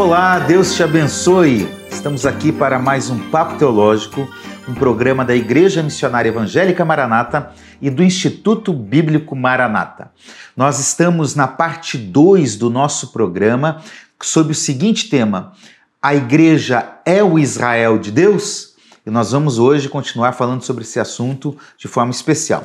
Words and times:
Olá, 0.00 0.38
Deus 0.38 0.74
te 0.74 0.82
abençoe. 0.82 1.68
Estamos 1.90 2.24
aqui 2.24 2.50
para 2.50 2.78
mais 2.78 3.10
um 3.10 3.18
Papo 3.28 3.58
Teológico, 3.58 4.26
um 4.66 4.72
programa 4.72 5.26
da 5.26 5.36
Igreja 5.36 5.82
Missionária 5.82 6.30
Evangélica 6.30 6.86
Maranata 6.86 7.52
e 7.82 7.90
do 7.90 8.02
Instituto 8.02 8.72
Bíblico 8.72 9.36
Maranata. 9.36 10.10
Nós 10.56 10.80
estamos 10.80 11.34
na 11.34 11.46
parte 11.46 11.98
2 11.98 12.56
do 12.56 12.70
nosso 12.70 13.12
programa 13.12 13.82
sob 14.22 14.52
o 14.52 14.54
seguinte 14.54 15.10
tema: 15.10 15.52
A 16.00 16.14
Igreja 16.14 16.94
é 17.04 17.22
o 17.22 17.38
Israel 17.38 17.98
de 17.98 18.10
Deus? 18.10 18.74
E 19.04 19.10
nós 19.10 19.32
vamos 19.32 19.58
hoje 19.58 19.86
continuar 19.86 20.32
falando 20.32 20.62
sobre 20.62 20.82
esse 20.82 20.98
assunto 20.98 21.54
de 21.76 21.88
forma 21.88 22.10
especial. 22.10 22.64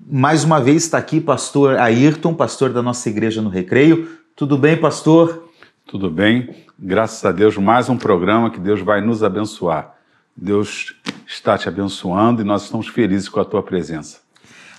Mais 0.00 0.44
uma 0.44 0.62
vez 0.62 0.84
está 0.84 0.96
aqui 0.96 1.20
pastor 1.20 1.76
Ayrton, 1.78 2.32
pastor 2.32 2.72
da 2.72 2.82
nossa 2.82 3.06
igreja 3.10 3.42
no 3.42 3.50
Recreio. 3.50 4.08
Tudo 4.34 4.56
bem, 4.56 4.78
pastor? 4.78 5.43
Tudo 5.86 6.10
bem, 6.10 6.64
graças 6.78 7.22
a 7.26 7.30
Deus, 7.30 7.58
mais 7.58 7.90
um 7.90 7.96
programa 7.96 8.50
que 8.50 8.58
Deus 8.58 8.80
vai 8.80 9.02
nos 9.02 9.22
abençoar. 9.22 9.94
Deus 10.34 10.96
está 11.26 11.58
te 11.58 11.68
abençoando 11.68 12.40
e 12.40 12.44
nós 12.44 12.64
estamos 12.64 12.88
felizes 12.88 13.28
com 13.28 13.38
a 13.38 13.44
tua 13.44 13.62
presença. 13.62 14.20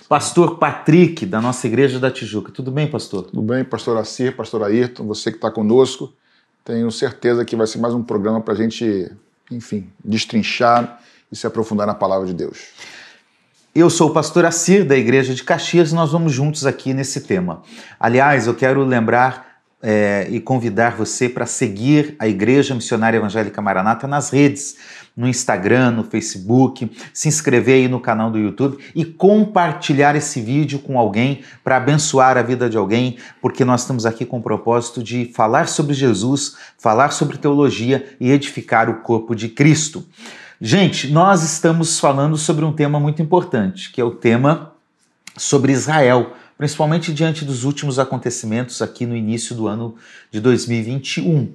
Pastor 0.08 0.58
Patrick, 0.58 1.24
da 1.24 1.40
nossa 1.40 1.64
igreja 1.68 2.00
da 2.00 2.10
Tijuca. 2.10 2.50
Tudo 2.50 2.72
bem, 2.72 2.88
pastor? 2.88 3.22
Tudo 3.22 3.40
bem, 3.40 3.64
pastor 3.64 3.96
Assir, 3.98 4.34
pastor 4.34 4.64
Ayrton, 4.64 5.06
você 5.06 5.30
que 5.30 5.38
está 5.38 5.48
conosco. 5.48 6.12
Tenho 6.64 6.90
certeza 6.90 7.44
que 7.44 7.54
vai 7.54 7.68
ser 7.68 7.78
mais 7.78 7.94
um 7.94 8.02
programa 8.02 8.40
para 8.40 8.54
a 8.54 8.56
gente, 8.56 9.08
enfim, 9.48 9.88
destrinchar 10.04 11.00
e 11.30 11.36
se 11.36 11.46
aprofundar 11.46 11.86
na 11.86 11.94
palavra 11.94 12.26
de 12.26 12.34
Deus. 12.34 12.70
Eu 13.72 13.88
sou 13.90 14.10
o 14.10 14.12
pastor 14.12 14.44
Assir, 14.44 14.84
da 14.84 14.96
Igreja 14.96 15.34
de 15.34 15.44
Caxias, 15.44 15.92
e 15.92 15.94
nós 15.94 16.10
vamos 16.10 16.32
juntos 16.32 16.66
aqui 16.66 16.92
nesse 16.92 17.20
tema. 17.20 17.62
Aliás, 18.00 18.48
eu 18.48 18.54
quero 18.54 18.82
lembrar 18.84 19.45
é, 19.88 20.26
e 20.28 20.40
convidar 20.40 20.96
você 20.96 21.28
para 21.28 21.46
seguir 21.46 22.16
a 22.18 22.26
Igreja 22.26 22.74
Missionária 22.74 23.18
Evangélica 23.18 23.62
Maranata 23.62 24.08
nas 24.08 24.30
redes, 24.30 24.76
no 25.16 25.28
Instagram, 25.28 25.92
no 25.92 26.02
Facebook, 26.02 26.90
se 27.14 27.28
inscrever 27.28 27.76
aí 27.76 27.88
no 27.88 28.00
canal 28.00 28.28
do 28.28 28.36
YouTube 28.36 28.78
e 28.96 29.04
compartilhar 29.04 30.16
esse 30.16 30.40
vídeo 30.40 30.80
com 30.80 30.98
alguém 30.98 31.42
para 31.62 31.76
abençoar 31.76 32.36
a 32.36 32.42
vida 32.42 32.68
de 32.68 32.76
alguém, 32.76 33.16
porque 33.40 33.64
nós 33.64 33.82
estamos 33.82 34.04
aqui 34.04 34.26
com 34.26 34.38
o 34.38 34.42
propósito 34.42 35.04
de 35.04 35.26
falar 35.32 35.68
sobre 35.68 35.94
Jesus, 35.94 36.56
falar 36.76 37.12
sobre 37.12 37.38
teologia 37.38 38.16
e 38.18 38.32
edificar 38.32 38.90
o 38.90 39.02
corpo 39.02 39.36
de 39.36 39.48
Cristo. 39.48 40.04
Gente, 40.60 41.12
nós 41.12 41.44
estamos 41.44 42.00
falando 42.00 42.36
sobre 42.36 42.64
um 42.64 42.72
tema 42.72 42.98
muito 42.98 43.22
importante, 43.22 43.92
que 43.92 44.00
é 44.00 44.04
o 44.04 44.10
tema 44.10 44.72
sobre 45.36 45.70
Israel, 45.70 46.32
principalmente 46.56 47.12
diante 47.12 47.44
dos 47.44 47.64
últimos 47.64 47.98
acontecimentos 47.98 48.80
aqui 48.80 49.04
no 49.06 49.16
início 49.16 49.54
do 49.54 49.66
ano 49.66 49.94
de 50.30 50.40
2021. 50.40 51.52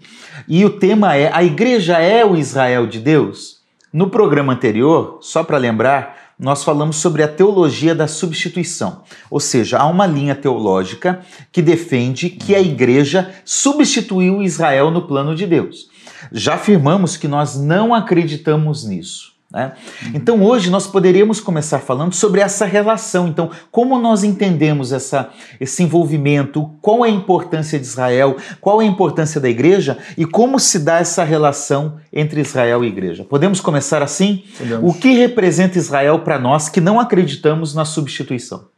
E 0.47 0.63
o 0.65 0.69
tema 0.69 1.15
é: 1.15 1.31
a 1.33 1.43
igreja 1.43 1.97
é 1.99 2.25
o 2.25 2.35
Israel 2.35 2.87
de 2.87 2.99
Deus? 2.99 3.61
No 3.91 4.09
programa 4.09 4.53
anterior, 4.53 5.19
só 5.21 5.43
para 5.43 5.57
lembrar, 5.57 6.33
nós 6.39 6.63
falamos 6.63 6.95
sobre 6.95 7.21
a 7.21 7.27
teologia 7.27 7.93
da 7.93 8.07
substituição, 8.07 9.03
ou 9.29 9.39
seja, 9.39 9.77
há 9.77 9.85
uma 9.85 10.07
linha 10.07 10.33
teológica 10.33 11.19
que 11.51 11.61
defende 11.61 12.29
que 12.29 12.55
a 12.55 12.59
igreja 12.59 13.31
substituiu 13.45 14.41
Israel 14.41 14.89
no 14.89 15.03
plano 15.03 15.35
de 15.35 15.45
Deus. 15.45 15.89
Já 16.31 16.55
afirmamos 16.55 17.17
que 17.17 17.27
nós 17.27 17.59
não 17.59 17.93
acreditamos 17.93 18.85
nisso. 18.85 19.33
Né? 19.53 19.73
Então 20.13 20.41
hoje 20.43 20.69
nós 20.69 20.87
poderíamos 20.87 21.41
começar 21.41 21.79
falando 21.79 22.13
sobre 22.13 22.39
essa 22.39 22.65
relação. 22.65 23.27
Então, 23.27 23.51
como 23.69 23.99
nós 23.99 24.23
entendemos 24.23 24.91
essa, 24.93 25.29
esse 25.59 25.83
envolvimento, 25.83 26.71
qual 26.81 27.05
é 27.05 27.09
a 27.09 27.11
importância 27.11 27.77
de 27.77 27.85
Israel, 27.85 28.37
qual 28.61 28.81
é 28.81 28.85
a 28.85 28.87
importância 28.87 29.41
da 29.41 29.49
igreja 29.49 29.97
e 30.17 30.25
como 30.25 30.59
se 30.59 30.79
dá 30.79 30.99
essa 30.99 31.23
relação 31.23 31.99
entre 32.13 32.41
Israel 32.41 32.83
e 32.83 32.87
igreja. 32.87 33.23
Podemos 33.23 33.59
começar 33.59 34.01
assim? 34.01 34.43
Podemos. 34.57 34.89
O 34.89 34.97
que 34.97 35.13
representa 35.13 35.77
Israel 35.77 36.19
para 36.19 36.39
nós 36.39 36.69
que 36.69 36.79
não 36.79 36.99
acreditamos 36.99 37.75
na 37.75 37.83
substituição? 37.83 38.69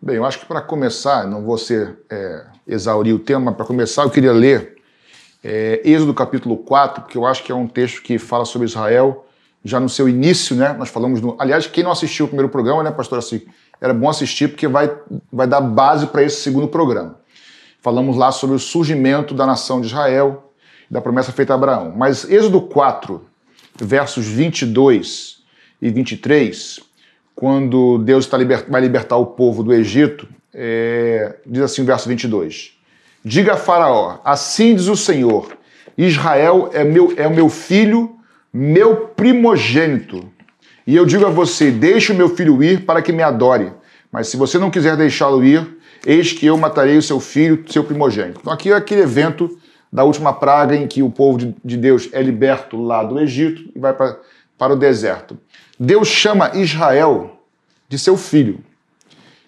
Bem, 0.00 0.16
eu 0.16 0.24
acho 0.24 0.40
que 0.40 0.46
para 0.46 0.60
começar, 0.60 1.26
não 1.26 1.44
vou 1.44 1.56
ser, 1.56 1.96
é, 2.10 2.44
exaurir 2.66 3.14
o 3.14 3.18
tema, 3.18 3.46
mas 3.46 3.56
para 3.56 3.64
começar 3.64 4.02
eu 4.02 4.10
queria 4.10 4.32
ler 4.32 4.76
é, 5.44 5.80
Êxodo 5.84 6.14
capítulo 6.14 6.56
4, 6.56 7.02
porque 7.02 7.18
eu 7.18 7.26
acho 7.26 7.42
que 7.42 7.50
é 7.50 7.54
um 7.54 7.66
texto 7.66 8.02
que 8.02 8.18
fala 8.18 8.44
sobre 8.44 8.66
Israel 8.66 9.26
já 9.64 9.78
no 9.78 9.88
seu 9.88 10.08
início, 10.08 10.56
né? 10.56 10.74
Nós 10.78 10.88
falamos 10.88 11.20
no. 11.20 11.36
Aliás, 11.38 11.66
quem 11.66 11.84
não 11.84 11.92
assistiu 11.92 12.26
o 12.26 12.28
primeiro 12.28 12.48
programa, 12.50 12.82
né, 12.82 12.90
pastor 12.90 13.20
era 13.80 13.94
bom 13.94 14.08
assistir 14.08 14.48
porque 14.48 14.66
vai, 14.68 14.90
vai 15.32 15.46
dar 15.46 15.60
base 15.60 16.06
para 16.06 16.22
esse 16.22 16.40
segundo 16.40 16.68
programa. 16.68 17.16
Falamos 17.80 18.16
lá 18.16 18.30
sobre 18.30 18.54
o 18.54 18.58
surgimento 18.58 19.34
da 19.34 19.44
nação 19.44 19.80
de 19.80 19.88
Israel, 19.88 20.52
da 20.88 21.00
promessa 21.00 21.32
feita 21.32 21.52
a 21.52 21.56
Abraão. 21.56 21.92
Mas 21.96 22.28
Êxodo 22.30 22.60
4, 22.60 23.24
versos 23.80 24.24
22 24.24 25.42
e 25.80 25.90
23, 25.90 26.80
quando 27.34 27.98
Deus 27.98 28.24
está 28.24 28.38
liber... 28.38 28.66
vai 28.68 28.80
libertar 28.80 29.16
o 29.16 29.26
povo 29.26 29.64
do 29.64 29.72
Egito, 29.72 30.28
é... 30.54 31.36
diz 31.44 31.62
assim 31.62 31.82
o 31.82 31.84
verso 31.84 32.08
22. 32.08 32.78
Diga 33.24 33.54
a 33.54 33.56
Faraó: 33.56 34.18
Assim 34.24 34.74
diz 34.74 34.86
o 34.86 34.96
Senhor: 34.96 35.56
Israel 35.96 36.70
é, 36.72 36.84
meu, 36.84 37.12
é 37.16 37.26
o 37.26 37.34
meu 37.34 37.48
filho, 37.48 38.16
meu 38.52 39.06
primogênito. 39.08 40.30
E 40.86 40.94
eu 40.94 41.06
digo 41.06 41.26
a 41.26 41.30
você: 41.30 41.70
Deixe 41.70 42.12
o 42.12 42.14
meu 42.14 42.28
filho 42.28 42.62
ir 42.62 42.84
para 42.84 43.00
que 43.00 43.12
me 43.12 43.22
adore. 43.22 43.72
Mas 44.10 44.28
se 44.28 44.36
você 44.36 44.58
não 44.58 44.70
quiser 44.70 44.96
deixá-lo 44.96 45.42
ir, 45.42 45.78
eis 46.06 46.32
que 46.32 46.44
eu 46.44 46.58
matarei 46.58 46.98
o 46.98 47.02
seu 47.02 47.18
filho, 47.18 47.64
seu 47.68 47.82
primogênito. 47.82 48.40
Então, 48.40 48.52
aqui 48.52 48.70
é 48.70 48.74
aquele 48.74 49.02
evento 49.02 49.58
da 49.90 50.04
última 50.04 50.32
praga 50.32 50.76
em 50.76 50.86
que 50.86 51.02
o 51.02 51.10
povo 51.10 51.54
de 51.64 51.76
Deus 51.76 52.08
é 52.12 52.22
liberto 52.22 52.80
lá 52.80 53.02
do 53.02 53.18
Egito 53.18 53.70
e 53.74 53.78
vai 53.78 53.92
para, 53.92 54.18
para 54.58 54.74
o 54.74 54.76
deserto. 54.76 55.38
Deus 55.78 56.08
chama 56.08 56.50
Israel 56.54 57.38
de 57.88 57.98
seu 57.98 58.16
filho 58.16 58.60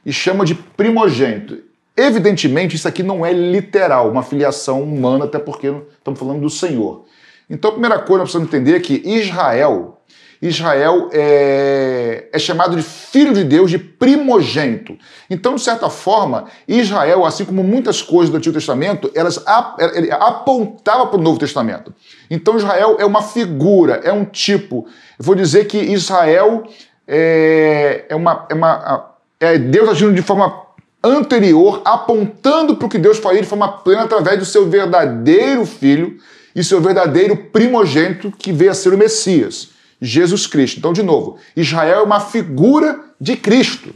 e 0.05 0.13
chama 0.13 0.45
de 0.45 0.55
primogênito. 0.55 1.59
Evidentemente, 1.97 2.75
isso 2.75 2.89
aqui 2.89 3.03
não 3.03 3.25
é 3.25 3.33
literal, 3.33 4.11
uma 4.11 4.23
filiação 4.23 4.83
humana, 4.83 5.27
até 5.27 5.39
porque 5.39 5.73
estamos 5.97 6.19
falando 6.19 6.41
do 6.41 6.51
Senhor. 6.51 7.05
Então, 7.49 7.71
a 7.71 7.72
primeira 7.72 7.99
coisa 7.99 8.06
que 8.06 8.19
nós 8.19 8.31
precisamos 8.32 8.49
entender 8.49 8.77
é 8.77 8.81
que 8.81 9.03
Israel, 9.05 10.00
Israel 10.41 11.10
é, 11.12 12.28
é, 12.32 12.38
chamado 12.38 12.77
de 12.77 12.82
filho 12.82 13.32
de 13.32 13.44
Deus, 13.44 13.71
de 13.71 13.78
primogênito. 13.78 14.97
Então, 15.28 15.55
de 15.55 15.60
certa 15.60 15.91
forma, 15.91 16.47
Israel, 16.66 17.25
assim 17.25 17.44
como 17.44 17.62
muitas 17.62 18.03
coisas 18.03 18.31
do 18.31 18.37
Antigo 18.37 18.55
Testamento, 18.55 19.10
elas 19.15 19.43
apontavam 19.47 21.09
para 21.09 21.19
o 21.19 21.22
Novo 21.22 21.38
Testamento. 21.38 21.94
Então, 22.31 22.56
Israel 22.56 22.97
é 22.99 23.05
uma 23.05 23.22
figura, 23.22 24.00
é 24.05 24.12
um 24.12 24.25
tipo. 24.25 24.87
Eu 25.19 25.25
vou 25.25 25.34
dizer 25.34 25.66
que 25.66 25.78
Israel 25.78 26.65
é, 27.06 28.06
é 28.09 28.16
uma, 28.16 28.47
é 28.49 28.55
uma 28.55 29.15
é 29.38 29.59
Deus 29.59 29.88
agindo 29.91 30.15
de 30.15 30.22
forma 30.22 30.65
anterior, 31.03 31.82
apontando 31.84 32.76
para 32.76 32.87
o 32.87 32.88
que 32.88 32.99
Deus 32.99 33.19
faria 33.19 33.43
de 33.43 33.47
forma 33.47 33.69
plena 33.69 34.05
através 34.05 34.38
do 34.38 34.44
seu 34.47 34.66
verdadeiro 34.69 35.66
filho 35.66 36.19
e 36.55 36.63
seu 36.63 36.81
verdadeiro 36.81 37.37
primogênito 37.37 38.31
que 38.31 38.53
veio 38.53 38.71
a 38.71 38.75
ser 38.75 38.95
o 38.95 38.99
Messias, 38.99 39.71
Jesus 40.01 40.47
Cristo. 40.47 40.79
Então, 40.79 40.93
de 40.93 41.03
novo, 41.03 41.39
Israel 41.57 42.01
é 42.01 42.03
uma 42.03 42.21
figura 42.21 43.01
de 43.21 43.37
Cristo. 43.37 43.95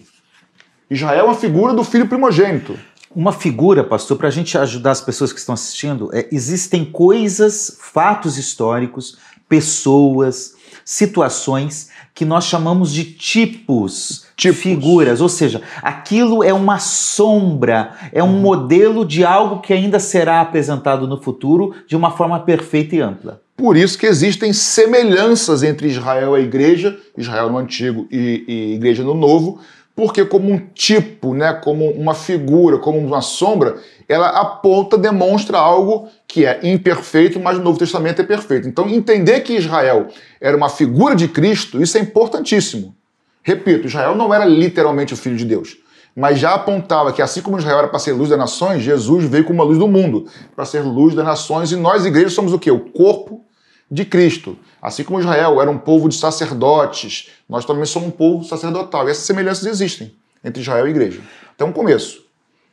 Israel 0.90 1.20
é 1.20 1.24
uma 1.24 1.34
figura 1.34 1.74
do 1.74 1.84
filho 1.84 2.08
primogênito. 2.08 2.78
Uma 3.14 3.32
figura, 3.32 3.84
pastor, 3.84 4.16
para 4.16 4.28
a 4.28 4.30
gente 4.30 4.56
ajudar 4.56 4.90
as 4.90 5.00
pessoas 5.00 5.32
que 5.32 5.38
estão 5.38 5.54
assistindo, 5.54 6.10
é, 6.12 6.28
existem 6.30 6.84
coisas, 6.84 7.78
fatos 7.80 8.36
históricos, 8.36 9.18
pessoas, 9.48 10.54
situações 10.88 11.90
que 12.14 12.24
nós 12.24 12.44
chamamos 12.44 12.90
de 12.94 13.04
tipos, 13.04 14.24
de 14.34 14.54
figuras, 14.54 15.20
ou 15.20 15.28
seja, 15.28 15.60
aquilo 15.82 16.42
é 16.42 16.50
uma 16.50 16.78
sombra, 16.78 17.92
é 18.10 18.24
um 18.24 18.40
modelo 18.40 19.04
de 19.04 19.22
algo 19.22 19.60
que 19.60 19.74
ainda 19.74 20.00
será 20.00 20.40
apresentado 20.40 21.06
no 21.06 21.20
futuro 21.20 21.74
de 21.86 21.94
uma 21.94 22.12
forma 22.12 22.40
perfeita 22.40 22.96
e 22.96 23.02
ampla. 23.02 23.42
Por 23.54 23.76
isso 23.76 23.98
que 23.98 24.06
existem 24.06 24.50
semelhanças 24.54 25.62
entre 25.62 25.88
Israel 25.88 26.34
e 26.34 26.40
a 26.40 26.42
igreja, 26.42 26.98
Israel 27.18 27.50
no 27.50 27.58
Antigo 27.58 28.06
e, 28.10 28.44
e 28.48 28.74
Igreja 28.76 29.04
no 29.04 29.12
Novo, 29.12 29.60
porque 29.98 30.24
como 30.24 30.52
um 30.52 30.58
tipo, 30.58 31.34
né, 31.34 31.52
como 31.54 31.90
uma 31.90 32.14
figura, 32.14 32.78
como 32.78 32.96
uma 32.98 33.20
sombra, 33.20 33.78
ela 34.08 34.28
aponta, 34.28 34.96
demonstra 34.96 35.58
algo 35.58 36.06
que 36.24 36.46
é 36.46 36.60
imperfeito, 36.62 37.40
mas 37.40 37.58
no 37.58 37.64
Novo 37.64 37.80
Testamento 37.80 38.22
é 38.22 38.24
perfeito. 38.24 38.68
Então, 38.68 38.88
entender 38.88 39.40
que 39.40 39.56
Israel 39.56 40.06
era 40.40 40.56
uma 40.56 40.68
figura 40.68 41.16
de 41.16 41.26
Cristo, 41.26 41.82
isso 41.82 41.98
é 41.98 42.00
importantíssimo. 42.00 42.94
Repito, 43.42 43.88
Israel 43.88 44.14
não 44.14 44.32
era 44.32 44.44
literalmente 44.44 45.14
o 45.14 45.16
filho 45.16 45.36
de 45.36 45.44
Deus, 45.44 45.76
mas 46.14 46.38
já 46.38 46.54
apontava 46.54 47.12
que 47.12 47.20
assim 47.20 47.42
como 47.42 47.58
Israel 47.58 47.78
era 47.78 47.88
para 47.88 47.98
ser 47.98 48.12
luz 48.12 48.30
das 48.30 48.38
nações, 48.38 48.84
Jesus 48.84 49.24
veio 49.24 49.42
como 49.42 49.60
a 49.62 49.64
luz 49.64 49.78
do 49.78 49.88
mundo, 49.88 50.26
para 50.54 50.64
ser 50.64 50.82
luz 50.82 51.12
das 51.12 51.26
nações, 51.26 51.72
e 51.72 51.76
nós, 51.76 52.06
igrejas, 52.06 52.34
somos 52.34 52.52
o 52.52 52.58
quê? 52.60 52.70
O 52.70 52.78
corpo 52.78 53.44
de 53.90 54.04
Cristo. 54.04 54.56
Assim 54.80 55.02
como 55.02 55.18
Israel 55.18 55.60
era 55.60 55.68
um 55.68 55.78
povo 55.78 56.08
de 56.08 56.14
sacerdotes, 56.14 57.30
nós 57.48 57.64
também 57.64 57.84
somos 57.86 58.08
um 58.08 58.12
povo 58.12 58.44
sacerdotal. 58.44 59.08
E 59.08 59.10
essas 59.10 59.24
semelhanças 59.24 59.66
existem 59.66 60.14
entre 60.44 60.62
Israel 60.62 60.86
e 60.86 60.90
igreja. 60.90 61.20
Então, 61.54 61.68
um 61.68 61.72
começo. 61.72 62.26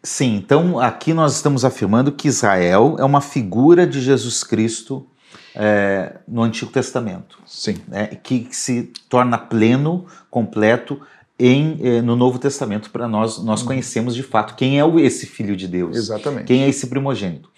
Sim, 0.04 0.36
então 0.36 0.80
aqui 0.80 1.14
nós 1.14 1.34
estamos 1.34 1.66
afirmando 1.66 2.12
que 2.12 2.28
Israel 2.28 2.96
é 3.00 3.04
uma 3.04 3.22
figura 3.22 3.88
de 3.88 4.00
Jesus 4.00 4.44
Cristo 4.44 5.08
é, 5.56 6.18
no 6.28 6.44
Antigo 6.44 6.72
Testamento. 6.72 7.40
Sim. 7.46 7.78
Né, 7.88 8.08
que 8.22 8.48
se 8.52 8.94
torna 9.10 9.38
pleno, 9.38 10.06
completo 10.30 11.02
em, 11.38 11.78
eh, 11.82 12.02
no 12.02 12.16
Novo 12.16 12.40
Testamento 12.40 12.90
para 12.90 13.08
nós 13.08 13.44
nós 13.44 13.62
Uhum. 13.62 13.68
conhecemos 13.68 14.16
de 14.16 14.24
fato 14.24 14.56
quem 14.56 14.80
é 14.80 14.84
esse 15.02 15.26
filho 15.26 15.56
de 15.56 15.68
Deus. 15.68 15.98
Exatamente. 15.98 16.46
Quem 16.46 16.64
é 16.64 16.70
esse 16.70 16.88
primogênito? 16.88 17.50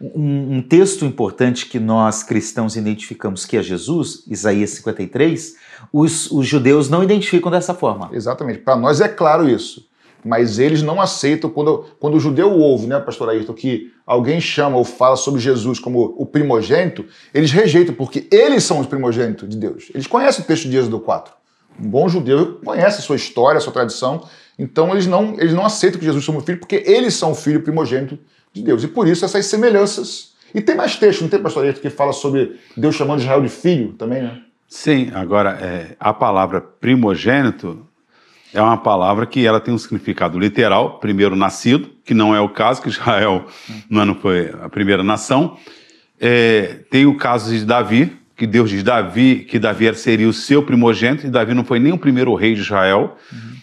Um, 0.00 0.56
um 0.56 0.62
texto 0.62 1.04
importante 1.04 1.66
que 1.66 1.78
nós 1.78 2.22
cristãos 2.22 2.74
identificamos 2.74 3.44
que 3.44 3.56
é 3.56 3.62
Jesus, 3.62 4.24
Isaías 4.26 4.70
53, 4.70 5.54
os, 5.92 6.30
os 6.30 6.46
judeus 6.46 6.88
não 6.88 7.04
identificam 7.04 7.50
dessa 7.50 7.74
forma. 7.74 8.10
Exatamente. 8.12 8.60
Para 8.60 8.76
nós 8.76 9.00
é 9.00 9.08
claro 9.08 9.48
isso. 9.48 9.88
Mas 10.24 10.58
eles 10.58 10.82
não 10.82 11.00
aceitam 11.00 11.48
quando, 11.48 11.86
quando 11.98 12.14
o 12.16 12.20
judeu 12.20 12.52
ouve, 12.52 12.86
né, 12.86 12.98
pastor 13.00 13.30
Ayrton, 13.30 13.54
que 13.54 13.90
alguém 14.06 14.38
chama 14.38 14.76
ou 14.76 14.84
fala 14.84 15.16
sobre 15.16 15.40
Jesus 15.40 15.78
como 15.78 16.14
o 16.18 16.26
primogênito, 16.26 17.06
eles 17.32 17.50
rejeitam, 17.52 17.94
porque 17.94 18.26
eles 18.30 18.64
são 18.64 18.80
os 18.80 18.86
primogênitos 18.86 19.48
de 19.48 19.56
Deus. 19.56 19.90
Eles 19.94 20.06
conhecem 20.06 20.44
o 20.44 20.46
texto 20.46 20.68
de 20.68 20.76
Êxodo 20.76 21.00
4. 21.00 21.39
Um 21.80 21.88
bom 21.88 22.08
judeu 22.08 22.60
conhece 22.64 22.98
a 22.98 23.02
sua 23.02 23.16
história, 23.16 23.58
a 23.58 23.60
sua 23.60 23.72
tradição, 23.72 24.28
então 24.58 24.90
eles 24.90 25.06
não, 25.06 25.34
eles 25.38 25.54
não 25.54 25.64
aceitam 25.64 25.98
que 25.98 26.04
Jesus 26.04 26.24
seja 26.24 26.40
filho, 26.42 26.58
porque 26.58 26.82
eles 26.86 27.14
são 27.14 27.32
o 27.32 27.34
filho 27.34 27.62
primogênito 27.62 28.18
de 28.52 28.62
Deus. 28.62 28.84
E 28.84 28.88
por 28.88 29.08
isso 29.08 29.24
essas 29.24 29.46
semelhanças. 29.46 30.34
E 30.54 30.60
tem 30.60 30.74
mais 30.74 30.96
texto, 30.96 31.22
não 31.22 31.28
tem, 31.28 31.40
pastor 31.40 31.64
Ayrton, 31.64 31.80
que 31.80 31.90
fala 31.90 32.12
sobre 32.12 32.58
Deus 32.76 32.94
chamando 32.94 33.20
Israel 33.20 33.40
de 33.40 33.48
filho 33.48 33.92
também, 33.92 34.22
né? 34.22 34.42
Sim, 34.68 35.10
agora, 35.14 35.58
é, 35.60 35.96
a 35.98 36.12
palavra 36.12 36.60
primogênito 36.60 37.86
é 38.52 38.60
uma 38.60 38.76
palavra 38.76 39.26
que 39.26 39.46
ela 39.46 39.60
tem 39.60 39.72
um 39.72 39.78
significado 39.78 40.38
literal, 40.38 40.98
primeiro 40.98 41.36
nascido, 41.36 41.90
que 42.04 42.12
não 42.12 42.34
é 42.34 42.40
o 42.40 42.48
caso, 42.48 42.82
que 42.82 42.88
Israel 42.88 43.46
não 43.88 44.14
foi 44.14 44.52
a 44.60 44.68
primeira 44.68 45.02
nação. 45.02 45.56
É, 46.20 46.80
tem 46.90 47.06
o 47.06 47.16
caso 47.16 47.50
de 47.50 47.64
Davi, 47.64 48.19
que 48.40 48.46
Deus 48.46 48.70
diz 48.70 48.82
Davi, 48.82 49.44
que 49.46 49.58
Davi 49.58 49.94
seria 49.94 50.26
o 50.26 50.32
seu 50.32 50.62
primogênito, 50.62 51.26
e 51.26 51.30
Davi 51.30 51.52
não 51.52 51.62
foi 51.62 51.78
nem 51.78 51.92
o 51.92 51.98
primeiro 51.98 52.34
rei 52.34 52.54
de 52.54 52.62
Israel. 52.62 53.18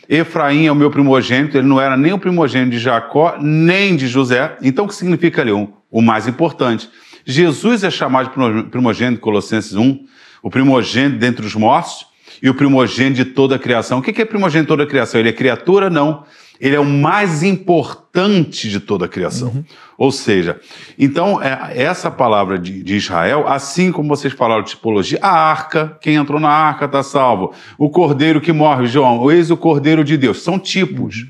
Efraim 0.08 0.68
é 0.68 0.72
o 0.72 0.76
meu 0.76 0.92
primogênito, 0.92 1.58
ele 1.58 1.66
não 1.66 1.82
era 1.82 1.98
nem 1.98 2.14
o 2.14 2.20
primogênito 2.20 2.70
de 2.70 2.78
Jacó, 2.78 3.38
nem 3.42 3.96
de 3.96 4.08
José. 4.08 4.56
Então, 4.62 4.86
o 4.86 4.88
que 4.88 4.94
significa 4.94 5.42
ali? 5.42 5.52
Um, 5.52 5.74
o 5.90 6.00
mais 6.00 6.28
importante. 6.28 6.88
Jesus 7.26 7.84
é 7.84 7.90
chamado 7.90 8.30
de 8.30 8.70
primogênito, 8.70 9.20
Colossenses 9.20 9.74
1, 9.74 10.00
o 10.44 10.50
primogênito 10.52 11.18
dentre 11.18 11.44
os 11.44 11.56
mortos 11.56 12.06
e 12.40 12.48
o 12.48 12.54
primogênito 12.54 13.16
de 13.16 13.26
toda 13.26 13.56
a 13.56 13.60
criação. 13.60 13.98
O 13.98 14.02
que 14.04 14.22
é 14.22 14.26
primogênito 14.26 14.66
de 14.66 14.68
toda 14.68 14.84
a 14.84 14.88
criação? 14.88 15.20
Ele 15.20 15.30
é 15.30 15.34
criatura? 15.34 15.90
Não. 15.90 16.24
Ele 16.60 16.76
é 16.76 16.80
o 16.80 16.86
mais 16.86 17.44
importante 17.44 18.70
de 18.70 18.80
toda 18.80 19.06
a 19.06 19.08
criação. 19.08 19.64
Ou 19.98 20.12
seja, 20.12 20.60
então, 20.98 21.42
é, 21.42 21.74
essa 21.76 22.10
palavra 22.10 22.58
de, 22.58 22.84
de 22.84 22.96
Israel, 22.96 23.48
assim 23.48 23.92
como 23.92 24.10
vocês 24.10 24.34
falaram 24.34 24.64
de 24.64 24.72
tipologia, 24.72 25.20
a 25.22 25.30
arca, 25.30 25.98
quem 26.02 26.16
entrou 26.16 26.40
na 26.40 26.50
arca 26.50 26.86
está 26.86 27.04
salvo. 27.04 27.54
O 27.78 27.90
cordeiro 27.90 28.42
que 28.42 28.52
morre, 28.52 28.88
João, 28.88 29.20
o 29.20 29.32
ex 29.32 29.50
o 29.50 29.58
cordeiro 29.58 30.04
de 30.04 30.18
Deus. 30.18 30.42
São 30.42 30.60
tipos. 30.60 31.26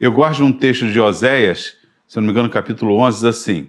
Eu 0.00 0.12
gosto 0.12 0.36
de 0.36 0.42
um 0.42 0.52
texto 0.52 0.86
de 0.90 1.00
Oséias, 1.00 1.76
se 2.06 2.16
não 2.16 2.24
me 2.24 2.30
engano, 2.30 2.48
capítulo 2.50 2.96
11, 2.98 3.16
diz 3.16 3.24
assim: 3.24 3.68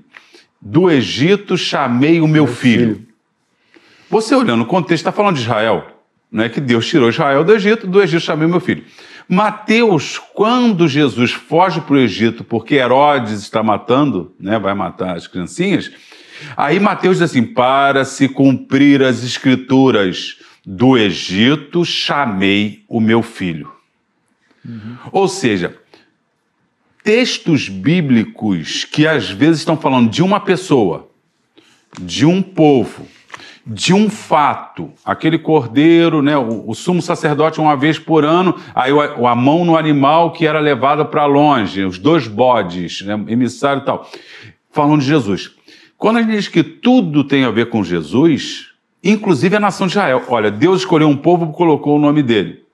Do 0.61 0.89
Egito 0.89 1.57
chamei 1.57 2.19
o 2.19 2.27
meu, 2.27 2.47
filho. 2.47 3.05
Você 4.09 4.35
olhando 4.35 4.63
o 4.63 4.65
contexto, 4.65 5.01
está 5.01 5.11
falando 5.11 5.35
de 5.35 5.41
Israel, 5.41 5.85
né? 6.31 6.49
que 6.49 6.61
Deus 6.61 6.87
tirou 6.87 7.09
Israel 7.09 7.43
do 7.43 7.53
Egito, 7.53 7.87
do 7.87 8.01
Egito 8.01 8.21
chamei 8.21 8.45
o 8.45 8.49
meu 8.49 8.59
filho. 8.59 8.83
Mateus, 9.27 10.19
quando 10.33 10.87
Jesus 10.87 11.31
foge 11.31 11.81
para 11.81 11.95
o 11.95 11.99
Egito, 11.99 12.43
porque 12.43 12.75
Herodes 12.75 13.41
está 13.41 13.63
matando, 13.63 14.33
né? 14.39 14.59
vai 14.59 14.73
matar 14.73 15.15
as 15.15 15.27
criancinhas, 15.27 15.91
aí 16.55 16.79
Mateus 16.79 17.17
diz 17.17 17.29
assim: 17.29 17.43
para 17.43 18.05
se 18.05 18.29
cumprir 18.29 19.01
as 19.01 19.23
escrituras 19.23 20.37
do 20.65 20.97
Egito, 20.97 21.83
chamei 21.83 22.83
o 22.87 22.99
meu 22.99 23.21
filho. 23.21 23.71
Ou 25.11 25.27
seja, 25.27 25.77
textos 27.03 27.69
bíblicos 27.69 28.83
que 28.83 29.05
às 29.05 29.29
vezes 29.29 29.59
estão 29.59 29.77
falando 29.77 30.09
de 30.09 30.23
uma 30.23 30.39
pessoa, 30.39 31.07
de 32.01 32.25
um 32.25 32.41
povo, 32.41 33.07
de 33.65 33.93
um 33.93 34.09
fato, 34.09 34.91
aquele 35.03 35.39
cordeiro, 35.39 36.21
né, 36.21 36.37
o, 36.37 36.69
o 36.69 36.75
sumo 36.75 37.01
sacerdote 37.01 37.59
uma 37.59 37.75
vez 37.75 37.97
por 37.97 38.23
ano, 38.23 38.55
aí 38.75 38.91
o, 38.91 39.25
a 39.25 39.35
mão 39.35 39.65
no 39.65 39.75
animal 39.75 40.31
que 40.31 40.45
era 40.45 40.59
levada 40.59 41.03
para 41.03 41.25
longe, 41.25 41.83
os 41.83 41.97
dois 41.97 42.27
bodes, 42.27 43.01
né, 43.01 43.13
emissário 43.27 43.81
e 43.81 43.85
tal, 43.85 44.07
falando 44.71 45.01
de 45.01 45.07
Jesus. 45.07 45.51
Quando 45.97 46.19
gente 46.19 46.31
diz 46.31 46.47
que 46.47 46.63
tudo 46.63 47.23
tem 47.23 47.43
a 47.43 47.49
ver 47.49 47.69
com 47.69 47.83
Jesus, 47.83 48.67
inclusive 49.03 49.55
a 49.55 49.59
nação 49.59 49.87
de 49.87 49.93
Israel, 49.93 50.21
olha, 50.27 50.51
Deus 50.51 50.81
escolheu 50.81 51.07
um 51.07 51.17
povo 51.17 51.49
e 51.49 51.55
colocou 51.55 51.95
o 51.95 51.99
nome 51.99 52.21
dele 52.21 52.65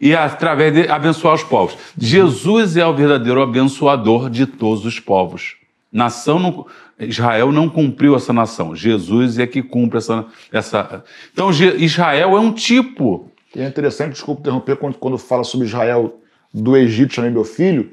e 0.00 0.14
através 0.14 0.72
dele 0.72 0.90
abençoar 0.90 1.34
os 1.34 1.42
povos. 1.42 1.76
Jesus 1.98 2.76
é 2.76 2.86
o 2.86 2.94
verdadeiro 2.94 3.42
abençoador 3.42 4.30
de 4.30 4.46
todos 4.46 4.84
os 4.84 5.00
povos. 5.00 5.56
Nação 5.90 6.38
não, 6.38 6.66
Israel 6.98 7.52
não 7.52 7.68
cumpriu 7.68 8.16
essa 8.16 8.32
nação. 8.32 8.74
Jesus 8.74 9.38
é 9.38 9.46
que 9.46 9.62
cumpre 9.62 9.98
essa. 9.98 10.26
essa... 10.52 11.04
Então, 11.32 11.50
Israel 11.50 12.36
é 12.36 12.40
um 12.40 12.52
tipo. 12.52 13.30
E 13.54 13.60
é 13.60 13.66
interessante, 13.66 14.12
desculpa 14.12 14.40
interromper, 14.40 14.76
quando, 14.76 14.94
quando 14.96 15.18
fala 15.18 15.44
sobre 15.44 15.66
Israel 15.66 16.20
do 16.52 16.76
Egito, 16.76 17.14
chamei 17.14 17.30
meu 17.30 17.44
filho, 17.44 17.90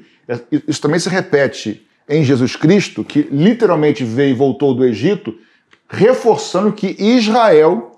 isso 0.66 0.80
também 0.80 0.98
se 0.98 1.08
repete 1.08 1.86
em 2.08 2.24
Jesus 2.24 2.56
Cristo, 2.56 3.04
que 3.04 3.28
literalmente 3.30 4.04
veio 4.04 4.30
e 4.30 4.34
voltou 4.34 4.74
do 4.74 4.84
Egito, 4.84 5.34
reforçando 5.88 6.72
que 6.72 6.96
Israel 6.98 7.93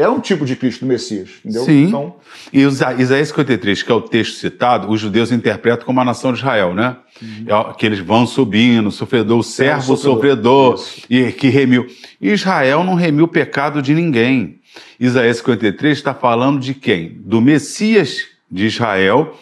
é 0.00 0.08
um 0.08 0.20
tipo 0.20 0.44
de 0.44 0.56
Cristo, 0.56 0.80
do 0.80 0.86
Messias, 0.86 1.30
entendeu? 1.44 1.64
Sim. 1.64 1.84
Então... 1.84 2.16
E 2.52 2.60
Isaías 2.60 3.28
53, 3.28 3.82
que 3.82 3.92
é 3.92 3.94
o 3.94 4.00
texto 4.00 4.36
citado, 4.38 4.90
os 4.90 5.00
judeus 5.00 5.30
interpretam 5.30 5.86
como 5.86 6.00
a 6.00 6.04
nação 6.04 6.32
de 6.32 6.38
Israel, 6.38 6.74
né? 6.74 6.96
Uhum. 7.20 7.72
Que 7.74 7.86
eles 7.86 7.98
vão 7.98 8.26
subindo, 8.26 8.90
sofredor, 8.90 9.38
o 9.38 9.42
servo 9.42 9.96
sofredor, 9.96 10.78
sofredor 10.78 11.06
e 11.08 11.32
que 11.32 11.48
remiu. 11.48 11.86
Israel 12.20 12.82
não 12.82 12.94
remiu 12.94 13.26
o 13.26 13.28
pecado 13.28 13.82
de 13.82 13.94
ninguém. 13.94 14.60
Isaías 14.98 15.38
53 15.38 15.96
está 15.96 16.14
falando 16.14 16.60
de 16.60 16.74
quem? 16.74 17.20
Do 17.24 17.40
Messias 17.40 18.26
de 18.50 18.66
Israel, 18.66 19.36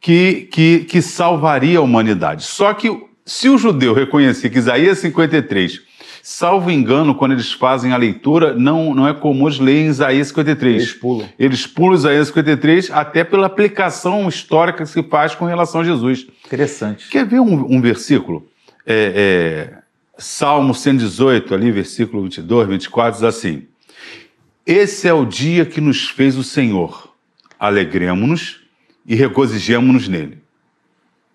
que, 0.00 0.48
que, 0.50 0.80
que 0.80 1.02
salvaria 1.02 1.78
a 1.78 1.82
humanidade. 1.82 2.44
Só 2.44 2.74
que 2.74 2.88
se 3.24 3.48
o 3.48 3.56
judeu 3.56 3.94
reconhecer 3.94 4.50
que 4.50 4.58
Isaías 4.58 4.98
53 4.98 5.80
Salvo 6.24 6.70
engano, 6.70 7.16
quando 7.16 7.32
eles 7.32 7.52
fazem 7.52 7.92
a 7.92 7.96
leitura, 7.96 8.54
não, 8.54 8.94
não 8.94 9.08
é 9.08 9.12
comum 9.12 9.48
eles 9.48 9.58
lerem 9.58 9.86
Isaías 9.88 10.28
53. 10.28 10.76
Eles 10.76 10.92
pulam. 10.92 11.28
Eles 11.36 11.66
pulam 11.66 11.94
Isaías 11.94 12.28
53 12.28 12.92
até 12.92 13.24
pela 13.24 13.46
aplicação 13.46 14.28
histórica 14.28 14.84
que 14.84 14.88
se 14.88 15.02
faz 15.02 15.34
com 15.34 15.46
relação 15.46 15.80
a 15.80 15.84
Jesus. 15.84 16.28
Interessante. 16.46 17.08
Quer 17.08 17.26
ver 17.26 17.40
um, 17.40 17.74
um 17.74 17.80
versículo? 17.80 18.46
É, 18.86 19.72
é, 19.74 19.78
Salmo 20.16 20.72
118, 20.72 21.52
ali, 21.52 21.72
versículo 21.72 22.22
22, 22.22 22.68
24, 22.68 23.12
diz 23.14 23.24
assim: 23.24 23.66
Esse 24.64 25.08
é 25.08 25.12
o 25.12 25.24
dia 25.24 25.66
que 25.66 25.80
nos 25.80 26.08
fez 26.08 26.36
o 26.36 26.44
Senhor. 26.44 27.12
Alegremos-nos 27.58 28.60
e 29.04 29.16
regozijemos-nos 29.16 30.06
nele. 30.06 30.41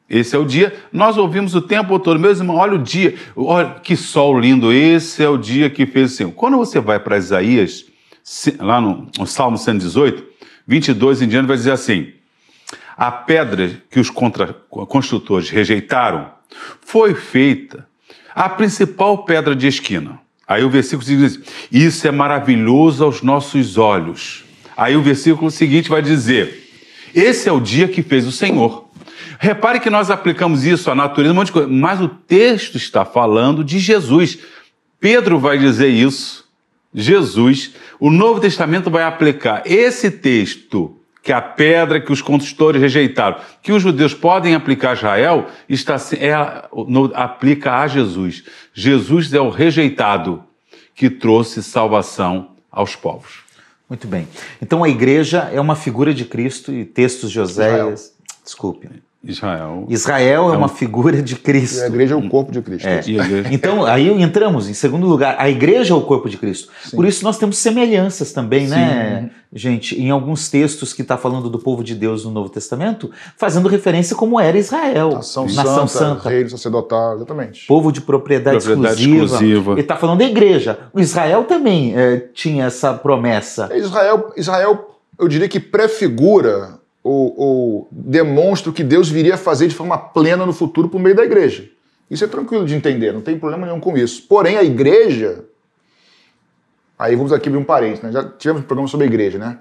Esse 0.09 0.35
é 0.35 0.39
o 0.39 0.45
dia. 0.45 0.73
Nós 0.91 1.17
ouvimos 1.17 1.53
o 1.53 1.61
tempo 1.61 1.99
todo, 1.99 2.19
meus 2.19 2.39
irmãos, 2.39 2.59
olha 2.59 2.75
o 2.75 2.77
dia, 2.77 3.15
olha 3.35 3.75
que 3.83 3.95
sol 3.95 4.39
lindo, 4.39 4.71
esse 4.71 5.23
é 5.23 5.29
o 5.29 5.37
dia 5.37 5.69
que 5.69 5.85
fez 5.85 6.13
o 6.13 6.15
Senhor. 6.15 6.31
Quando 6.31 6.57
você 6.57 6.79
vai 6.79 6.99
para 6.99 7.17
Isaías, 7.17 7.85
lá 8.59 8.79
no, 8.79 9.07
no 9.17 9.27
Salmo 9.27 9.57
118, 9.57 10.23
22 10.65 11.21
em 11.21 11.27
diante, 11.27 11.47
vai 11.47 11.57
dizer 11.57 11.71
assim: 11.71 12.13
A 12.95 13.11
pedra 13.11 13.81
que 13.89 13.99
os 13.99 14.09
contra, 14.09 14.53
construtores 14.87 15.49
rejeitaram 15.49 16.31
foi 16.81 17.13
feita 17.13 17.87
a 18.33 18.47
principal 18.47 19.23
pedra 19.23 19.55
de 19.55 19.67
esquina. 19.67 20.19
Aí 20.47 20.63
o 20.63 20.69
versículo 20.69 21.05
diz: 21.05 21.39
Isso 21.71 22.07
é 22.07 22.11
maravilhoso 22.11 23.03
aos 23.03 23.21
nossos 23.21 23.77
olhos. 23.77 24.45
Aí 24.75 24.95
o 24.95 25.01
versículo 25.01 25.51
seguinte 25.51 25.89
vai 25.89 26.01
dizer: 26.01 26.69
Esse 27.13 27.49
é 27.49 27.51
o 27.51 27.59
dia 27.59 27.87
que 27.87 28.01
fez 28.01 28.25
o 28.25 28.31
Senhor. 28.31 28.86
Repare 29.39 29.79
que 29.79 29.89
nós 29.89 30.09
aplicamos 30.09 30.65
isso 30.65 30.89
à 30.89 30.95
natureza, 30.95 31.31
um 31.31 31.35
monte 31.35 31.47
de 31.47 31.53
coisa, 31.53 31.67
mas 31.67 32.01
o 32.01 32.07
texto 32.07 32.75
está 32.75 33.05
falando 33.05 33.63
de 33.63 33.79
Jesus. 33.79 34.39
Pedro 34.99 35.39
vai 35.39 35.57
dizer 35.57 35.89
isso, 35.89 36.45
Jesus. 36.93 37.73
O 37.99 38.09
Novo 38.09 38.39
Testamento 38.39 38.89
vai 38.89 39.03
aplicar 39.03 39.63
esse 39.65 40.09
texto, 40.09 40.95
que 41.21 41.33
a 41.33 41.41
pedra 41.41 41.99
que 41.99 42.11
os 42.11 42.21
construtores 42.21 42.81
rejeitaram, 42.81 43.37
que 43.61 43.73
os 43.73 43.83
judeus 43.83 44.13
podem 44.13 44.55
aplicar 44.55 44.91
a 44.91 44.93
Israel, 44.93 45.47
está, 45.67 45.97
é, 46.13 46.69
no, 46.87 47.11
aplica 47.13 47.79
a 47.79 47.87
Jesus. 47.87 48.45
Jesus 48.73 49.33
é 49.33 49.41
o 49.41 49.49
rejeitado 49.49 50.43
que 50.95 51.09
trouxe 51.09 51.61
salvação 51.61 52.51
aos 52.71 52.95
povos. 52.95 53.39
Muito 53.89 54.07
bem. 54.07 54.27
Então 54.61 54.83
a 54.83 54.89
igreja 54.89 55.49
é 55.51 55.59
uma 55.59 55.75
figura 55.75 56.13
de 56.13 56.25
Cristo 56.25 56.73
e 56.73 56.85
textos 56.85 57.29
de 57.29 57.39
Oséias. 57.39 58.13
Desculpe. 58.43 58.89
Israel. 59.27 59.85
Israel 59.89 60.53
é, 60.53 60.57
uma 60.57 60.67
figura 60.69 61.21
de 61.21 61.33
E 61.33 61.37
Cristo. 61.37 61.83
a 61.83 61.87
igreja 61.87 62.13
é 62.13 62.17
o 62.17 62.29
corpo 62.29 62.51
de 62.51 62.61
Cristo. 62.61 62.87
É. 62.87 63.01
E 63.05 63.19
igreja- 63.19 63.49
Então, 63.51 63.85
aí 63.85 64.07
entramos, 64.21 64.69
em 64.69 64.73
segundo 64.73 65.05
lugar, 65.07 65.35
a 65.37 65.49
igreja 65.49 65.93
é 65.93 65.97
o 65.97 66.01
corpo 66.01 66.29
de 66.29 66.37
Cristo. 66.37 66.69
Por 66.95 67.05
isso 67.05 67.23
nós 67.23 67.37
temos 67.37 67.57
semelhanças 67.57 68.31
também, 68.31 68.67
né, 68.67 69.29
gente? 69.51 69.99
Em 69.99 70.09
alguns 70.09 70.49
textos 70.49 70.93
que 70.93 71.01
está 71.01 71.17
falando 71.17 71.49
do 71.49 71.59
povo 71.59 71.83
de 71.83 71.93
Deus 71.93 72.23
no 72.25 72.31
Novo 72.31 72.49
Testamento, 72.49 73.11
fazendo 73.37 73.67
referência 73.67 74.15
como 74.15 74.39
era 74.39 74.57
Israel. 74.57 75.11
Nação, 75.13 75.45
Nação 75.45 75.87
santa, 75.87 76.15
santa. 76.15 76.29
reino 76.29 76.49
sacerdotal, 76.49 77.15
exatamente. 77.15 77.65
Povo 77.67 77.91
de 77.91 78.01
propriedade, 78.01 78.63
Propriedade 78.63 79.01
exclusiva. 79.01 79.25
exclusiva. 79.25 79.71
Ele 79.73 79.81
está 79.81 79.95
falando 79.97 80.19
da 80.19 80.25
igreja. 80.25 80.79
O 80.93 80.99
Israel 80.99 81.43
também 81.43 81.93
eh, 81.95 82.27
tinha 82.33 82.65
essa 82.65 82.93
promessa. 82.93 83.69
Israel, 83.75 84.31
Israel, 84.37 84.97
eu 85.19 85.27
diria 85.27 85.49
que 85.49 85.59
prefigura 85.59 86.76
ou, 87.07 87.33
ou 87.39 87.87
demonstra 87.91 88.69
o 88.69 88.73
que 88.73 88.83
Deus 88.83 89.09
viria 89.09 89.37
fazer 89.37 89.67
de 89.67 89.75
forma 89.75 89.97
plena 89.97 90.45
no 90.45 90.53
futuro 90.53 90.89
por 90.89 90.99
meio 90.99 91.15
da 91.15 91.23
igreja. 91.23 91.69
Isso 92.09 92.23
é 92.23 92.27
tranquilo 92.27 92.65
de 92.65 92.73
entender, 92.75 93.11
não 93.13 93.21
tem 93.21 93.37
problema 93.37 93.65
nenhum 93.65 93.79
com 93.79 93.97
isso. 93.97 94.23
Porém, 94.27 94.57
a 94.57 94.63
igreja. 94.63 95.45
Aí 96.97 97.15
vamos 97.15 97.31
aqui 97.31 97.47
abrir 97.49 97.59
um 97.61 97.63
parênteses, 97.65 98.03
né? 98.03 98.11
Já 98.11 98.23
tivemos 98.23 98.61
um 98.63 98.65
programa 98.65 98.87
sobre 98.87 99.05
a 99.05 99.09
igreja, 99.09 99.37
né? 99.37 99.59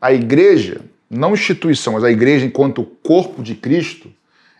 A 0.00 0.12
igreja, 0.12 0.80
não 1.10 1.32
instituição, 1.34 1.94
mas 1.94 2.04
a 2.04 2.10
igreja 2.10 2.46
enquanto 2.46 2.84
corpo 3.02 3.42
de 3.42 3.54
Cristo, 3.54 4.10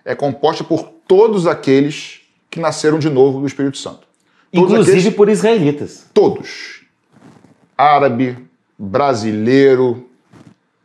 é 0.05 0.15
composta 0.15 0.65
por 0.65 0.83
todos 1.07 1.47
aqueles 1.47 2.21
que 2.51 2.59
nasceram 2.59 2.99
de 2.99 3.09
novo 3.11 3.41
do 3.41 3.47
Espírito 3.47 3.77
Santo. 3.79 4.07
Todos 4.53 4.71
Inclusive 4.73 4.99
aqueles- 4.99 5.15
por 5.17 5.29
israelitas. 5.29 6.07
todos. 6.15 6.83
Árabe, 7.77 8.37
brasileiro, 8.79 10.08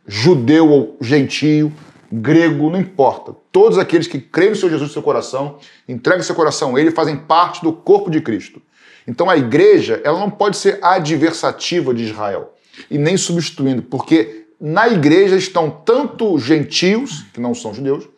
judeu 0.06 0.68
ou 0.68 0.96
gentio, 1.00 1.72
grego, 2.12 2.70
não 2.70 2.78
importa. 2.78 3.34
Todos 3.50 3.78
aqueles 3.78 4.06
que 4.06 4.18
creem 4.18 4.50
no 4.50 4.56
Senhor 4.56 4.70
Jesus 4.70 4.90
no 4.90 4.92
seu 4.92 5.02
coração, 5.02 5.58
entregam 5.88 6.22
seu 6.22 6.34
coração 6.34 6.76
a 6.76 6.80
Ele, 6.80 6.90
fazem 6.90 7.16
parte 7.16 7.62
do 7.62 7.72
corpo 7.72 8.10
de 8.10 8.20
Cristo. 8.20 8.60
Então 9.06 9.28
a 9.28 9.36
igreja, 9.36 10.00
ela 10.04 10.18
não 10.18 10.30
pode 10.30 10.56
ser 10.56 10.78
adversativa 10.82 11.92
de 11.92 12.04
Israel 12.04 12.54
e 12.90 12.98
nem 12.98 13.16
substituindo, 13.16 13.82
porque 13.82 14.46
na 14.60 14.88
igreja 14.88 15.36
estão 15.36 15.70
tanto 15.70 16.38
gentios, 16.38 17.24
que 17.32 17.40
não 17.40 17.54
são 17.54 17.74
judeus, 17.74 18.08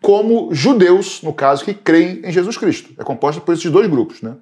como 0.00 0.54
judeus, 0.54 1.22
no 1.22 1.32
caso, 1.32 1.64
que 1.64 1.74
creem 1.74 2.20
em 2.24 2.30
Jesus 2.30 2.56
Cristo. 2.56 2.94
É 2.96 3.02
composta 3.02 3.40
por 3.40 3.52
esses 3.52 3.70
dois 3.70 3.88
grupos, 3.88 4.22
né? 4.22 4.36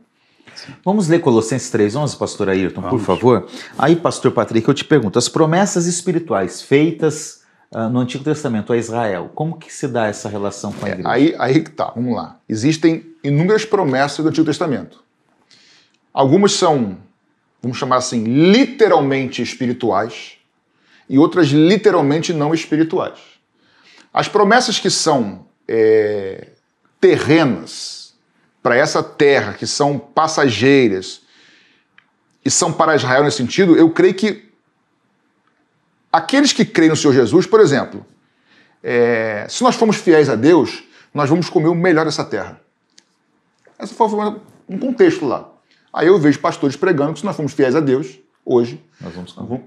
Vamos 0.85 1.09
ler 1.09 1.21
Colossenses 1.21 1.71
3,11, 1.71 2.19
pastor 2.19 2.49
Ayrton, 2.49 2.83
por 2.83 2.91
Vamos. 2.91 3.05
favor? 3.07 3.49
Aí, 3.79 3.97
pastor 3.97 4.33
Patrick, 4.33 4.67
eu 4.67 4.75
te 4.75 4.85
pergunto, 4.85 5.19
as 5.19 5.29
promessas 5.29 5.87
espirituais 5.87 6.63
feitas 6.63 7.43
ah, 7.73 7.89
no 7.89 8.01
Antigo 8.01 8.25
Testamento 8.25 8.73
a 8.73 8.77
Israel, 8.77 9.31
como 9.35 9.59
que 9.59 9.73
se 9.73 9.89
dá 9.89 10.07
essa 10.07 10.29
relação 10.29 10.73
com 10.73 10.87
a 10.87 10.89
igreja? 10.89 11.09
Aí, 11.09 11.35
aí 11.39 11.63
que 11.63 11.71
tá, 11.71 11.93
vamos 11.95 12.15
lá. 12.15 12.39
Existem 12.49 13.05
inúmeras 13.23 13.65
promessas 13.65 14.19
do 14.19 14.29
Antigo 14.29 14.47
Testamento. 14.47 15.03
Algumas 16.13 16.53
são, 16.53 16.97
vamos 17.61 17.77
chamar 17.77 17.97
assim, 17.97 18.25
literalmente 18.25 19.43
espirituais 19.43 20.39
e 21.09 21.19
outras 21.19 21.49
literalmente 21.49 22.33
não 22.33 22.55
espirituais. 22.55 23.19
As 24.13 24.29
promessas 24.29 24.79
que 24.79 24.89
são 24.89 25.47
é, 25.69 26.49
terrenas 27.01 27.96
para 28.67 28.75
essa 28.75 29.01
terra, 29.01 29.53
que 29.53 29.65
são 29.65 29.97
passageiras 29.97 31.21
e 32.45 32.51
são 32.51 32.73
para 32.73 32.97
Israel 32.97 33.23
nesse 33.23 33.37
sentido, 33.37 33.77
eu 33.77 33.89
creio 33.91 34.13
que 34.13 34.51
aqueles 36.13 36.53
que 36.53 36.65
creem 36.65 36.91
no 36.91 36.97
Senhor 36.97 37.15
Jesus, 37.15 37.47
por 37.47 37.61
exemplo, 37.61 38.05
é, 38.83 39.47
se 39.49 39.63
nós 39.63 39.77
formos 39.77 39.99
fiéis 39.99 40.29
a 40.29 40.35
Deus, 40.35 40.83
nós 41.15 41.31
vamos 41.31 41.49
comer 41.49 41.69
o 41.69 41.77
melhor 41.77 42.07
dessa 42.07 42.25
terra. 42.25 42.61
Essa 43.79 43.95
foi 43.95 44.09
um 44.69 44.79
contexto 44.81 45.25
lá. 45.25 45.49
Aí 45.93 46.09
eu 46.09 46.19
vejo 46.19 46.41
pastores 46.41 46.75
pregando 46.75 47.13
que 47.13 47.21
se 47.21 47.25
nós 47.25 47.37
formos 47.37 47.53
fiéis 47.53 47.77
a 47.77 47.81
Deus, 47.81 48.19
hoje, 48.45 48.85
Nós 49.01 49.15
vamos 49.15 49.37
nós 49.37 49.49
vamos... 49.49 49.63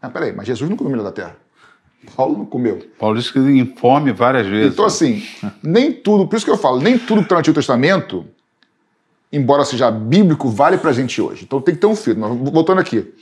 Ah, 0.00 0.10
peraí, 0.10 0.32
mas 0.32 0.48
Jesus 0.48 0.68
não 0.68 0.76
comeu 0.76 0.88
o 0.88 0.96
melhor 0.96 1.04
da 1.04 1.12
terra. 1.12 1.36
Paulo 2.16 2.38
não 2.38 2.46
comeu. 2.46 2.84
Paulo 2.98 3.18
diz 3.18 3.30
que 3.30 3.38
em 3.38 3.64
fome 3.76 4.12
várias 4.12 4.46
vezes. 4.46 4.72
Então, 4.72 4.84
assim, 4.84 5.22
nem 5.62 5.92
tudo, 5.92 6.26
por 6.26 6.36
isso 6.36 6.44
que 6.44 6.50
eu 6.50 6.58
falo, 6.58 6.80
nem 6.80 6.98
tudo 6.98 7.18
que 7.18 7.24
está 7.24 7.36
no 7.36 7.40
Antigo 7.40 7.54
Testamento, 7.54 8.26
embora 9.32 9.64
seja 9.64 9.90
bíblico, 9.90 10.48
vale 10.48 10.78
para 10.78 10.90
a 10.90 10.92
gente 10.92 11.20
hoje. 11.20 11.44
Então 11.44 11.60
tem 11.60 11.74
que 11.74 11.80
ter 11.80 11.86
um 11.86 11.96
filtro. 11.96 12.20
Mas 12.20 12.52
voltando 12.52 12.80
aqui. 12.80 13.12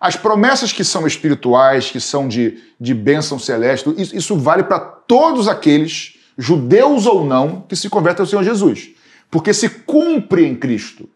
As 0.00 0.16
promessas 0.16 0.72
que 0.72 0.82
são 0.82 1.06
espirituais, 1.06 1.90
que 1.90 2.00
são 2.00 2.26
de, 2.26 2.58
de 2.80 2.94
bênção 2.94 3.38
celeste, 3.38 3.92
isso, 3.98 4.16
isso 4.16 4.36
vale 4.36 4.62
para 4.62 4.78
todos 4.80 5.46
aqueles, 5.46 6.18
judeus 6.38 7.04
ou 7.04 7.24
não, 7.24 7.60
que 7.68 7.76
se 7.76 7.90
convertem 7.90 8.22
ao 8.22 8.26
Senhor 8.26 8.42
Jesus. 8.42 8.90
Porque 9.30 9.52
se 9.52 9.68
cumpre 9.68 10.46
em 10.46 10.56
Cristo. 10.56 11.08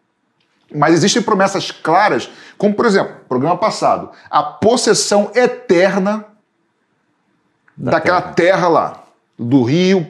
Mas 0.73 0.93
existem 0.93 1.21
promessas 1.21 1.71
claras, 1.71 2.29
como, 2.57 2.75
por 2.75 2.85
exemplo, 2.85 3.15
programa 3.27 3.57
passado, 3.57 4.11
a 4.29 4.43
possessão 4.43 5.31
eterna 5.33 6.25
Da 7.77 7.91
daquela 7.91 8.21
terra. 8.21 8.67
lá, 8.67 9.05
do 9.37 9.63
rio, 9.63 10.07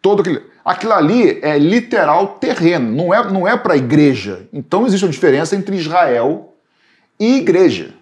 todo 0.00 0.20
aquele. 0.20 0.42
Aquilo 0.64 0.94
ali 0.94 1.38
é 1.42 1.58
literal 1.58 2.38
terreno, 2.40 2.90
não 2.90 3.14
é, 3.14 3.30
não 3.30 3.46
é 3.46 3.56
para 3.56 3.74
a 3.74 3.76
igreja. 3.76 4.48
Então 4.52 4.86
existe 4.86 5.04
uma 5.04 5.12
diferença 5.12 5.54
entre 5.54 5.76
Israel 5.76 6.54
e 7.20 7.36
igreja. 7.36 7.94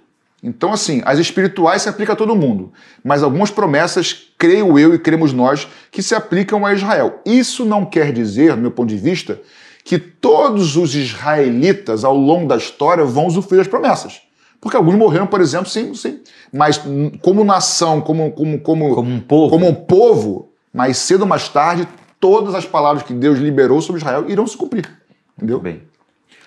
Então, 0.43 0.73
assim, 0.73 1.01
as 1.07 1.19
espirituais 1.19 1.83
se 1.83 1.89
aplicam 1.89 2.13
a 2.13 2.17
todo 2.17 2.37
mundo, 2.37 2.71
mas 3.03 3.23
algumas 3.23 3.51
promessas, 3.51 4.29
creio 4.37 4.79
eu 4.79 4.95
e 4.95 4.99
cremos 4.99 5.33
nós, 5.33 5.67
que 5.91 6.03
se 6.03 6.15
aplicam 6.15 6.67
a 6.67 6.75
Israel. 6.75 7.21
Isso 7.25 7.65
não 7.65 7.85
quer 7.87 8.13
dizer, 8.13 8.55
do 8.55 8.61
meu 8.61 8.71
ponto 8.71 8.91
de 8.91 8.97
vista, 8.99 9.41
que 9.83 9.99
todos 9.99 10.77
os 10.77 10.95
israelitas, 10.95 12.05
ao 12.05 12.15
longo 12.15 12.47
da 12.47 12.57
história, 12.57 13.05
vão 13.05 13.27
usufruir 13.27 13.59
das 13.59 13.69
promessas. 13.69 14.21
Porque 14.65 14.77
alguns 14.77 14.95
morreram, 14.97 15.27
por 15.27 15.41
exemplo, 15.43 15.69
sem. 15.69 15.95
sem 15.95 16.21
mas 16.51 16.81
como 17.21 17.45
nação, 17.45 18.01
como, 18.01 18.33
como, 18.33 18.59
como, 18.59 18.95
Como 18.95 19.11
um 19.11 19.21
povo. 19.21 19.51
como 19.51 19.69
um 19.69 19.75
povo, 19.75 20.49
mais 20.73 20.97
cedo 20.97 21.21
ou 21.21 21.27
mais 21.29 21.49
tarde, 21.49 21.87
todas 22.19 22.55
as 22.55 22.65
palavras 22.65 23.05
que 23.05 23.13
Deus 23.13 23.39
liberou 23.39 23.81
sobre 23.83 24.01
Israel 24.01 24.25
irão 24.29 24.47
se 24.47 24.57
cumprir. 24.57 24.91
Entendeu? 25.37 25.61
Bem, 25.61 25.83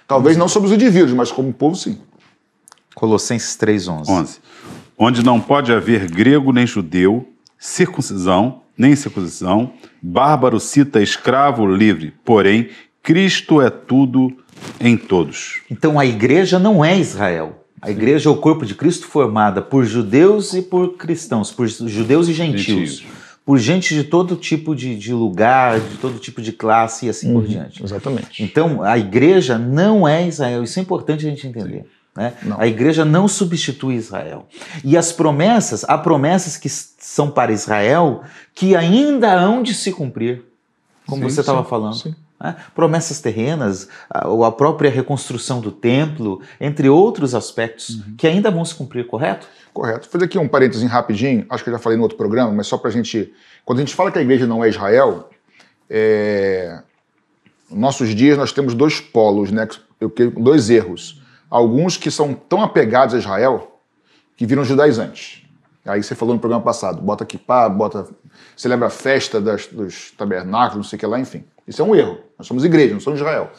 Talvez 0.08 0.36
não 0.36 0.48
sobre 0.48 0.70
os 0.70 0.74
indivíduos, 0.74 1.14
mas 1.14 1.32
como 1.32 1.54
povo, 1.54 1.76
sim. 1.76 2.00
Colossenses 2.96 3.56
3,11. 3.56 4.10
11. 4.10 4.40
Onde 4.98 5.24
não 5.24 5.40
pode 5.40 5.72
haver 5.72 6.10
grego 6.10 6.52
nem 6.52 6.66
judeu, 6.66 7.28
circuncisão 7.58 8.64
nem 8.78 8.96
circuncisão, 8.96 9.74
bárbaro, 10.02 10.60
cita, 10.60 11.02
escravo, 11.02 11.66
livre. 11.66 12.14
Porém, 12.24 12.70
Cristo 13.02 13.62
é 13.62 13.70
tudo 13.70 14.32
em 14.80 14.96
todos. 14.96 15.62
Então 15.72 16.00
a 16.00 16.06
igreja 16.06 16.60
não 16.60 16.86
é 16.86 16.98
Israel. 16.98 17.64
A 17.82 17.92
igreja 17.92 18.30
é 18.30 18.32
o 18.32 18.38
corpo 18.38 18.66
de 18.66 18.74
Cristo 18.74 19.08
formada 19.08 19.62
por 19.62 19.86
judeus 19.86 20.54
e 20.54 20.62
por 20.62 20.96
cristãos, 20.98 21.52
por 21.52 21.68
judeus 21.68 22.28
e 22.28 22.34
gentios, 22.34 22.64
Gentios. 22.66 23.04
por 23.46 23.60
gente 23.60 23.94
de 23.94 24.04
todo 24.04 24.36
tipo 24.36 24.76
de, 24.76 24.98
de 24.98 25.14
lugar, 25.14 25.80
de 25.80 25.98
todo 25.98 26.18
tipo 26.18 26.42
de 26.42 26.52
classe 26.52 27.06
e 27.06 27.10
assim 27.10 27.32
por 27.32 27.46
diante. 27.46 27.84
Exatamente. 27.84 28.44
Então 28.44 28.82
a 28.82 28.98
igreja 28.98 29.58
não 29.58 30.08
é 30.08 30.28
Israel, 30.28 30.64
isso 30.64 30.80
é 30.80 30.82
importante 30.82 31.26
a 31.26 31.30
gente 31.30 31.46
entender. 31.48 31.86
Né? 32.16 32.34
A 32.58 32.66
igreja 32.66 33.06
não 33.06 33.28
substitui 33.28 33.94
Israel. 33.94 34.48
E 34.84 34.98
as 34.98 35.12
promessas, 35.12 35.86
há 35.88 35.96
promessas 36.00 36.58
que 36.58 36.68
são 36.68 37.30
para 37.30 37.52
Israel 37.52 38.24
que 38.56 38.76
ainda 38.76 39.32
hão 39.40 39.62
de 39.62 39.76
se 39.76 39.92
cumprir, 39.92 40.42
como 41.06 41.22
Sim, 41.22 41.30
você 41.30 41.42
estava 41.42 41.64
falando. 41.64 41.94
sim. 41.96 42.16
Né? 42.40 42.56
Promessas 42.76 43.20
terrenas, 43.20 43.88
a, 44.10 44.28
ou 44.28 44.44
a 44.46 44.52
própria 44.52 44.90
reconstrução 44.92 45.60
do 45.60 45.72
templo, 45.72 46.42
entre 46.60 46.88
outros 46.90 47.34
aspectos 47.34 47.96
Uhum. 47.96 48.16
que 48.18 48.28
ainda 48.28 48.52
vão 48.52 48.64
se 48.64 48.76
cumprir, 48.76 49.08
correto? 49.08 49.48
Correto. 49.74 50.02
Vou 50.02 50.12
fazer 50.12 50.26
aqui 50.26 50.38
um 50.38 50.48
parênteses 50.48 50.90
rapidinho, 50.90 51.46
acho 51.50 51.64
que 51.64 51.70
eu 51.70 51.74
já 51.74 51.80
falei 51.80 51.98
no 51.98 52.04
outro 52.04 52.18
programa, 52.18 52.52
mas 52.52 52.68
só 52.68 52.78
para 52.78 52.90
a 52.90 52.94
gente. 52.94 53.34
Quando 53.66 53.80
a 53.80 53.82
gente 53.82 53.94
fala 53.96 54.12
que 54.12 54.18
a 54.20 54.22
igreja 54.22 54.46
não 54.48 54.64
é 54.64 54.70
Israel, 54.70 55.30
é... 55.90 56.80
nos 57.70 57.80
nossos 57.80 58.14
dias 58.16 58.38
nós 58.38 58.52
temos 58.52 58.74
dois 58.74 59.00
polos, 59.00 59.52
né? 59.52 59.68
Dois 60.38 60.70
erros. 60.70 61.22
Alguns 61.50 61.98
que 61.98 62.12
são 62.12 62.34
tão 62.34 62.62
apegados 62.62 63.16
a 63.16 63.18
Israel 63.18 63.80
que 64.36 64.46
viram 64.46 64.64
judaizantes. 64.64 65.44
Aí 65.86 66.04
você 66.04 66.14
falou 66.14 66.34
no 66.36 66.40
programa 66.40 66.64
passado, 66.64 67.02
bota 67.02 67.26
kippah, 67.26 67.70
bota, 67.70 68.06
celebra 68.56 68.88
a 68.88 68.90
festa 68.90 69.40
das- 69.40 69.68
dos 69.68 70.12
tabernáculos, 70.12 70.76
não 70.76 70.84
sei 70.84 70.98
o 70.98 71.00
que 71.00 71.06
lá, 71.06 71.20
enfim. 71.20 71.44
Isso 71.68 71.82
é 71.82 71.86
um 71.86 71.96
erro. 71.96 72.20
Nós 72.38 72.48
somos 72.48 72.64
igreja, 72.64 72.94
não 72.94 73.02
somos 73.02 73.20
Israel. 73.20 73.52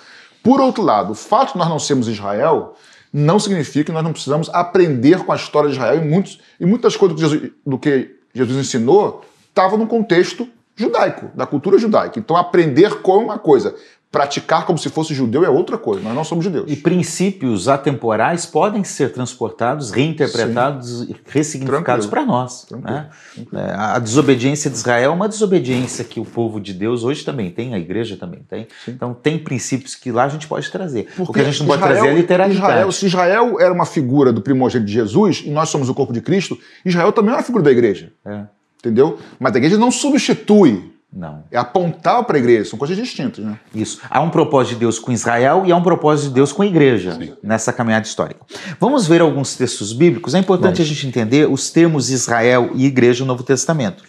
Por 0.43 0.61
outro 0.61 0.83
lado, 0.83 1.13
o 1.13 1.15
fato 1.15 1.53
de 1.53 1.59
nós 1.59 1.69
não 1.69 1.79
sermos 1.79 2.09
Israel 2.09 2.75
não 3.13 3.39
significa 3.39 3.87
que 3.87 3.93
nós 3.93 4.05
não 4.05 4.13
precisamos 4.13 4.49
aprender 4.51 5.25
com 5.25 5.33
a 5.33 5.37
história 5.37 5.69
de 5.69 5.77
Israel 5.77 6.03
e, 6.03 6.05
muitos, 6.07 6.41
e 6.61 6.67
muitas 6.67 6.97
coisas 6.97 7.17
do 7.17 7.21
que 7.21 7.29
Jesus, 7.29 7.53
do 7.67 7.79
que 7.79 8.17
Jesus 8.35 8.59
ensinou 8.59 9.25
estavam 9.49 9.79
no 9.79 9.87
contexto 9.87 10.49
judaico, 10.77 11.31
da 11.35 11.47
cultura 11.47 11.79
judaica. 11.79 12.19
Então, 12.19 12.37
aprender 12.37 13.03
com 13.03 13.19
uma 13.19 13.39
coisa, 13.39 13.75
Praticar 14.11 14.65
como 14.65 14.79
se 14.79 14.89
fosse 14.89 15.13
judeu 15.13 15.45
é 15.45 15.51
outra 15.51 15.77
coisa, 15.77 16.01
nós 16.01 16.15
não 16.15 16.25
somos 16.25 16.43
judeus. 16.43 16.65
E 16.67 16.77
princípios 16.77 17.69
atemporais 17.69 18.47
podem 18.47 18.83
ser 18.83 19.13
transportados, 19.13 19.91
reinterpretados, 19.91 21.01
Sim. 21.01 21.15
ressignificados 21.27 22.07
para 22.07 22.25
nós. 22.25 22.63
Tranquilo. 22.63 22.91
Né? 22.91 23.11
Tranquilo. 23.35 23.63
É, 23.63 23.75
a 23.75 23.99
desobediência 23.99 24.71
de 24.71 24.77
Israel 24.79 25.11
é 25.11 25.15
uma 25.15 25.29
desobediência 25.29 26.03
que 26.05 26.19
o 26.19 26.25
povo 26.25 26.59
de 26.59 26.73
Deus 26.73 27.05
hoje 27.05 27.23
também 27.23 27.51
tem, 27.51 27.75
a 27.75 27.79
igreja 27.79 28.17
também 28.17 28.41
tem. 28.49 28.67
Sim. 28.83 28.93
Então 28.93 29.13
tem 29.13 29.39
princípios 29.39 29.95
que 29.95 30.11
lá 30.11 30.25
a 30.25 30.29
gente 30.29 30.49
pode 30.49 30.71
trazer. 30.71 31.09
Porque 31.15 31.31
o 31.31 31.35
que 31.35 31.41
a 31.41 31.45
gente 31.45 31.63
não 31.63 31.67
Israel, 31.67 31.81
pode 31.81 31.93
trazer 31.93 32.09
é 32.09 32.15
literalidade. 32.15 32.67
Israel, 32.67 32.93
se 32.93 33.07
Israel 33.07 33.61
era 33.61 33.75
uma 33.75 33.85
figura 33.85 34.33
do 34.33 34.41
primogênito 34.41 34.87
de 34.87 34.93
Jesus 34.95 35.43
e 35.45 35.51
nós 35.51 35.69
somos 35.69 35.91
o 35.91 35.95
corpo 35.95 36.15
de 36.15 36.23
Cristo, 36.23 36.59
Israel 36.83 37.13
também 37.13 37.33
é 37.33 37.37
uma 37.37 37.43
figura 37.43 37.63
da 37.63 37.71
igreja. 37.71 38.11
É. 38.25 38.47
Entendeu? 38.79 39.19
Mas 39.39 39.55
a 39.55 39.59
igreja 39.59 39.77
não 39.77 39.91
substitui 39.91 40.98
não. 41.13 41.43
É 41.51 41.57
apontar 41.57 42.23
para 42.25 42.37
a 42.37 42.39
igreja, 42.39 42.69
são 42.69 42.79
coisas 42.79 42.97
distintas, 42.97 43.43
né? 43.45 43.59
Isso. 43.75 44.01
Há 44.11 44.21
um 44.21 44.29
propósito 44.29 44.75
de 44.75 44.81
Deus 44.81 44.99
com 44.99 45.11
Israel 45.11 45.63
e 45.65 45.73
há 45.73 45.77
um 45.77 45.83
propósito 45.83 46.29
de 46.29 46.35
Deus 46.35 46.53
com 46.53 46.63
a 46.63 46.67
igreja 46.67 47.15
Sim. 47.15 47.33
nessa 47.43 47.73
caminhada 47.73 48.07
histórica. 48.07 48.41
Vamos 48.79 49.07
ver 49.07 49.23
alguns 49.23 49.57
textos 49.57 49.93
bíblicos. 49.93 50.35
É 50.35 50.39
importante 50.39 50.77
Vamos. 50.77 50.81
a 50.81 50.85
gente 50.85 51.07
entender 51.07 51.49
os 51.51 51.71
termos 51.71 52.11
Israel 52.11 52.71
e 52.75 52.85
igreja 52.85 53.25
no 53.25 53.29
Novo 53.29 53.43
Testamento. 53.43 54.05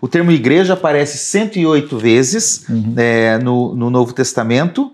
O 0.00 0.08
termo 0.08 0.32
igreja 0.32 0.72
aparece 0.72 1.18
108 1.18 1.98
vezes 1.98 2.68
uhum. 2.68 2.94
é, 2.96 3.38
no, 3.38 3.74
no, 3.76 3.88
Novo 3.88 4.12
Testamento. 4.12 4.90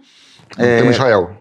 O 0.58 0.62
é, 0.62 0.76
termo 0.76 0.90
Israel. 0.90 1.36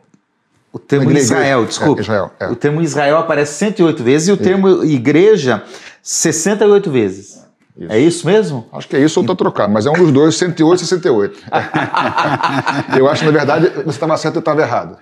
O 0.72 0.79
termo 0.79 1.12
Israel, 1.12 1.65
desculpa. 1.65 2.00
É, 2.00 2.03
Israel, 2.03 2.31
é. 2.39 2.48
O 2.48 2.55
termo 2.55 2.81
Israel 2.81 3.17
aparece 3.17 3.53
108 3.53 4.03
vezes 4.03 4.27
e 4.27 4.31
o 4.31 4.38
termo 4.38 4.84
igreja 4.84 5.63
68 6.01 6.91
vezes. 6.91 7.44
Isso. 7.77 7.91
É 7.91 8.00
isso 8.00 8.25
mesmo? 8.25 8.67
Acho 8.72 8.88
que 8.88 8.96
é 8.96 9.00
isso 9.00 9.20
ou 9.20 9.24
estou 9.24 9.36
trocando, 9.36 9.74
mas 9.74 9.86
é 9.86 9.89
um 9.89 9.96
dos 9.96 10.12
dois, 10.12 10.36
108 10.36 10.79
e 10.82 10.86
68. 10.86 11.39
eu 12.98 13.10
acho 13.10 13.20
que, 13.20 13.25
na 13.25 13.38
verdade, 13.38 13.70
você 13.84 13.89
estava 13.89 14.15
certo 14.15 14.36
e 14.36 14.38
eu 14.38 14.39
estava 14.39 14.62
errado. 14.62 14.98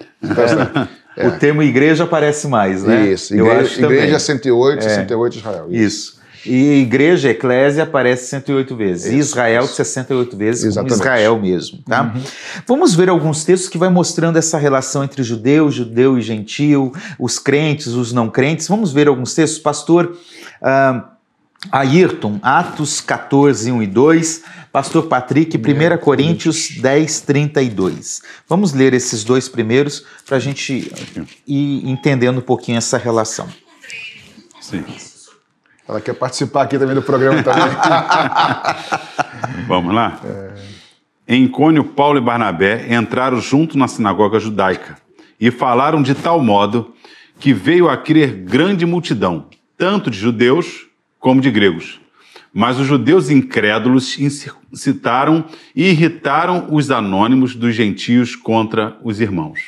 É. 1.16 1.28
O 1.28 1.32
termo 1.34 1.62
igreja 1.62 2.06
aparece 2.06 2.48
mais, 2.48 2.84
né? 2.84 3.06
Isso, 3.06 3.36
igreja, 3.36 3.52
eu 3.52 3.62
acho 3.62 3.82
igreja 3.84 4.20
108, 4.20 4.80
é. 4.80 4.82
68 4.82 5.38
Israel. 5.38 5.68
Isso. 5.70 5.86
isso. 5.86 6.24
E 6.46 6.82
igreja, 6.82 7.30
eclésia, 7.30 7.84
aparece 7.84 8.28
108 8.28 8.76
vezes. 8.76 9.06
Isso, 9.06 9.30
Israel, 9.30 9.64
isso. 9.64 9.76
68 9.76 10.36
vezes, 10.36 10.64
Exatamente. 10.66 10.90
como 10.90 11.02
Israel 11.02 11.40
mesmo. 11.40 11.80
Tá? 11.84 12.12
Uhum. 12.14 12.22
Vamos 12.68 12.96
ver 12.96 13.08
alguns 13.08 13.46
textos 13.46 13.70
que 13.70 13.78
vai 13.78 13.90
mostrando 13.90 14.38
essa 14.38 14.58
relação 14.58 15.04
entre 15.04 15.24
judeu, 15.24 15.72
judeu 15.72 16.18
e 16.18 16.22
gentil, 16.22 16.92
os 17.18 17.40
crentes, 17.40 17.88
os 17.88 18.12
não 18.12 18.30
crentes. 18.30 18.68
Vamos 18.68 18.92
ver 18.92 19.08
alguns 19.08 19.34
textos. 19.34 19.60
Pastor... 19.60 20.18
Uh, 20.62 21.13
Ayrton, 21.72 22.40
Atos 22.42 23.02
14, 23.02 23.72
1 23.72 23.84
e 23.84 23.88
2, 23.88 24.44
Pastor 24.72 25.08
Patrick, 25.08 25.58
1 25.58 25.98
Coríntios 25.98 26.72
10, 26.80 27.22
32. 27.22 28.22
Vamos 28.48 28.74
ler 28.74 28.94
esses 28.94 29.24
dois 29.24 29.48
primeiros 29.48 30.06
para 30.26 30.38
a 30.38 30.40
gente 30.40 30.92
ir 31.48 31.90
entendendo 31.90 32.40
um 32.40 32.42
pouquinho 32.42 32.78
essa 32.78 32.98
relação. 32.98 33.48
Sim. 34.60 34.84
Ela 35.88 36.00
quer 36.00 36.14
participar 36.14 36.64
aqui 36.64 36.80
também 36.80 36.96
do 36.96 37.02
programa 37.02 37.44
também. 37.44 37.64
Vamos 39.68 39.94
lá? 39.94 40.20
É... 40.24 40.54
Em 41.28 41.48
Cônio, 41.48 41.84
Paulo 41.84 42.18
e 42.18 42.22
Barnabé 42.22 42.94
entraram 42.94 43.40
junto 43.40 43.78
na 43.78 43.88
sinagoga 43.88 44.40
judaica 44.40 44.98
e 45.40 45.52
falaram 45.52 46.02
de 46.02 46.16
tal 46.16 46.42
modo 46.42 46.94
que 47.40 47.54
veio 47.54 47.90
a 47.90 47.98
crer 47.98 48.34
grande 48.44 48.86
multidão, 48.86 49.48
tanto 49.78 50.10
de 50.10 50.18
judeus 50.18 50.88
como 51.24 51.40
de 51.40 51.50
gregos. 51.50 52.02
Mas 52.54 52.78
os 52.78 52.86
judeus 52.86 53.30
incrédulos 53.30 54.20
incitaram 54.20 55.46
e 55.74 55.90
irritaram 55.90 56.68
os 56.70 56.92
anônimos 56.92 57.56
dos 57.56 57.74
gentios 57.74 58.36
contra 58.36 58.98
os 59.02 59.22
irmãos. 59.22 59.60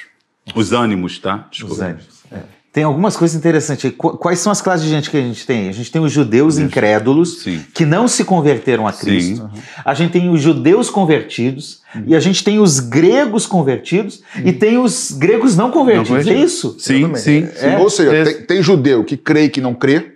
Os 0.54 0.74
ânimos, 0.74 1.18
tá? 1.18 1.48
Desculpa. 1.50 1.76
Os 1.76 1.82
ânimos. 1.82 2.06
É. 2.30 2.40
Tem 2.74 2.84
algumas 2.84 3.16
coisas 3.16 3.38
interessantes. 3.38 3.90
Quais 3.98 4.40
são 4.40 4.52
as 4.52 4.62
classes 4.62 4.86
de 4.86 4.92
gente 4.92 5.10
que 5.10 5.16
a 5.16 5.22
gente 5.22 5.48
tem? 5.48 5.70
A 5.70 5.72
gente 5.72 5.90
tem 5.90 6.02
os 6.02 6.12
judeus 6.12 6.58
incrédulos 6.58 7.44
Sim. 7.44 7.64
que 7.74 7.86
não 7.86 8.06
se 8.06 8.26
converteram 8.26 8.86
a 8.86 8.92
Cristo. 8.92 9.44
Uhum. 9.44 9.62
A 9.86 9.94
gente 9.94 10.12
tem 10.12 10.30
os 10.30 10.42
judeus 10.42 10.90
convertidos 10.90 11.82
uhum. 11.96 12.04
e 12.08 12.16
a 12.16 12.20
gente 12.20 12.44
tem 12.44 12.60
os 12.60 12.82
gregos 12.82 13.48
convertidos 13.48 14.22
uhum. 14.36 14.48
e 14.48 14.52
tem 14.52 14.78
os 14.78 15.12
gregos 15.12 15.56
não 15.56 15.72
convertidos. 15.72 16.10
Não 16.10 16.18
convertidos. 16.18 16.42
É 16.42 16.46
isso? 16.46 16.76
Sim, 16.78 17.16
sim. 17.16 17.48
É. 17.62 17.78
Ou 17.78 17.90
seja, 17.90 18.14
é. 18.14 18.24
tem, 18.26 18.42
tem, 18.42 18.62
judeu 18.62 19.06
que 19.06 19.16
crê 19.16 19.46
e 19.46 19.50
que 19.50 19.62
não 19.62 19.74
crê 19.74 20.15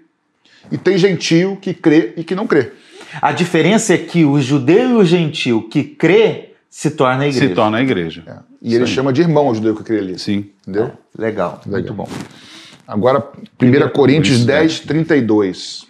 e 0.72 0.78
tem 0.78 0.98
gentio 0.98 1.58
que 1.62 1.74
crê 1.74 2.14
e 2.18 2.24
que 2.24 2.36
não 2.36 2.48
crê. 2.48 2.72
A 3.22 3.32
diferença 3.32 3.94
é 3.94 3.98
que 3.98 4.24
o 4.24 4.40
judeu 4.40 4.92
e 4.92 4.94
o 4.94 5.06
gentio 5.06 5.68
que 5.68 5.84
crê 5.84 6.50
se 6.70 6.92
torna 6.92 7.24
a 7.24 7.28
igreja. 7.28 7.48
Se 7.48 7.56
torna 7.56 7.78
a 7.78 7.82
igreja. 7.82 8.24
É. 8.28 8.38
E 8.62 8.76
ele 8.76 8.86
chama 8.86 9.12
de 9.12 9.22
irmão 9.22 9.48
o 9.48 9.56
judeu 9.56 9.76
que 9.76 9.84
crê 9.84 10.00
ali. 10.00 10.20
Sim. 10.20 10.50
Entendeu? 10.62 10.86
É. 11.18 11.22
Legal. 11.22 11.62
Legal, 11.66 11.82
muito 11.82 11.94
bom. 11.94 12.08
Agora, 12.88 13.28
1 13.62 13.90
Coríntios 13.90 14.46
10, 14.46 14.82
32 14.82 15.88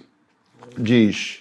diz: 0.77 1.39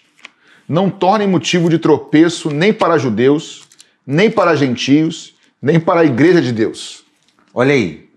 Não 0.69 0.91
tornem 0.91 1.29
motivo 1.29 1.69
de 1.69 1.79
tropeço 1.79 2.51
nem 2.51 2.73
para 2.73 2.99
judeus, 2.99 3.69
nem 4.07 4.31
para 4.31 4.57
gentios, 4.57 5.35
nem 5.61 5.79
para 5.79 6.01
a 6.01 6.05
igreja 6.05 6.43
de 6.43 6.53
Deus. 6.53 7.05
Olha 7.55 7.73
aí. 7.73 8.09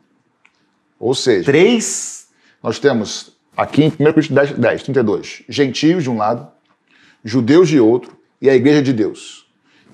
Ou 0.99 1.13
seja, 1.15 1.45
três. 1.45 2.27
Nós 2.61 2.77
temos 2.77 3.35
Aqui 3.55 3.83
em 3.83 3.87
1 3.87 3.95
Coríntios 3.95 4.29
10, 4.29 4.51
10, 4.53 4.83
32. 4.83 5.43
Gentios 5.49 6.03
de 6.03 6.09
um 6.09 6.17
lado, 6.17 6.47
judeus 7.23 7.69
de 7.69 7.79
outro, 7.79 8.17
e 8.41 8.49
a 8.49 8.55
igreja 8.55 8.81
de 8.81 8.93
Deus. 8.93 9.45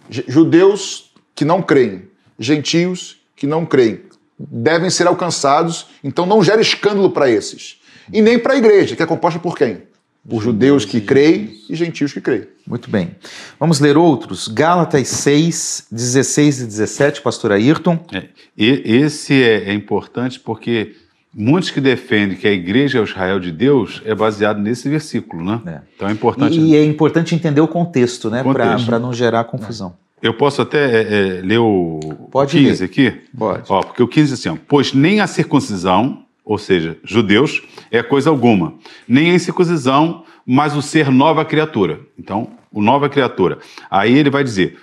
Judeus 0.10 1.12
que 1.36 1.44
não 1.44 1.62
creem, 1.62 2.04
gentios 2.40 3.18
que 3.36 3.46
não 3.46 3.66
creem, 3.66 4.02
devem 4.40 4.90
ser 4.90 5.06
alcançados, 5.06 5.88
então 6.04 6.26
não 6.26 6.44
gera 6.44 6.62
escândalo 6.62 7.12
para 7.12 7.30
esses. 7.30 7.82
E 8.12 8.22
nem 8.22 8.40
para 8.40 8.54
a 8.54 8.58
igreja, 8.58 8.96
que 8.96 9.04
é 9.04 9.06
composta 9.06 9.40
por 9.40 9.58
quem? 9.58 9.84
Por 10.28 10.42
judeus 10.42 10.86
que 10.86 11.02
creem 11.02 11.58
e 11.70 11.76
gentios 11.76 12.14
que 12.14 12.22
creem. 12.22 12.48
Muito 12.66 12.90
bem. 12.90 13.16
Vamos 13.60 13.80
ler 13.80 13.98
outros. 13.98 14.48
Gálatas 14.48 15.08
6, 15.08 15.88
16 15.92 16.62
e 16.62 16.66
17, 16.66 17.22
pastor 17.22 17.52
Ayrton. 17.52 18.06
É, 18.14 18.30
esse 18.58 19.42
é, 19.42 19.70
é 19.70 19.74
importante 19.74 20.40
porque 20.40 20.96
Muitos 21.40 21.70
que 21.70 21.80
defendem 21.80 22.36
que 22.36 22.48
a 22.48 22.52
igreja 22.52 22.98
é 22.98 23.02
o 23.02 23.04
Israel 23.04 23.40
de 23.40 23.52
Deus 23.52 24.02
é 24.04 24.16
baseado 24.16 24.60
nesse 24.60 24.90
versículo, 24.90 25.46
né? 25.46 25.62
É. 25.68 25.82
Então 25.96 26.10
é 26.10 26.12
importante. 26.12 26.60
E, 26.60 26.72
e, 26.72 26.76
é 26.76 26.84
importante 26.84 27.36
entender 27.36 27.62
o 27.62 27.68
contexto, 27.68 28.28
né? 28.32 28.44
Para 28.44 28.98
não 28.98 29.14
gerar 29.14 29.44
confusão. 29.44 29.94
Eu 30.20 30.34
posso 30.34 30.64
até 30.64 30.80
é, 30.80 31.02
é, 31.02 31.42
ler 31.44 31.60
o, 31.60 32.00
Pode 32.32 32.58
o 32.58 32.60
15 32.60 32.82
ler. 32.82 32.86
aqui? 32.90 33.22
Pode. 33.38 33.64
Ó, 33.70 33.84
porque 33.84 34.02
o 34.02 34.08
15 34.08 34.34
assim, 34.34 34.50
ó, 34.50 34.58
pois 34.68 34.94
nem 34.94 35.22
a 35.22 35.28
circuncisão, 35.28 36.24
ou 36.44 36.58
seja, 36.58 36.98
judeus, 37.04 37.62
é 37.92 38.02
coisa 38.02 38.32
alguma, 38.32 38.74
nem 39.08 39.30
a 39.30 39.36
incircuncisão, 39.36 40.24
mas 40.44 40.76
o 40.76 40.82
ser 40.82 41.12
nova 41.12 41.46
criatura. 41.46 42.00
Então, 42.18 42.50
o 42.72 42.82
nova 42.82 43.10
criatura. 43.10 43.60
Aí 43.92 44.18
ele 44.18 44.32
vai 44.32 44.44
dizer, 44.44 44.78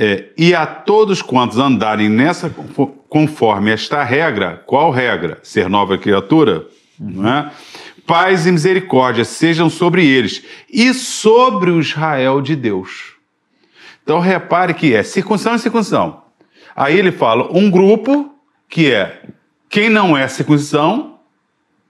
é, 0.00 0.26
e 0.38 0.54
a 0.54 0.64
todos 0.64 1.20
quantos 1.20 1.58
andarem 1.58 2.08
nessa 2.08 2.48
conforme 3.08 3.72
esta 3.72 4.04
regra, 4.04 4.62
qual 4.64 4.92
regra? 4.92 5.40
Ser 5.42 5.68
nova 5.68 5.98
criatura, 5.98 6.68
uhum. 7.00 7.50
Paz 8.06 8.46
e 8.46 8.52
misericórdia 8.52 9.24
sejam 9.24 9.68
sobre 9.68 10.06
eles 10.06 10.42
e 10.70 10.94
sobre 10.94 11.70
o 11.70 11.80
Israel 11.80 12.40
de 12.40 12.54
Deus. 12.54 13.14
Então 14.02 14.20
repare 14.20 14.72
que 14.72 14.94
é 14.94 15.02
circuncisão 15.02 15.56
e 15.56 15.58
circuncisão. 15.58 16.22
Aí 16.74 16.96
ele 16.96 17.12
fala 17.12 17.50
um 17.52 17.70
grupo 17.70 18.32
que 18.68 18.90
é 18.90 19.24
quem 19.68 19.90
não 19.90 20.16
é 20.16 20.26
circuncisão 20.28 21.18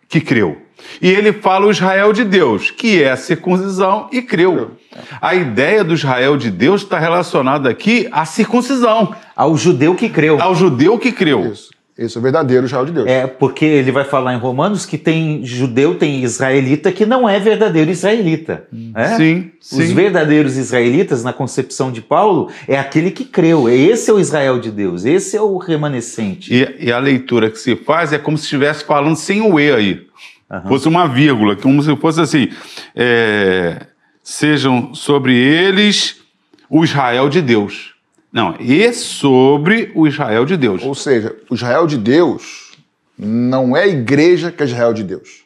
que 0.09 0.21
creu. 0.21 0.61
E 1.01 1.09
ele 1.09 1.33
fala 1.33 1.67
o 1.67 1.71
Israel 1.71 2.13
de 2.13 2.25
Deus, 2.25 2.71
que 2.71 3.03
é 3.03 3.11
a 3.11 3.17
circuncisão 3.17 4.09
e 4.13 4.23
creu. 4.23 4.73
A 5.21 5.35
ideia 5.35 5.85
do 5.85 5.95
Israel 5.95 6.37
de 6.37 6.51
Deus 6.51 6.83
está 6.83 6.99
relacionada 6.99 7.69
aqui 7.69 8.09
à 8.11 8.25
circuncisão. 8.25 9.15
Ao 9.37 9.57
judeu 9.57 9.95
que 9.95 10.09
creu. 10.09 10.41
Ao 10.41 10.55
judeu 10.55 10.99
que 10.99 11.13
creu. 11.13 11.53
Isso. 11.53 11.71
Isso 11.99 12.17
é 12.17 12.21
o 12.21 12.23
verdadeiro 12.23 12.65
Israel 12.65 12.87
de 12.87 12.93
Deus. 12.93 13.09
É, 13.09 13.27
porque 13.27 13.65
ele 13.65 13.91
vai 13.91 14.05
falar 14.05 14.33
em 14.33 14.39
Romanos 14.39 14.87
que 14.87 14.97
tem 14.97 15.45
judeu, 15.45 15.97
tem 15.97 16.23
israelita 16.23 16.93
que 16.93 17.05
não 17.05 17.29
é 17.29 17.41
verdadeiro 17.41 17.91
israelita. 17.91 18.69
É? 18.95 19.17
Sim, 19.17 19.51
sim. 19.61 19.83
Os 19.83 19.91
verdadeiros 19.91 20.57
israelitas, 20.57 21.25
na 21.25 21.33
concepção 21.33 21.91
de 21.91 22.01
Paulo, 22.01 22.53
é 22.69 22.79
aquele 22.79 23.11
que 23.11 23.25
creu. 23.25 23.69
Esse 23.69 24.13
é 24.13 24.15
o 24.15 24.21
Israel 24.21 24.61
de 24.61 24.71
Deus, 24.71 25.05
esse 25.05 25.37
é 25.37 25.43
o 25.43 25.57
remanescente. 25.59 26.55
E, 26.55 26.87
e 26.87 26.93
a 26.93 27.01
leitura 27.01 27.51
que 27.51 27.59
se 27.59 27.75
faz 27.75 28.13
é 28.13 28.19
como 28.19 28.39
se 28.39 28.45
estivesse 28.45 28.85
falando 28.85 29.17
sem 29.17 29.41
o 29.41 29.59
E 29.59 29.73
aí. 29.73 30.07
Uhum. 30.51 30.69
Fosse 30.69 30.89
uma 30.89 31.07
vírgula, 31.07 31.57
como 31.57 31.83
se 31.83 31.95
fosse 31.97 32.21
assim: 32.21 32.49
é, 32.95 33.87
sejam 34.23 34.95
sobre 34.95 35.37
eles 35.37 36.21
o 36.69 36.85
Israel 36.85 37.29
de 37.29 37.43
Deus. 37.43 37.95
Não, 38.33 38.57
e 38.61 38.93
sobre 38.93 39.91
o 39.95 40.07
Israel 40.07 40.45
de 40.45 40.57
Deus. 40.57 40.83
Ou 40.83 40.95
seja, 40.95 41.35
o 41.51 41.55
Israel 41.55 41.87
de 41.87 41.97
Deus 41.97 42.73
não 43.19 43.77
é 43.77 43.85
a 43.85 43.89
igreja 43.89 44.53
que 44.53 44.63
é 44.63 44.67
Israel 44.67 44.93
de 44.93 45.03
Deus. 45.03 45.45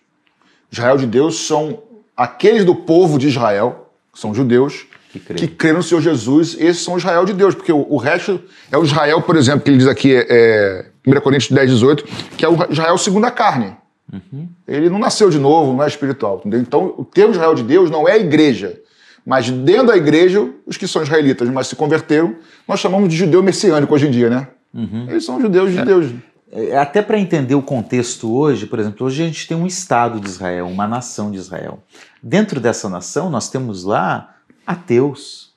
Israel 0.70 0.96
de 0.96 1.06
Deus 1.06 1.46
são 1.46 1.82
aqueles 2.16 2.64
do 2.64 2.74
povo 2.74 3.18
de 3.18 3.28
Israel, 3.28 3.92
que 4.12 4.18
são 4.18 4.34
judeus, 4.34 4.86
que 5.10 5.20
crê. 5.20 5.46
que 5.46 5.72
no 5.72 5.82
Senhor 5.82 6.00
Jesus, 6.00 6.56
esses 6.58 6.82
são 6.82 6.94
o 6.94 6.98
Israel 6.98 7.24
de 7.24 7.32
Deus, 7.32 7.54
porque 7.54 7.72
o, 7.72 7.86
o 7.88 7.96
resto 7.96 8.40
é 8.70 8.76
o 8.76 8.84
Israel, 8.84 9.22
por 9.22 9.36
exemplo, 9.36 9.60
que 9.60 9.70
ele 9.70 9.78
diz 9.78 9.86
aqui, 9.86 10.14
é, 10.14 10.86
1 11.06 11.20
Coríntios 11.20 11.50
10, 11.50 11.70
18, 11.70 12.04
que 12.36 12.44
é 12.44 12.48
o 12.48 12.70
Israel 12.70 12.98
segundo 12.98 13.26
a 13.26 13.30
carne. 13.30 13.76
Ele 14.68 14.90
não 14.90 14.98
nasceu 14.98 15.30
de 15.30 15.38
novo, 15.38 15.72
não 15.72 15.82
é 15.82 15.86
espiritual. 15.86 16.38
Entendeu? 16.38 16.60
Então, 16.60 16.94
o 16.98 17.04
termo 17.04 17.32
Israel 17.32 17.54
de 17.54 17.62
Deus 17.62 17.90
não 17.90 18.06
é 18.08 18.12
a 18.12 18.18
igreja, 18.18 18.78
mas 19.24 19.48
dentro 19.50 19.86
da 19.86 19.96
igreja, 19.96 20.48
os 20.66 20.76
que 20.76 20.86
são 20.86 21.02
israelitas, 21.02 21.48
mas 21.48 21.68
se 21.68 21.76
converteram, 21.76 22.36
nós 22.66 22.80
chamamos 22.80 23.08
de 23.08 23.16
judeu 23.16 23.42
messiânico 23.42 23.94
hoje 23.94 24.08
em 24.08 24.10
dia, 24.10 24.28
né? 24.28 24.48
Eles 25.08 25.24
são 25.24 25.40
judeus 25.40 25.70
de 25.70 25.82
Deus. 25.84 26.10
É, 26.50 26.76
Até 26.76 27.00
para 27.00 27.18
entender 27.18 27.54
o 27.54 27.62
contexto 27.62 28.30
hoje, 28.34 28.66
por 28.66 28.78
exemplo, 28.78 29.06
hoje 29.06 29.22
a 29.22 29.26
gente 29.26 29.46
tem 29.48 29.56
um 29.56 29.66
Estado 29.66 30.20
de 30.20 30.28
Israel, 30.28 30.66
uma 30.66 30.86
nação 30.86 31.30
de 31.30 31.38
Israel. 31.38 31.82
Dentro 32.22 32.60
dessa 32.60 32.88
nação, 32.88 33.30
nós 33.30 33.48
temos 33.48 33.84
lá 33.84 34.34
ateus, 34.66 35.51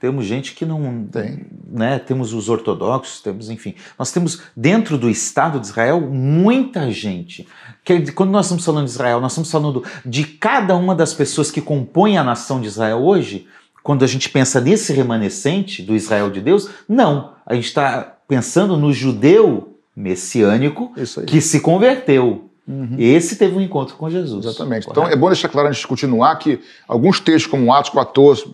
temos 0.00 0.26
gente 0.26 0.54
que 0.54 0.64
não. 0.64 1.06
Tem. 1.06 1.46
Né, 1.68 1.98
temos 1.98 2.32
os 2.32 2.48
ortodoxos, 2.48 3.20
temos, 3.20 3.50
enfim. 3.50 3.74
Nós 3.98 4.12
temos 4.12 4.42
dentro 4.56 4.96
do 4.96 5.08
Estado 5.10 5.58
de 5.58 5.66
Israel 5.66 6.00
muita 6.00 6.90
gente. 6.90 7.46
Que, 7.84 8.12
quando 8.12 8.30
nós 8.30 8.46
estamos 8.46 8.64
falando 8.64 8.84
de 8.84 8.90
Israel, 8.90 9.20
nós 9.20 9.32
estamos 9.32 9.50
falando 9.50 9.84
de 10.04 10.24
cada 10.24 10.76
uma 10.76 10.94
das 10.94 11.14
pessoas 11.14 11.50
que 11.50 11.60
compõem 11.60 12.18
a 12.18 12.24
nação 12.24 12.60
de 12.60 12.66
Israel 12.66 12.98
hoje. 12.98 13.46
Quando 13.82 14.04
a 14.04 14.08
gente 14.08 14.28
pensa 14.28 14.60
nesse 14.60 14.92
remanescente 14.92 15.82
do 15.82 15.94
Israel 15.94 16.30
de 16.30 16.40
Deus, 16.40 16.68
não. 16.88 17.34
A 17.46 17.54
gente 17.54 17.66
está 17.66 18.16
pensando 18.26 18.76
no 18.76 18.92
judeu 18.92 19.78
messiânico 19.94 20.92
que 21.26 21.40
se 21.40 21.60
converteu. 21.60 22.50
Esse 22.98 23.36
teve 23.36 23.56
um 23.56 23.60
encontro 23.60 23.94
com 23.94 24.10
Jesus. 24.10 24.44
Exatamente. 24.44 24.86
Correto? 24.86 25.00
Então 25.00 25.12
é 25.12 25.16
bom 25.16 25.28
deixar 25.28 25.48
claro 25.48 25.68
antes 25.68 25.80
de 25.80 25.86
continuar 25.86 26.34
que 26.36 26.60
alguns 26.88 27.20
textos, 27.20 27.46
como 27.48 27.72
Atos 27.72 27.90
14, 27.90 28.52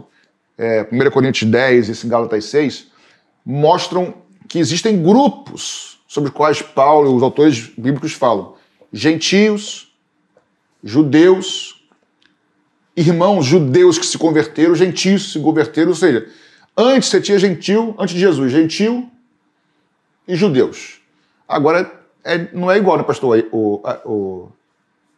é, 0.62 0.88
1 0.92 1.10
Coríntios 1.10 1.50
10 1.50 1.88
e 1.88 1.92
esse 1.92 2.06
Gálatas 2.06 2.44
6, 2.44 2.86
mostram 3.44 4.14
que 4.48 4.58
existem 4.60 5.02
grupos 5.02 5.98
sobre 6.06 6.30
os 6.30 6.34
quais 6.34 6.62
Paulo 6.62 7.10
e 7.10 7.16
os 7.16 7.22
autores 7.22 7.72
bíblicos 7.76 8.12
falam: 8.12 8.54
gentios, 8.92 9.92
judeus, 10.84 11.84
irmãos 12.96 13.44
judeus 13.44 13.98
que 13.98 14.06
se 14.06 14.16
converteram, 14.16 14.74
gentios 14.74 15.26
que 15.26 15.32
se 15.32 15.40
converteram, 15.40 15.88
ou 15.88 15.96
seja, 15.96 16.28
antes 16.76 17.08
você 17.08 17.20
tinha 17.20 17.38
gentil, 17.38 17.94
antes 17.98 18.14
de 18.14 18.20
Jesus, 18.20 18.52
gentil 18.52 19.10
e 20.28 20.36
judeus. 20.36 21.00
Agora 21.48 21.92
é- 22.24 22.48
não 22.52 22.70
é 22.70 22.78
igual, 22.78 22.96
né, 22.96 23.02
pastor? 23.02 23.44
O, 23.50 23.82
o, 24.04 24.52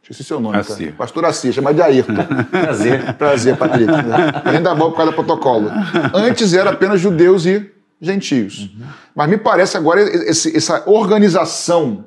esqueci 0.04 0.24
seu 0.24 0.38
nome, 0.40 0.56
Assir. 0.58 0.76
cara. 0.86 0.96
Pastor 0.98 1.24
Assir, 1.24 1.52
chama 1.52 1.72
de 1.74 1.82
Ayrton. 1.82 2.12
Prazer. 2.50 3.14
Prazer, 3.14 3.56
Patrick. 3.56 3.90
Nem 4.52 4.62
dá 4.62 4.74
bom 4.74 4.90
por 4.90 4.96
causa 4.96 5.10
do 5.12 5.14
protocolo. 5.14 5.68
Antes 6.14 6.52
era 6.54 6.70
apenas 6.70 7.00
judeus 7.00 7.46
e 7.46 7.70
gentios. 8.00 8.70
Mas 9.14 9.28
me 9.30 9.36
parece 9.38 9.76
agora 9.76 10.00
esse- 10.02 10.56
essa 10.56 10.88
organização 10.88 12.04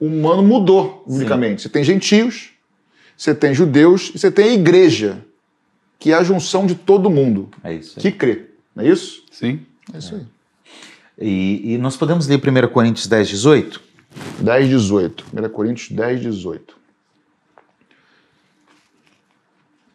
humana 0.00 0.42
mudou, 0.42 1.02
biblicamente. 1.06 1.62
Você 1.62 1.68
tem 1.68 1.82
gentios, 1.82 2.50
você 3.16 3.34
tem 3.34 3.52
judeus 3.52 4.12
e 4.14 4.18
você 4.18 4.30
tem 4.30 4.50
a 4.50 4.52
igreja, 4.54 5.18
que 5.98 6.12
é 6.12 6.14
a 6.14 6.22
junção 6.22 6.66
de 6.66 6.76
todo 6.76 7.10
mundo 7.10 7.50
É 7.64 7.72
isso. 7.74 7.94
aí. 7.96 8.02
que 8.02 8.12
crê. 8.12 8.46
Não 8.76 8.84
é 8.84 8.88
isso? 8.88 9.24
Sim. 9.32 9.60
É 9.92 9.98
isso 9.98 10.14
aí. 10.14 10.22
E, 11.20 11.74
e 11.74 11.78
nós 11.78 11.96
podemos 11.96 12.28
ler 12.28 12.36
1 12.38 12.68
Coríntios 12.68 13.08
10, 13.08 13.28
18? 13.28 13.80
10, 14.38 14.68
18. 14.68 15.24
1 15.34 15.48
Coríntios 15.48 15.90
10, 15.90 16.20
18. 16.20 16.77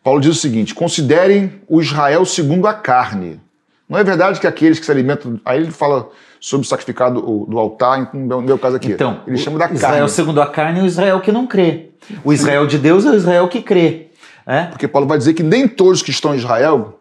Paulo 0.03 0.19
diz 0.21 0.31
o 0.35 0.39
seguinte: 0.39 0.75
considerem 0.75 1.61
o 1.67 1.81
Israel 1.81 2.25
segundo 2.25 2.67
a 2.67 2.73
carne. 2.73 3.39
Não 3.87 3.97
é 3.97 4.03
verdade 4.03 4.39
que 4.39 4.47
aqueles 4.47 4.79
que 4.79 4.85
se 4.85 4.91
alimentam. 4.91 5.39
Aí 5.45 5.61
ele 5.61 5.71
fala 5.71 6.09
sobre 6.39 6.65
o 6.65 6.69
sacrificado 6.69 7.21
do 7.47 7.57
altar, 7.59 8.09
no 8.13 8.41
meu, 8.41 8.57
caso 8.57 8.75
aqui. 8.75 8.91
Então, 8.91 9.21
ele 9.27 9.37
chama 9.37 9.57
da 9.59 9.71
Israel 9.71 9.93
carne. 9.93 10.09
segundo 10.09 10.41
a 10.41 10.47
carne 10.47 10.79
é 10.79 10.83
o 10.83 10.85
Israel 10.85 11.21
que 11.21 11.31
não 11.31 11.45
crê. 11.47 11.89
O 12.23 12.33
Israel 12.33 12.65
de 12.67 12.77
Deus 12.77 13.05
é 13.05 13.11
o 13.11 13.15
Israel 13.15 13.47
que 13.47 13.61
crê. 13.61 14.07
É, 14.45 14.65
Porque 14.65 14.87
Paulo 14.89 15.07
vai 15.07 15.17
dizer 15.17 15.33
que 15.35 15.43
nem 15.43 15.67
todos 15.67 16.01
que 16.01 16.11
estão 16.11 16.33
em 16.33 16.37
Israel 16.37 16.99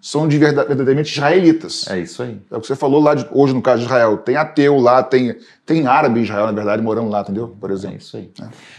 são 0.00 0.26
de 0.26 0.38
verda- 0.38 0.64
verdadeiramente 0.64 1.12
israelitas. 1.12 1.86
é 1.90 1.98
isso 1.98 2.22
aí. 2.22 2.40
É 2.50 2.56
o 2.56 2.60
que 2.60 2.66
você 2.66 2.74
falou 2.76 3.02
lá 3.02 3.14
de- 3.14 3.26
hoje 3.32 3.52
no 3.52 3.60
caso 3.60 3.80
de 3.80 3.84
Israel. 3.84 4.16
Tem 4.16 4.36
ateu 4.36 4.78
lá, 4.78 5.02
tem, 5.02 5.36
tem 5.66 5.86
árabe 5.86 6.20
em 6.20 6.22
Israel, 6.22 6.46
na 6.46 6.52
verdade, 6.52 6.80
morando 6.82 7.10
lá, 7.10 7.20
entendeu? 7.20 7.54
Por 7.60 7.70
É 7.70 7.74
exemplo. 7.74 7.98
isso 7.98 8.16
aí. 8.16 8.30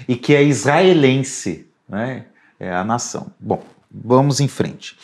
E 0.08 0.16
que 0.16 0.34
é 0.34 0.42
israelense, 0.44 1.68
né? 1.88 2.26
É 2.64 2.72
a 2.72 2.84
nação. 2.84 3.32
Bom, 3.40 3.64
vamos 3.92 4.40
em 4.40 4.48
frente. 4.48 4.96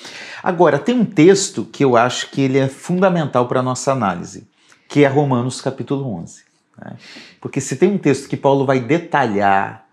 Agora, 0.43 0.77
tem 0.77 0.93
um 0.95 1.03
texto 1.03 1.65
que 1.65 1.83
eu 1.83 1.97
acho 1.97 2.29
que 2.29 2.39
ele 2.41 2.59
é 2.59 2.67
fundamental 2.67 3.47
para 3.47 3.61
a 3.61 3.63
nossa 3.63 3.91
análise, 3.91 4.47
que 4.87 5.03
é 5.03 5.07
Romanos 5.07 5.59
capítulo 5.59 6.07
11. 6.19 6.43
né? 6.79 6.93
Porque 7.41 7.59
se 7.59 7.75
tem 7.77 7.89
um 7.91 7.97
texto 7.97 8.29
que 8.29 8.37
Paulo 8.37 8.63
vai 8.63 8.79
detalhar 8.79 9.85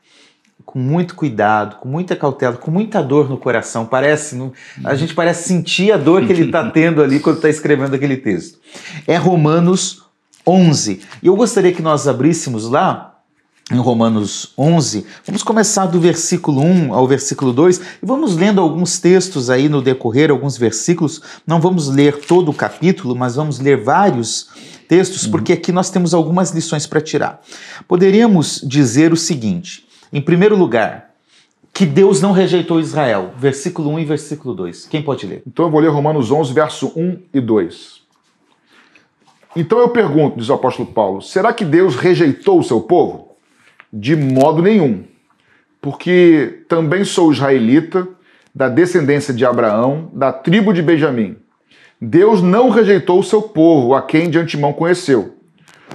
com 0.67 0.79
muito 0.79 1.15
cuidado, 1.15 1.77
com 1.77 1.89
muita 1.89 2.15
cautela, 2.15 2.57
com 2.59 2.71
muita 2.71 3.03
dor 3.03 3.31
no 3.31 3.39
coração, 3.39 3.87
parece, 3.87 4.35
não- 4.37 4.53
a 4.85 4.95
gente 4.95 5.15
parece 5.15 5.49
sentir 5.49 5.91
a 5.91 5.97
dor 5.97 6.27
que 6.27 6.33
ele 6.33 6.45
está 6.47 6.69
tendo 6.71 7.03
ali 7.03 7.19
quando 7.21 7.37
está 7.37 7.49
escrevendo 7.49 7.95
aquele 7.95 8.19
texto. 8.19 8.59
É 9.07 9.17
Romanos 9.17 10.05
11. 10.47 11.01
E 11.23 11.27
eu 11.27 11.35
gostaria 11.37 11.73
que 11.73 11.81
nós 11.81 12.07
abríssemos 12.07 12.69
lá 12.69 13.14
em 13.71 13.79
Romanos 13.79 14.53
11. 14.59 15.07
Vamos 15.25 15.43
começar 15.43 15.87
do 15.87 15.99
versículo 15.99 16.61
1 16.61 16.93
ao 16.93 17.07
versículo 17.07 17.53
2 17.53 17.79
e 18.03 18.07
vamos 18.07 18.37
lendo 18.37 18.61
alguns 18.61 18.99
textos 18.99 19.49
aí 19.49 19.69
no 19.69 19.81
decorrer, 19.81 20.31
alguns 20.31 20.57
versículos. 20.59 21.23
Não 21.47 21.61
vamos 21.61 21.89
ler 21.89 22.19
todo 22.27 22.51
o 22.51 22.55
capítulo, 22.55 23.17
mas 23.17 23.37
vamos 23.37 23.59
ler 23.59 23.83
vários 23.83 24.49
textos, 24.87 25.27
porque 25.27 25.55
aqui 25.55 25.73
nós 25.73 25.89
temos 25.89 26.13
algumas 26.13 26.51
lições 26.51 26.87
para 26.87 27.01
tirar. 27.01 27.41
Poderíamos 27.89 28.61
dizer 28.63 29.13
o 29.13 29.17
seguinte: 29.17 29.87
em 30.13 30.21
primeiro 30.21 30.57
lugar, 30.57 31.15
que 31.73 31.87
Deus 31.87 32.21
não 32.21 32.33
rejeitou 32.33 32.79
Israel. 32.79 33.33
Versículo 33.37 33.91
1 33.91 33.99
e 33.99 34.05
versículo 34.05 34.55
2. 34.55 34.87
Quem 34.87 35.03
pode 35.03 35.27
ler? 35.27 35.43
Então 35.47 35.65
eu 35.65 35.71
vou 35.71 35.81
ler 35.81 35.89
Romanos 35.89 36.31
11, 36.31 36.53
verso 36.53 36.93
1 36.95 37.19
e 37.33 37.41
2. 37.41 38.05
Então 39.57 39.79
eu 39.79 39.89
pergunto, 39.89 40.39
diz 40.39 40.49
o 40.49 40.55
apóstolo 40.55 40.89
Paulo, 40.89 41.23
será 41.23 41.53
que 41.53 41.65
Deus 41.65 41.97
rejeitou 41.97 42.59
o 42.59 42.63
seu 42.63 42.81
povo? 42.81 43.34
De 43.97 44.17
modo 44.17 44.61
nenhum. 44.61 45.05
Porque 45.81 46.65
também 46.69 47.05
sou 47.05 47.31
israelita, 47.31 48.09
da 48.53 48.69
descendência 48.69 49.33
de 49.33 49.47
Abraão, 49.47 50.11
da 50.13 50.33
tribo 50.33 50.73
de 50.73 50.83
Benjamim. 50.83 51.37
Deus 52.01 52.43
não 52.43 52.71
rejeitou 52.71 53.21
o 53.21 53.25
seu 53.25 53.41
povo, 53.41 53.95
a 53.95 54.03
quem 54.03 54.29
de 54.29 54.39
antemão 54.39 54.73
conheceu. 54.73 55.37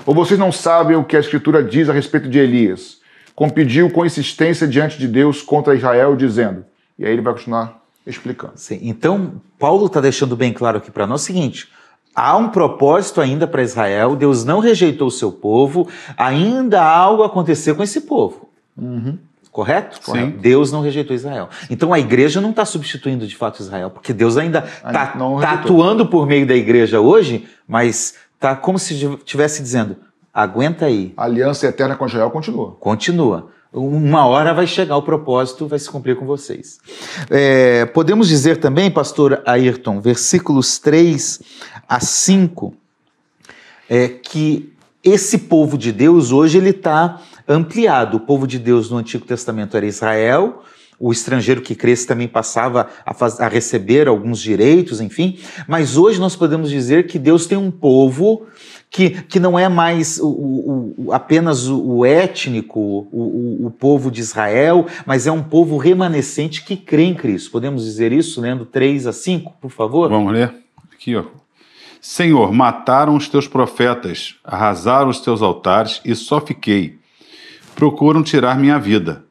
Ou 0.06 0.16
vocês 0.16 0.40
não 0.40 0.52
sabem 0.52 0.96
o 0.96 1.04
que 1.04 1.18
a 1.18 1.20
Escritura 1.20 1.62
diz 1.62 1.90
a 1.90 1.94
respeito 1.94 2.30
de 2.30 2.40
Elias? 2.40 3.00
Compediu 3.36 3.90
com 3.90 4.06
insistência 4.06 4.66
diante 4.66 4.98
de 4.98 5.08
Deus 5.08 5.42
contra 5.42 5.76
Israel, 5.76 6.16
dizendo. 6.16 6.66
E 6.98 7.06
aí 7.06 7.12
ele 7.12 7.22
vai 7.22 7.34
continuar 7.34 7.84
explicando. 8.08 8.54
Sim, 8.56 8.80
Então, 8.82 9.42
Paulo 9.58 9.88
está 9.88 10.00
deixando 10.00 10.36
bem 10.38 10.54
claro 10.54 10.78
aqui 10.78 10.90
para 10.90 11.06
nós 11.06 11.22
o 11.22 11.26
seguinte: 11.26 11.70
há 12.20 12.38
um 12.38 12.50
propósito 12.50 13.22
ainda 13.22 13.48
para 13.48 13.62
Israel, 13.62 14.16
Deus 14.16 14.44
não 14.44 14.60
rejeitou 14.60 15.08
o 15.08 15.12
seu 15.12 15.32
povo, 15.32 15.88
ainda 16.18 16.82
há 16.82 16.98
algo 16.98 17.24
a 17.24 17.28
acontecer 17.28 17.74
com 17.76 17.84
esse 17.84 18.02
povo. 18.02 18.50
Correto? 19.52 19.98
Sim. 19.98 20.02
Correto. 20.06 20.38
Deus 20.38 20.72
não 20.72 20.82
rejeitou 20.82 21.16
Israel. 21.16 21.50
Então 21.70 21.94
a 21.94 22.00
igreja 22.00 22.40
não 22.40 22.52
está 22.52 22.66
substituindo 22.66 23.26
de 23.26 23.36
fato 23.36 23.62
Israel, 23.62 23.90
porque 23.90 24.14
Deus 24.14 24.38
ainda 24.38 24.60
está 24.60 25.16
não 25.18 25.36
rejeitou. 25.36 25.64
atuando 25.64 26.06
por 26.06 26.28
meio 26.28 26.46
da 26.46 26.56
igreja 26.56 27.00
hoje, 27.02 27.48
mas 27.68 28.16
está 28.36 28.56
como 28.56 28.78
se 28.78 28.94
estivesse 28.94 29.62
dizendo: 29.62 29.98
aguenta 30.34 30.86
aí, 30.86 31.14
A 31.18 31.24
aliança 31.24 31.68
eterna 31.68 31.96
com 31.96 32.06
Israel 32.06 32.30
continua. 32.30 32.76
Continua. 32.80 33.50
Uma 33.72 34.26
hora 34.26 34.52
vai 34.52 34.66
chegar 34.66 34.98
o 34.98 35.04
propósito, 35.04 35.68
vai 35.68 35.78
se 35.78 35.88
cumprir 35.88 36.16
com 36.16 36.26
vocês. 36.26 36.80
É, 37.30 37.86
podemos 37.86 38.28
dizer 38.28 38.58
também, 38.58 38.90
pastor 38.90 39.44
Ayrton, 39.46 40.02
versículos 40.02 40.80
3 40.80 41.40
a 41.90 42.00
5, 42.00 42.74
é, 43.90 44.08
que 44.08 44.72
esse 45.04 45.38
povo 45.40 45.78
de 45.78 45.92
Deus 45.92 46.32
hoje 46.32 46.58
ele 46.60 46.70
está 46.70 47.20
ampliado. 47.48 48.18
O 48.18 48.20
povo 48.20 48.46
de 48.46 48.60
Deus 48.60 48.90
no 48.92 48.98
Antigo 48.98 49.26
Testamento 49.26 49.76
era 49.76 49.86
Israel, 49.86 50.64
o 51.00 51.12
estrangeiro 51.12 51.62
que 51.62 51.74
cresce 51.74 52.06
também 52.06 52.28
passava 52.28 52.90
a, 53.06 53.14
faz- 53.14 53.40
a 53.40 53.48
receber 53.48 54.08
alguns 54.08 54.40
direitos, 54.40 55.00
enfim. 55.02 55.40
Mas 55.68 55.96
hoje 55.98 56.20
nós 56.20 56.36
podemos 56.36 56.70
dizer 56.70 57.08
que 57.08 57.18
Deus 57.18 57.48
tem 57.48 57.58
um 57.58 57.72
povo 57.72 58.46
que, 58.92 59.12
que 59.24 59.40
não 59.40 59.58
é 59.58 59.70
mais 59.70 60.20
o, 60.20 60.28
o- 60.28 60.94
o- 61.06 61.14
apenas 61.14 61.68
o, 61.70 62.04
étnico, 62.06 63.08
o 63.14 63.72
povo 63.80 64.12
de 64.12 64.20
Israel, 64.20 64.86
mas 65.06 65.26
é 65.26 65.32
um 65.32 65.42
povo 65.42 65.78
remanescente 65.78 66.64
que 66.66 66.76
crê 66.76 67.04
em 67.06 67.16
Cristo. 67.16 67.50
Podemos 67.50 67.86
dizer 67.86 68.12
isso 68.12 68.42
lendo 68.42 68.66
3 68.66 69.08
a 69.08 69.14
5, 69.14 69.54
por 69.62 69.72
favor? 69.72 70.10
Vamos 70.10 70.34
ler? 70.34 70.54
Aqui, 70.94 71.16
ó. 71.16 71.24
Senhor, 72.02 72.54
mataram 72.54 73.16
os 73.16 73.28
teus 73.28 73.48
profetas, 73.48 74.36
arrasaram 74.44 75.10
os 75.10 75.20
teus 75.20 75.42
altares 75.42 76.02
e 76.06 76.16
só 76.16 76.40
fiquei. 76.40 76.98
Procuram 77.76 78.24
tirar 78.24 78.58
minha 78.58 78.80
vida. 78.80 79.26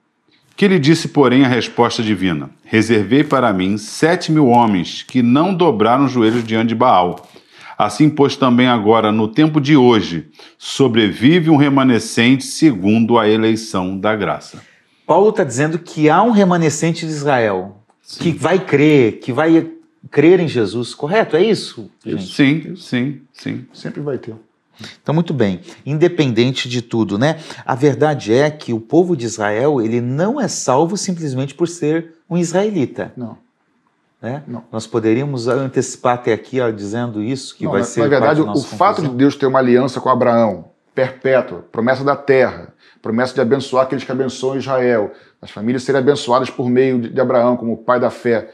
Que 0.57 0.69
lhe 0.69 0.79
disse, 0.79 1.09
porém, 1.09 1.45
a 1.45 1.49
resposta 1.49 2.03
divina: 2.03 2.51
Reservei 2.65 3.23
para 3.25 3.53
mim 3.53 3.79
sete 3.79 4.33
mil 4.33 4.49
homens 4.49 5.03
que 5.03 5.23
não 5.23 5.55
dobraram 5.55 6.07
os 6.07 6.13
joelhos 6.13 6.45
diante 6.45 6.69
de 6.69 6.75
Baal. 6.75 7.29
Assim, 7.79 8.11
pois, 8.11 8.37
também 8.37 8.67
agora, 8.67 9.13
no 9.13 9.29
tempo 9.29 9.61
de 9.61 9.77
hoje, 9.77 10.27
sobrevive 10.59 11.49
um 11.49 11.57
remanescente 11.57 12.45
segundo 12.45 13.17
a 13.17 13.29
eleição 13.29 13.97
da 13.97 14.17
graça. 14.17 14.61
Paulo 15.07 15.31
está 15.31 15.45
dizendo 15.45 15.79
que 15.79 16.11
há 16.11 16.21
um 16.23 16.33
remanescente 16.33 17.07
de 17.07 17.13
Israel 17.13 17.77
sim. 18.03 18.25
que 18.25 18.33
vai 18.33 18.59
crer, 18.59 19.21
que 19.21 19.33
vai 19.33 19.71
crer 20.11 20.41
em 20.41 20.49
Jesus, 20.49 20.95
correto? 20.95 21.37
É 21.37 21.43
isso? 21.43 21.91
Gente? 22.05 22.35
Sim, 22.35 22.77
sim, 22.77 23.21
sim. 23.33 23.67
Sempre 23.73 24.01
vai 24.01 24.19
ter. 24.19 24.35
Então, 25.03 25.15
muito 25.15 25.35
bem, 25.35 25.61
independente 25.85 26.69
de 26.69 26.81
tudo, 26.81 27.19
né? 27.19 27.41
A 27.67 27.75
verdade 27.75 28.33
é 28.33 28.51
que 28.51 28.73
o 28.73 28.81
povo 28.81 29.17
de 29.17 29.27
Israel, 29.27 29.81
ele 29.81 30.01
não 30.01 30.41
é 30.41 30.47
salvo 30.47 30.97
simplesmente 30.97 31.55
por 31.55 31.67
ser 31.67 32.15
um 32.31 32.37
israelita. 32.37 33.13
Não. 33.17 33.37
Né? 34.21 34.43
Não. 34.47 34.65
Nós 34.71 34.87
poderíamos 34.87 35.47
antecipar 35.49 36.15
até 36.15 36.33
aqui 36.33 36.61
ó, 36.61 36.71
dizendo 36.71 37.23
isso, 37.23 37.57
que 37.57 37.65
não, 37.65 37.73
vai 37.73 37.81
na, 37.81 37.87
ser. 37.87 38.01
Na 38.01 38.09
verdade, 38.09 38.41
o 38.41 38.63
fato 38.63 39.03
de 39.03 39.09
Deus 39.09 39.37
ter 39.37 39.47
uma 39.47 39.59
aliança 39.59 40.01
com 40.01 40.09
Abraão, 40.09 40.67
perpétua, 40.95 41.65
promessa 41.71 42.05
da 42.05 42.17
terra, 42.17 42.73
promessa 43.01 43.35
de 43.35 43.41
abençoar 43.41 43.85
aqueles 43.85 44.05
que 44.05 44.13
abençoam 44.13 44.59
Israel, 44.59 45.13
as 45.41 45.51
famílias 45.51 45.85
serem 45.85 46.01
abençoadas 46.01 46.51
por 46.51 46.69
meio 46.69 47.01
de 47.01 47.21
Abraão, 47.21 47.57
como 47.57 47.77
pai 47.77 48.01
da 48.01 48.11
fé. 48.11 48.51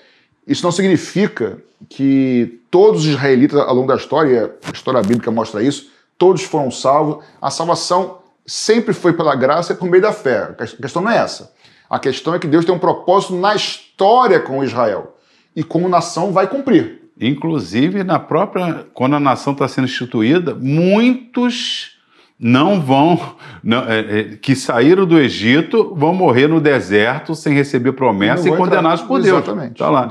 Isso 0.47 0.65
não 0.65 0.73
significa 0.73 1.59
que 1.89 2.61
todos 2.71 3.03
os 3.03 3.07
israelitas, 3.07 3.59
ao 3.61 3.75
longo 3.75 3.89
da 3.89 3.97
história, 3.97 4.55
a 4.65 4.71
história 4.71 5.01
bíblica 5.03 5.31
mostra 5.31 5.63
isso, 5.63 5.91
todos 6.19 6.43
foram 6.43 6.71
salvos. 6.71 7.25
A 7.41 7.51
salvação 7.51 8.19
sempre 8.47 8.93
foi 8.93 9.13
pela 9.13 9.35
graça 9.35 9.73
e 9.73 9.77
por 9.77 9.89
meio 9.89 10.03
da 10.03 10.13
fé. 10.13 10.55
A 10.59 10.67
questão 10.67 11.03
não 11.03 11.11
é 11.11 11.19
essa. 11.19 11.53
A 11.89 11.99
questão 11.99 12.35
é 12.35 12.39
que 12.39 12.47
Deus 12.47 12.65
tem 12.65 12.75
um 12.75 12.79
propósito 12.79 13.35
na 13.35 13.55
história 13.55 14.41
com 14.41 14.65
Israel 14.65 15.17
e 15.55 15.63
como 15.63 15.89
nação 15.89 16.33
vai 16.33 16.47
cumprir. 16.47 17.03
Inclusive, 17.21 18.03
na 18.03 18.19
própria, 18.19 18.87
quando 18.93 19.15
a 19.15 19.21
nação 19.21 19.53
está 19.53 19.69
sendo 19.69 19.85
instituída, 19.85 20.55
muitos 20.55 21.94
não 22.39 22.81
vão, 22.81 23.37
não, 23.63 23.85
é, 23.89 24.01
é, 24.01 24.25
que 24.37 24.57
saíram 24.57 25.07
do 25.07 25.19
Egito, 25.19 25.95
vão 25.95 26.13
morrer 26.13 26.49
no 26.49 26.61
deserto 26.61 27.35
sem 27.35 27.55
receber 27.55 27.93
promessa 27.93 28.49
e 28.49 28.57
condenados 28.57 29.01
entrar. 29.01 29.07
por 29.07 29.23
Deus. 29.23 29.39
Exatamente. 29.39 29.79
Tá 29.79 29.89
lá. 29.89 30.11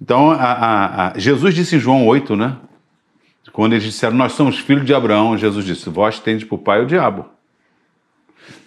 Então, 0.00 0.30
a, 0.30 0.34
a, 0.34 1.08
a, 1.08 1.18
Jesus 1.18 1.54
disse 1.54 1.76
em 1.76 1.78
João 1.78 2.06
8, 2.06 2.34
né? 2.34 2.56
Quando 3.52 3.72
eles 3.72 3.84
disseram, 3.84 4.16
nós 4.16 4.32
somos 4.32 4.58
filhos 4.58 4.84
de 4.84 4.94
Abraão, 4.94 5.36
Jesus 5.36 5.64
disse, 5.64 5.88
vós 5.90 6.20
tendes 6.20 6.44
por 6.44 6.58
pai 6.58 6.82
o 6.82 6.86
diabo. 6.86 7.26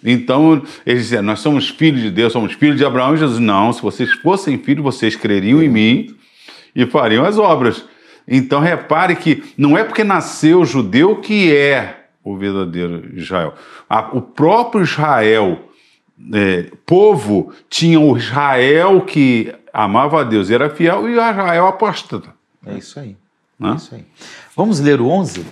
Então, 0.04 0.62
eles 0.84 1.04
disseram, 1.04 1.24
nós 1.24 1.40
somos 1.40 1.68
filhos 1.68 2.02
de 2.02 2.10
Deus, 2.10 2.32
somos 2.32 2.52
filhos 2.52 2.76
de 2.76 2.84
Abraão. 2.84 3.14
E 3.14 3.18
Jesus, 3.18 3.38
não, 3.38 3.72
se 3.72 3.80
vocês 3.80 4.12
fossem 4.12 4.58
filhos, 4.58 4.84
vocês 4.84 5.16
creriam 5.16 5.62
em 5.62 5.68
mim 5.68 6.14
e 6.76 6.84
fariam 6.86 7.24
as 7.24 7.38
obras. 7.38 7.84
Então, 8.28 8.60
repare 8.60 9.16
que 9.16 9.42
não 9.56 9.76
é 9.76 9.84
porque 9.84 10.04
nasceu 10.04 10.64
judeu 10.64 11.16
que 11.16 11.54
é 11.54 12.03
o 12.24 12.36
verdadeiro 12.36 13.16
Israel. 13.16 13.54
o 14.12 14.22
próprio 14.22 14.82
Israel, 14.82 15.70
é, 16.32 16.70
povo, 16.86 17.52
tinha 17.68 18.00
o 18.00 18.16
Israel 18.16 19.02
que 19.02 19.54
amava 19.72 20.22
a 20.22 20.24
Deus 20.24 20.48
e 20.48 20.54
era 20.54 20.70
fiel 20.70 21.02
e 21.08 21.12
o 21.12 21.20
Israel 21.20 21.66
apóstata. 21.66 22.34
É 22.66 22.78
isso 22.78 22.98
aí. 22.98 23.16
É 23.62 23.76
isso 23.76 23.94
aí. 23.94 24.04
Vamos 24.56 24.80
ler 24.80 25.00
o 25.00 25.08
11? 25.08 25.44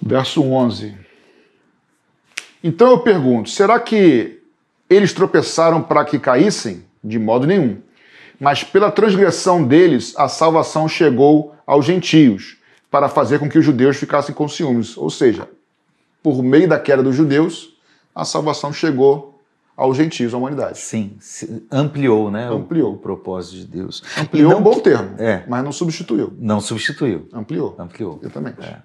Verso 0.00 0.42
11. 0.42 0.96
Então 2.62 2.90
eu 2.90 3.00
pergunto: 3.00 3.50
será 3.50 3.80
que 3.80 4.40
eles 4.88 5.12
tropeçaram 5.12 5.82
para 5.82 6.04
que 6.04 6.18
caíssem? 6.18 6.84
De 7.02 7.18
modo 7.18 7.46
nenhum. 7.46 7.78
Mas 8.38 8.62
pela 8.62 8.90
transgressão 8.90 9.64
deles, 9.64 10.14
a 10.16 10.28
salvação 10.28 10.88
chegou 10.88 11.54
aos 11.66 11.84
gentios, 11.84 12.56
para 12.90 13.08
fazer 13.08 13.38
com 13.38 13.48
que 13.48 13.58
os 13.58 13.64
judeus 13.64 13.96
ficassem 13.96 14.34
com 14.34 14.48
ciúmes. 14.48 14.96
Ou 14.96 15.10
seja, 15.10 15.48
por 16.22 16.42
meio 16.42 16.68
da 16.68 16.78
queda 16.78 17.02
dos 17.02 17.14
judeus, 17.14 17.76
a 18.14 18.24
salvação 18.24 18.72
chegou 18.72 19.40
aos 19.76 19.96
gentios, 19.96 20.34
à 20.34 20.36
humanidade. 20.36 20.78
Sim, 20.78 21.16
ampliou, 21.70 22.30
né? 22.30 22.48
Ampliou. 22.48 22.92
O, 22.92 22.94
o 22.94 22.98
propósito 22.98 23.56
de 23.56 23.66
Deus. 23.66 24.02
Ampliou 24.18 24.52
é 24.52 24.56
um 24.56 24.62
bom 24.62 24.78
termo, 24.78 25.14
é, 25.18 25.44
mas 25.48 25.64
não 25.64 25.72
substituiu. 25.72 26.32
Não 26.38 26.60
substituiu. 26.60 27.28
Ampliou. 27.32 27.74
Ampliou. 27.78 28.18
Exatamente. 28.22 28.60
É. 28.62 28.76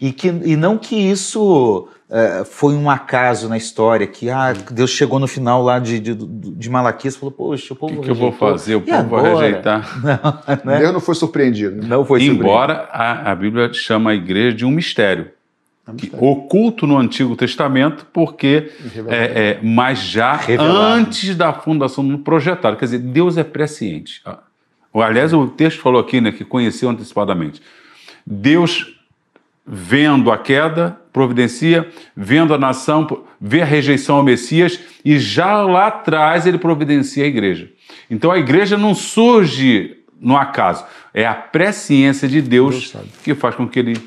E, 0.00 0.12
que, 0.12 0.28
e 0.28 0.56
não 0.56 0.78
que 0.78 0.94
isso 0.96 1.88
é, 2.10 2.44
foi 2.44 2.74
um 2.74 2.88
acaso 2.88 3.48
na 3.48 3.56
história, 3.56 4.06
que 4.06 4.30
ah, 4.30 4.52
Deus 4.70 4.90
chegou 4.90 5.18
no 5.18 5.26
final 5.26 5.62
lá 5.62 5.78
de, 5.78 5.98
de, 5.98 6.14
de 6.14 6.70
Malaquias 6.70 7.14
e 7.14 7.18
falou, 7.18 7.32
poxa, 7.32 7.72
o 7.72 7.76
povo 7.76 7.94
O 7.94 7.96
que, 7.98 8.04
que 8.04 8.10
eu 8.10 8.14
vou 8.14 8.32
fazer? 8.32 8.76
O 8.76 8.78
e 8.78 8.82
povo 8.82 8.96
agora? 8.98 9.22
vai 9.22 9.46
rejeitar. 9.46 10.00
Não, 10.64 10.72
né? 10.72 10.78
Deus 10.78 10.92
não 10.92 11.00
foi 11.00 11.14
surpreendido. 11.14 11.76
Né? 11.76 11.86
Não 11.86 12.04
foi 12.04 12.22
Embora 12.22 12.88
a, 12.90 13.32
a 13.32 13.34
Bíblia 13.34 13.72
chama 13.72 14.10
a 14.10 14.14
igreja 14.14 14.56
de 14.56 14.64
um 14.64 14.70
mistério. 14.70 15.30
Oculto 16.18 16.86
no 16.86 16.98
Antigo 16.98 17.36
Testamento, 17.36 18.06
porque 18.12 18.70
é, 19.08 19.16
é, 19.16 19.60
mas 19.62 20.00
já 20.00 20.36
Revelado. 20.36 20.78
antes 20.78 21.36
da 21.36 21.52
fundação 21.52 22.06
do 22.06 22.18
projetado. 22.18 22.76
Quer 22.76 22.86
dizer, 22.86 22.98
Deus 22.98 23.36
é 23.36 23.44
presciente. 23.44 24.22
Aliás, 24.94 25.32
o 25.32 25.46
texto 25.46 25.80
falou 25.80 26.00
aqui 26.00 26.20
né, 26.20 26.32
que 26.32 26.44
conheceu 26.44 26.90
antecipadamente. 26.90 27.62
Deus 28.26 28.98
vendo 29.66 30.30
a 30.30 30.38
queda, 30.38 30.98
providencia, 31.12 31.88
vendo 32.16 32.52
a 32.52 32.58
nação, 32.58 33.24
vê 33.40 33.62
a 33.62 33.64
rejeição 33.64 34.16
ao 34.16 34.22
Messias 34.22 34.78
e 35.04 35.18
já 35.18 35.62
lá 35.62 35.86
atrás 35.86 36.46
ele 36.46 36.58
providencia 36.58 37.24
a 37.24 37.28
igreja. 37.28 37.70
Então 38.10 38.30
a 38.30 38.38
igreja 38.38 38.76
não 38.76 38.94
surge 38.94 39.98
no 40.20 40.36
acaso, 40.36 40.84
é 41.12 41.26
a 41.26 41.34
presciência 41.34 42.28
de 42.28 42.40
Deus, 42.40 42.92
Deus 42.92 43.06
que 43.24 43.34
faz 43.34 43.54
com 43.54 43.68
que 43.68 43.78
ele. 43.78 44.00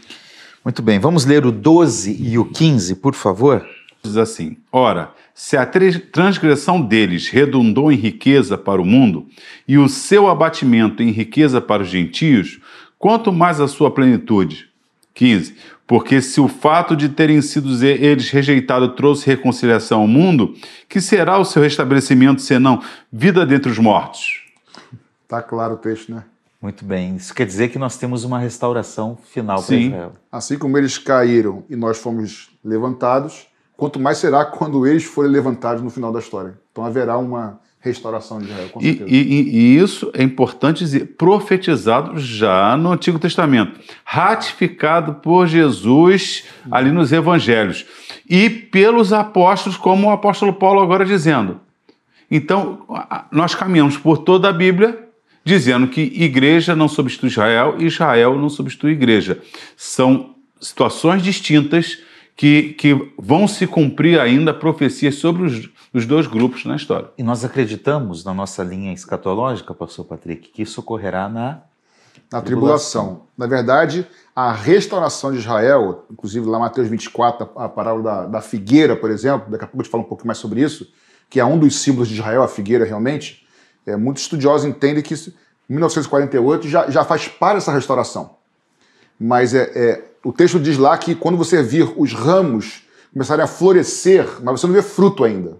Muito 0.65 0.81
bem, 0.81 0.97
vamos 0.97 1.25
ler 1.25 1.45
o 1.45 1.51
12 1.51 2.17
e 2.19 2.39
o 2.39 2.45
15, 2.45 2.95
por 2.95 3.13
favor. 3.13 3.63
Diz 4.01 4.17
assim: 4.17 4.57
Ora, 4.71 5.11
se 5.31 5.55
a 5.55 5.63
transgressão 5.63 6.81
deles 6.81 7.29
redundou 7.29 7.91
em 7.91 7.95
riqueza 7.95 8.57
para 8.57 8.81
o 8.81 8.85
mundo 8.85 9.27
e 9.67 9.77
o 9.77 9.87
seu 9.87 10.27
abatimento 10.27 11.03
em 11.03 11.11
riqueza 11.11 11.61
para 11.61 11.83
os 11.83 11.89
gentios, 11.89 12.59
quanto 12.97 13.31
mais 13.31 13.61
a 13.61 13.67
sua 13.67 13.91
plenitude 13.91 14.67
15. 15.13 15.55
Porque 15.85 16.19
se 16.19 16.41
o 16.41 16.47
fato 16.47 16.95
de 16.95 17.09
terem 17.09 17.43
sido 17.43 17.85
eles 17.85 18.31
rejeitados 18.31 18.95
trouxe 18.95 19.27
reconciliação 19.27 20.01
ao 20.01 20.07
mundo, 20.07 20.55
que 20.89 20.99
será 20.99 21.37
o 21.37 21.45
seu 21.45 21.61
restabelecimento 21.61 22.41
senão 22.41 22.81
vida 23.13 23.45
dentre 23.45 23.71
os 23.71 23.77
mortos? 23.77 24.43
Está 25.23 25.43
claro 25.43 25.75
o 25.75 25.77
texto, 25.77 26.11
né? 26.11 26.23
Muito 26.65 26.83
bem. 26.83 27.15
Isso 27.15 27.31
quer 27.31 27.45
dizer 27.45 27.67
que 27.67 27.77
nós 27.77 27.95
temos 27.95 28.23
uma 28.23 28.39
restauração 28.39 29.15
final 29.31 29.61
para 29.61 29.75
Israel. 29.75 30.13
Assim 30.31 30.57
como 30.57 30.75
eles 30.79 30.97
caíram 30.97 31.63
e 31.69 31.75
nós 31.75 31.99
fomos 31.99 32.49
levantados, 32.63 33.45
quanto 33.77 33.99
mais 33.99 34.17
será 34.17 34.43
quando 34.43 34.87
eles 34.87 35.03
forem 35.03 35.29
levantados 35.29 35.83
no 35.83 35.91
final 35.91 36.11
da 36.11 36.17
história. 36.17 36.57
Então 36.71 36.83
haverá 36.83 37.19
uma 37.19 37.59
restauração 37.79 38.39
de 38.39 38.45
Israel, 38.45 38.69
com 38.69 38.81
certeza. 38.81 39.07
E, 39.07 39.15
e, 39.15 39.75
e, 39.75 39.77
isso 39.77 40.09
é 40.11 40.23
importante 40.23 40.79
dizer, 40.79 41.15
profetizado 41.15 42.17
já 42.17 42.75
no 42.75 42.91
Antigo 42.91 43.19
Testamento, 43.19 43.79
ratificado 44.03 45.13
por 45.13 45.45
Jesus 45.45 46.45
ali 46.71 46.89
nos 46.89 47.13
Evangelhos 47.13 47.85
e 48.27 48.49
pelos 48.49 49.13
apóstolos, 49.13 49.77
como 49.77 50.07
o 50.07 50.11
apóstolo 50.11 50.51
Paulo 50.51 50.81
agora 50.81 51.05
dizendo. 51.05 51.59
Então, 52.31 52.87
nós 53.31 53.53
caminhamos 53.53 53.97
por 53.97 54.17
toda 54.17 54.49
a 54.49 54.51
Bíblia 54.51 55.04
dizendo 55.45 55.87
que 55.87 56.01
igreja 56.01 56.75
não 56.75 56.87
substitui 56.87 57.29
Israel 57.29 57.75
e 57.77 57.85
Israel 57.85 58.35
não 58.37 58.49
substitui 58.49 58.91
igreja. 58.91 59.39
São 59.77 60.35
situações 60.59 61.21
distintas 61.21 61.99
que, 62.35 62.73
que 62.73 63.13
vão 63.17 63.47
se 63.47 63.67
cumprir 63.67 64.19
ainda 64.19 64.53
profecias 64.53 65.15
sobre 65.15 65.43
os, 65.43 65.69
os 65.93 66.05
dois 66.05 66.25
grupos 66.25 66.65
na 66.65 66.75
história. 66.75 67.09
E 67.17 67.23
nós 67.23 67.45
acreditamos 67.45 68.25
na 68.25 68.33
nossa 68.33 68.63
linha 68.63 68.91
escatológica, 68.91 69.73
pastor 69.73 70.05
Patrick, 70.05 70.49
que 70.49 70.63
isso 70.63 70.81
ocorrerá 70.81 71.29
na 71.29 71.61
na 72.31 72.41
tribulação. 72.41 73.03
tribulação. 73.03 73.27
Na 73.37 73.47
verdade, 73.47 74.07
a 74.35 74.51
restauração 74.51 75.31
de 75.31 75.37
Israel, 75.37 76.05
inclusive 76.11 76.45
lá 76.47 76.57
Mateus 76.59 76.87
24, 76.87 77.49
a 77.55 77.69
parábola 77.69 78.03
da, 78.03 78.25
da, 78.25 78.41
figueira, 78.41 78.95
por 78.95 79.11
exemplo, 79.11 79.49
daqui 79.51 79.63
a 79.63 79.67
pouco 79.67 79.81
eu 79.81 79.83
te 79.83 79.89
falo 79.89 80.03
um 80.03 80.07
pouco 80.07 80.25
mais 80.25 80.39
sobre 80.39 80.61
isso, 80.61 80.87
que 81.29 81.39
é 81.39 81.45
um 81.45 81.57
dos 81.57 81.75
símbolos 81.79 82.07
de 82.07 82.15
Israel, 82.15 82.41
a 82.43 82.47
figueira 82.47 82.85
realmente, 82.85 83.44
é, 83.85 83.95
muitos 83.95 84.23
estudiosos 84.23 84.65
entendem 84.65 85.03
que 85.03 85.13
1948 85.69 86.67
já, 86.67 86.89
já 86.89 87.03
faz 87.03 87.27
parte 87.27 87.55
dessa 87.55 87.71
restauração. 87.71 88.35
Mas 89.19 89.53
é, 89.53 89.71
é 89.75 90.03
o 90.23 90.33
texto 90.33 90.59
diz 90.59 90.77
lá 90.77 90.97
que 90.97 91.13
quando 91.13 91.37
você 91.37 91.61
vir 91.61 91.93
os 91.97 92.13
ramos 92.13 92.83
começarem 93.13 93.43
a 93.43 93.47
florescer, 93.47 94.27
mas 94.41 94.59
você 94.59 94.67
não 94.67 94.73
vê 94.73 94.81
fruto 94.81 95.23
ainda. 95.23 95.57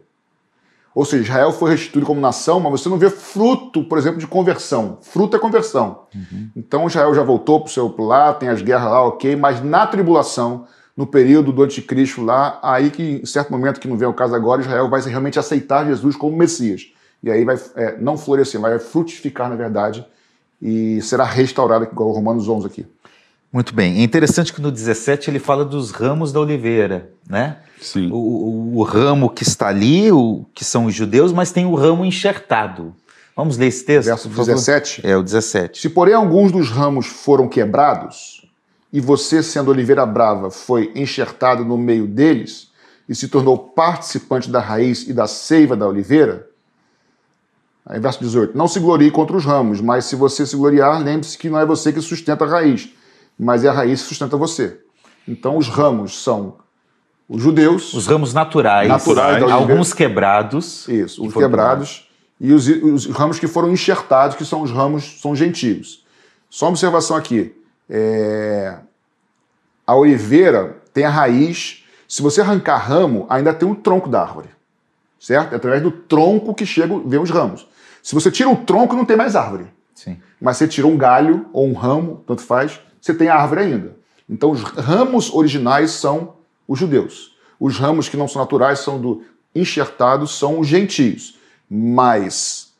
Ou 0.93 1.03
seja, 1.03 1.23
Israel 1.23 1.51
foi 1.51 1.71
restituído 1.71 2.05
como 2.05 2.21
nação, 2.21 2.59
mas 2.59 2.71
você 2.71 2.87
não 2.87 2.97
vê 2.97 3.09
fruto, 3.09 3.83
por 3.83 3.97
exemplo, 3.97 4.17
de 4.17 4.25
conversão. 4.25 4.97
Fruto 5.01 5.35
é 5.35 5.39
conversão. 5.39 6.03
Uhum. 6.15 6.49
Então 6.55 6.87
Israel 6.87 7.13
já 7.13 7.21
voltou 7.21 7.59
para 7.59 7.67
o 7.67 7.71
seu 7.71 7.93
lá, 7.99 8.33
tem 8.33 8.47
as 8.47 8.61
guerras 8.61 8.89
lá, 8.89 9.03
ok, 9.03 9.35
mas 9.35 9.61
na 9.61 9.85
tribulação, 9.85 10.65
no 10.95 11.05
período 11.05 11.51
do 11.51 11.63
anticristo 11.63 12.23
lá, 12.23 12.59
aí 12.63 12.89
que 12.89 13.21
em 13.21 13.25
certo 13.25 13.51
momento, 13.51 13.79
que 13.79 13.87
não 13.89 13.97
vem 13.97 14.07
ao 14.07 14.13
caso 14.13 14.33
agora, 14.33 14.61
Israel 14.61 14.89
vai 14.89 15.01
realmente 15.01 15.37
aceitar 15.37 15.85
Jesus 15.85 16.15
como 16.15 16.35
Messias. 16.35 16.87
E 17.23 17.31
aí 17.31 17.43
vai 17.43 17.59
é, 17.75 17.97
não 17.97 18.17
florescer, 18.17 18.59
vai 18.59 18.77
frutificar, 18.79 19.49
na 19.49 19.55
verdade, 19.55 20.05
e 20.61 21.01
será 21.01 21.23
restaurado, 21.23 21.85
igual 21.85 22.11
Romanos 22.11 22.47
11 22.47 22.67
aqui. 22.67 22.85
Muito 23.51 23.73
bem. 23.73 23.99
É 23.99 24.03
interessante 24.03 24.51
que 24.51 24.61
no 24.61 24.71
17 24.71 25.29
ele 25.29 25.39
fala 25.39 25.63
dos 25.63 25.91
ramos 25.91 26.33
da 26.33 26.39
oliveira, 26.39 27.11
né? 27.29 27.57
Sim. 27.79 28.09
O, 28.11 28.15
o, 28.15 28.77
o 28.77 28.83
ramo 28.83 29.29
que 29.29 29.43
está 29.43 29.67
ali, 29.67 30.11
o, 30.11 30.45
que 30.53 30.65
são 30.65 30.85
os 30.85 30.93
judeus, 30.93 31.31
mas 31.31 31.51
tem 31.51 31.65
o 31.65 31.75
ramo 31.75 32.03
enxertado. 32.03 32.93
Vamos 33.35 33.57
ler 33.57 33.67
esse 33.67 33.83
texto? 33.83 34.07
Verso 34.07 34.29
por 34.29 34.35
favor? 34.35 34.53
17. 34.53 35.05
É, 35.05 35.15
o 35.15 35.23
17. 35.23 35.81
Se, 35.81 35.89
porém, 35.89 36.13
alguns 36.13 36.51
dos 36.51 36.69
ramos 36.69 37.05
foram 37.05 37.47
quebrados, 37.47 38.45
e 38.91 39.01
você, 39.01 39.43
sendo 39.43 39.71
oliveira 39.71 40.05
brava, 40.05 40.49
foi 40.49 40.91
enxertado 40.95 41.65
no 41.65 41.77
meio 41.77 42.07
deles, 42.07 42.69
e 43.09 43.13
se 43.13 43.27
tornou 43.27 43.57
participante 43.57 44.49
da 44.49 44.59
raiz 44.59 45.07
e 45.07 45.13
da 45.13 45.27
seiva 45.27 45.75
da 45.75 45.87
oliveira, 45.87 46.47
aí 47.85 47.99
verso 47.99 48.19
18, 48.19 48.57
não 48.57 48.67
se 48.67 48.79
glorie 48.79 49.11
contra 49.11 49.35
os 49.35 49.45
ramos, 49.45 49.79
mas 49.81 50.05
se 50.05 50.15
você 50.15 50.45
se 50.45 50.55
gloriar, 50.55 51.01
lembre-se 51.01 51.37
que 51.37 51.49
não 51.49 51.59
é 51.59 51.65
você 51.65 51.93
que 51.93 52.01
sustenta 52.01 52.45
a 52.45 52.47
raiz, 52.47 52.89
mas 53.37 53.63
é 53.63 53.69
a 53.69 53.73
raiz 53.73 54.01
que 54.01 54.09
sustenta 54.09 54.35
você. 54.37 54.79
Então, 55.27 55.57
os 55.57 55.67
ramos 55.67 56.23
são 56.23 56.57
os 57.27 57.41
judeus, 57.41 57.93
Os 57.93 58.05
ramos 58.05 58.33
naturais, 58.33 58.87
Naturais 58.87 59.43
alguns 59.51 59.93
quebrados. 59.93 60.87
Isso, 60.87 61.21
que 61.21 61.27
os 61.27 61.33
quebrados 61.33 62.07
e 62.39 62.53
os, 62.53 62.67
os 62.67 63.05
ramos 63.07 63.39
que 63.39 63.47
foram 63.47 63.71
enxertados, 63.71 64.35
que 64.35 64.45
são 64.45 64.61
os 64.61 64.71
ramos, 64.71 65.19
são 65.21 65.35
gentios. 65.35 66.05
Só 66.49 66.65
uma 66.65 66.71
observação 66.71 67.15
aqui. 67.15 67.55
é, 67.89 68.77
A 69.87 69.95
oliveira 69.95 70.77
tem 70.93 71.05
a 71.05 71.09
raiz. 71.09 71.83
Se 72.07 72.21
você 72.21 72.41
arrancar 72.41 72.77
ramo, 72.77 73.25
ainda 73.29 73.53
tem 73.53 73.67
um 73.67 73.73
tronco 73.73 74.07
da 74.09 74.21
árvore. 74.21 74.49
Certo? 75.19 75.53
É 75.53 75.55
através 75.55 75.81
do 75.81 75.89
tronco 75.89 76.53
que 76.53 76.65
chegam, 76.65 77.07
vem 77.07 77.19
os 77.19 77.31
ramos. 77.31 77.67
Se 78.05 78.13
você 78.13 78.29
tira 78.29 78.47
o 78.47 78.55
tronco, 78.55 78.95
não 78.95 79.03
tem 79.03 79.17
mais 79.17 79.35
árvore. 79.35 79.65
Sim. 79.95 80.21
Mas 80.39 80.57
você 80.57 80.67
tira 80.67 80.85
um 80.85 80.95
galho 80.95 81.47
ou 81.51 81.65
um 81.65 81.73
ramo, 81.73 82.23
tanto 82.27 82.43
faz, 82.43 82.79
você 83.01 83.15
tem 83.15 83.29
a 83.29 83.35
árvore 83.35 83.61
ainda. 83.61 83.97
Então 84.29 84.51
os 84.51 84.61
ramos 84.61 85.33
originais 85.33 85.89
são 85.89 86.35
os 86.67 86.77
judeus. 86.77 87.35
Os 87.59 87.79
ramos 87.79 88.07
que 88.07 88.15
não 88.15 88.27
são 88.27 88.43
naturais 88.43 88.77
são 88.77 89.01
do 89.01 89.23
enxertados 89.55 90.37
são 90.37 90.59
os 90.59 90.67
gentios. 90.67 91.39
Mas 91.67 92.75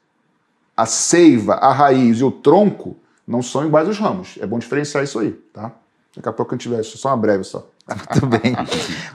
a 0.78 0.86
seiva, 0.86 1.56
a 1.56 1.74
raiz 1.74 2.20
e 2.20 2.24
o 2.24 2.30
tronco 2.30 2.96
não 3.28 3.42
são 3.42 3.66
iguais 3.66 3.88
aos 3.88 3.98
ramos. 3.98 4.38
É 4.40 4.46
bom 4.46 4.60
diferenciar 4.60 5.04
isso 5.04 5.18
aí, 5.18 5.32
tá? 5.52 5.72
Daqui 6.16 6.30
a 6.30 6.34
pouco 6.34 6.54
a 6.54 6.56
gente 6.56 6.62
tiver 6.62 6.82
isso, 6.82 7.00
só 7.00 7.10
uma 7.10 7.18
breve 7.18 7.44
só. 7.44 7.68
Muito 8.12 8.28
bem. 8.28 8.56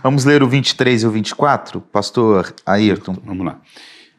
Vamos 0.03 0.25
ler 0.25 0.43
o 0.43 0.49
23 0.49 1.05
e 1.05 1.07
o 1.07 1.11
24, 1.13 1.81
pastor 1.81 2.53
Ayrton. 2.67 3.17
Vamos 3.25 3.47
lá. 3.47 3.61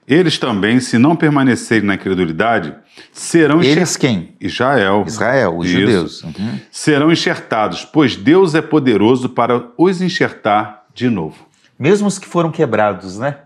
Eles 0.07 0.37
também, 0.37 0.79
se 0.79 0.97
não 0.97 1.15
permanecerem 1.15 1.85
na 1.85 1.95
incredulidade, 1.95 2.73
serão 3.13 3.61
Eles 3.63 3.95
quem? 3.95 4.35
Israel. 4.41 5.03
Israel, 5.07 5.57
os 5.57 5.67
Isso. 5.67 5.79
judeus. 5.79 6.23
Uhum. 6.23 6.59
Serão 6.71 7.11
enxertados, 7.11 7.85
pois 7.85 8.15
Deus 8.15 8.53
é 8.55 8.61
poderoso 8.61 9.29
para 9.29 9.63
os 9.77 10.01
enxertar 10.01 10.85
de 10.93 11.09
novo. 11.09 11.45
Mesmo 11.79 12.07
os 12.07 12.19
que 12.19 12.27
foram 12.27 12.51
quebrados, 12.51 13.17
né? 13.19 13.37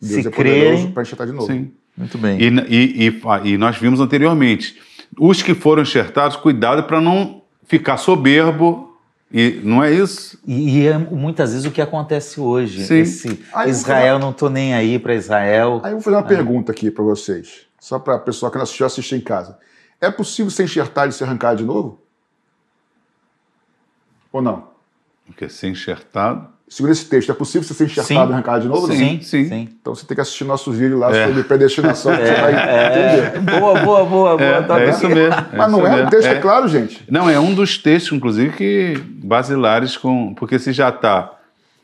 Deus 0.00 0.22
Se 0.22 0.28
é 0.28 0.30
poderoso 0.30 0.70
crerem. 0.76 0.90
para 0.92 1.02
enxertar 1.02 1.26
de 1.26 1.32
novo. 1.32 1.46
Sim. 1.46 1.70
Muito 1.96 2.18
bem. 2.18 2.38
E, 2.40 2.48
e- 2.48 3.08
e- 3.08 3.50
e 3.52 3.58
nós 3.58 3.76
vimos 3.76 4.00
anteriormente, 4.00 4.76
os 5.18 5.42
que 5.42 5.54
foram 5.54 5.82
enxertados, 5.82 6.36
cuidado 6.36 6.82
para 6.84 7.00
não 7.00 7.42
ficar 7.66 7.98
soberbo, 7.98 8.91
e 9.32 9.60
não 9.64 9.82
é 9.82 9.90
isso? 9.90 10.38
E, 10.46 10.80
e 10.80 10.86
é 10.86 10.98
muitas 10.98 11.52
vezes 11.52 11.66
o 11.66 11.70
que 11.70 11.80
acontece 11.80 12.38
hoje. 12.38 12.84
Sim. 12.84 12.98
Esse 12.98 13.42
Aí 13.52 13.70
Israel, 13.70 14.18
não 14.18 14.32
tô 14.32 14.50
nem 14.50 14.74
aí 14.74 14.98
para 14.98 15.14
Israel. 15.14 15.80
Aí 15.82 15.92
eu 15.92 15.96
vou 15.96 16.02
fazer 16.02 16.16
uma 16.16 16.22
pergunta 16.22 16.70
aqui 16.70 16.90
para 16.90 17.02
vocês, 17.02 17.66
só 17.80 17.98
para 17.98 18.16
a 18.16 18.18
pessoa 18.18 18.50
que 18.50 18.58
não 18.58 18.64
assistiu 18.64 18.84
assistir 18.84 19.16
em 19.16 19.20
casa. 19.20 19.58
É 19.98 20.10
possível 20.10 20.50
ser 20.50 20.64
enxertado 20.64 21.10
e 21.10 21.12
se 21.14 21.24
arrancar 21.24 21.54
de 21.54 21.64
novo? 21.64 22.02
Ou 24.30 24.42
não? 24.42 24.68
Porque 25.24 25.48
ser 25.48 25.68
enxertado. 25.68 26.51
Segura 26.72 26.90
esse 26.92 27.04
texto. 27.04 27.30
É 27.30 27.34
possível 27.34 27.62
você 27.68 27.74
ser 27.74 27.84
enxertado 27.84 28.30
e 28.30 28.32
arrancar 28.32 28.58
de 28.58 28.66
novo? 28.66 28.86
não? 28.88 28.94
Sim, 28.94 29.20
sim. 29.20 29.68
Então 29.78 29.94
você 29.94 30.06
tem 30.06 30.14
que 30.14 30.22
assistir 30.22 30.44
nosso 30.44 30.72
vídeo 30.72 30.98
lá 30.98 31.14
É. 31.14 31.26
sobre 31.26 31.42
predestinação, 31.44 32.16
que 32.16 32.22
você 32.26 32.34
vai 32.34 32.52
entender. 32.52 33.36
É, 33.36 33.60
boa, 33.60 33.80
boa, 33.80 34.04
boa, 34.06 34.36
boa. 34.38 34.42
É, 34.42 34.62
tá 34.62 34.80
é 34.80 34.88
isso 34.88 35.06
mesmo. 35.06 35.36
Mas 35.54 35.70
não 35.70 35.86
é, 35.86 35.90
o 35.90 35.96
mesmo. 35.96 36.10
texto 36.10 36.28
é. 36.28 36.40
claro, 36.40 36.66
gente. 36.68 37.04
Não, 37.10 37.28
é 37.28 37.38
um 37.38 37.52
dos 37.52 37.76
textos, 37.76 38.16
inclusive, 38.16 38.56
que 38.56 38.94
basilares 39.22 39.98
com. 39.98 40.32
Porque 40.32 40.58
se 40.58 40.72
já 40.72 40.88
está 40.88 41.30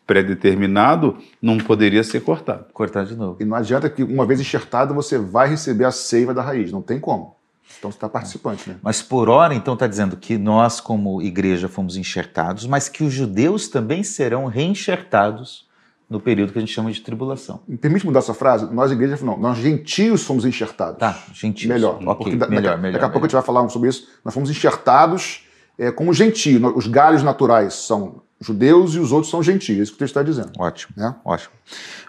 pré-determinado, 0.07 1.18
não 1.40 1.59
poderia 1.59 2.03
ser 2.03 2.22
cortado. 2.22 2.64
Cortar 2.72 3.05
de 3.05 3.14
novo. 3.14 3.37
E 3.40 3.44
não 3.44 3.59
adianta 3.59 3.90
que 3.90 4.03
uma 4.03 4.24
vez 4.24 4.40
enxertado 4.40 4.94
você 4.94 5.18
vai 5.18 5.51
receber 5.51 5.85
a 5.85 5.90
seiva 5.90 6.33
da 6.33 6.40
raiz. 6.40 6.72
Não 6.72 6.81
tem 6.81 6.98
como. 6.98 7.37
Então 7.78 7.90
você 7.90 7.96
está 7.96 8.09
participante, 8.09 8.68
né? 8.68 8.76
Mas 8.83 9.02
por 9.02 9.28
hora, 9.28 9.54
então, 9.54 9.74
está 9.74 9.87
dizendo 9.87 10.16
que 10.16 10.37
nós, 10.38 10.81
como 10.81 11.20
igreja, 11.22 11.68
fomos 11.68 11.96
enxertados, 11.96 12.66
mas 12.66 12.88
que 12.88 13.04
os 13.04 13.12
judeus 13.12 13.68
também 13.68 14.02
serão 14.02 14.46
reenxertados 14.46 15.66
no 16.09 16.18
período 16.18 16.52
que 16.52 16.59
a 16.59 16.61
gente 16.62 16.72
chama 16.72 16.90
de 16.90 17.00
tribulação. 17.02 17.61
Me 17.68 17.76
permite 17.76 18.07
mudar 18.07 18.20
essa 18.20 18.33
frase? 18.33 18.66
Nós, 18.72 18.90
igreja, 18.90 19.18
não. 19.22 19.37
Nós 19.38 19.59
gentios 19.59 20.22
somos 20.22 20.44
enxertados. 20.46 20.98
Tá, 20.98 21.18
gentios. 21.35 21.68
Melhor. 21.70 21.96
Ok, 21.96 22.14
Porque 22.16 22.37
da- 22.37 22.48
melhor, 22.48 22.70
daqui, 22.70 22.83
melhor. 22.83 22.92
daqui 22.94 23.04
a 23.04 23.09
pouco 23.11 23.18
a 23.18 23.20
melhor. 23.20 23.22
gente 23.28 23.33
vai 23.33 23.42
falar 23.42 23.68
sobre 23.68 23.90
isso. 23.90 24.09
Nós 24.24 24.33
fomos 24.33 24.48
enxertados 24.50 25.44
é, 25.78 25.92
como 25.92 26.12
gentio. 26.14 26.74
Os 26.76 26.87
galhos 26.87 27.22
naturais 27.22 27.74
são 27.74 28.22
judeus 28.40 28.94
e 28.94 28.98
os 28.98 29.12
outros 29.12 29.31
são 29.31 29.42
gentios. 29.42 29.78
É 29.78 29.83
isso 29.83 29.92
que 29.92 29.96
o 29.96 29.98
texto 29.98 30.16
está 30.18 30.22
dizendo. 30.22 30.50
Ótimo, 30.59 30.94
Né? 30.96 31.14
ótimo. 31.24 31.52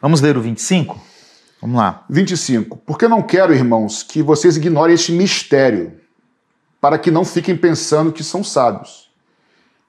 Vamos 0.02 0.22
ler 0.22 0.38
o 0.38 0.42
25? 0.42 1.00
Vamos 1.62 1.78
lá. 1.78 2.06
25. 2.10 2.78
Porque 2.86 3.08
não 3.08 3.22
quero, 3.22 3.54
irmãos, 3.54 4.04
que 4.04 4.22
vocês 4.22 4.56
ignorem 4.58 4.96
este 4.96 5.12
mistério, 5.12 5.94
para 6.80 6.98
que 6.98 7.12
não 7.12 7.26
fiquem 7.26 7.56
pensando 7.58 8.12
que 8.12 8.24
são 8.24 8.44
sábios. 8.44 9.10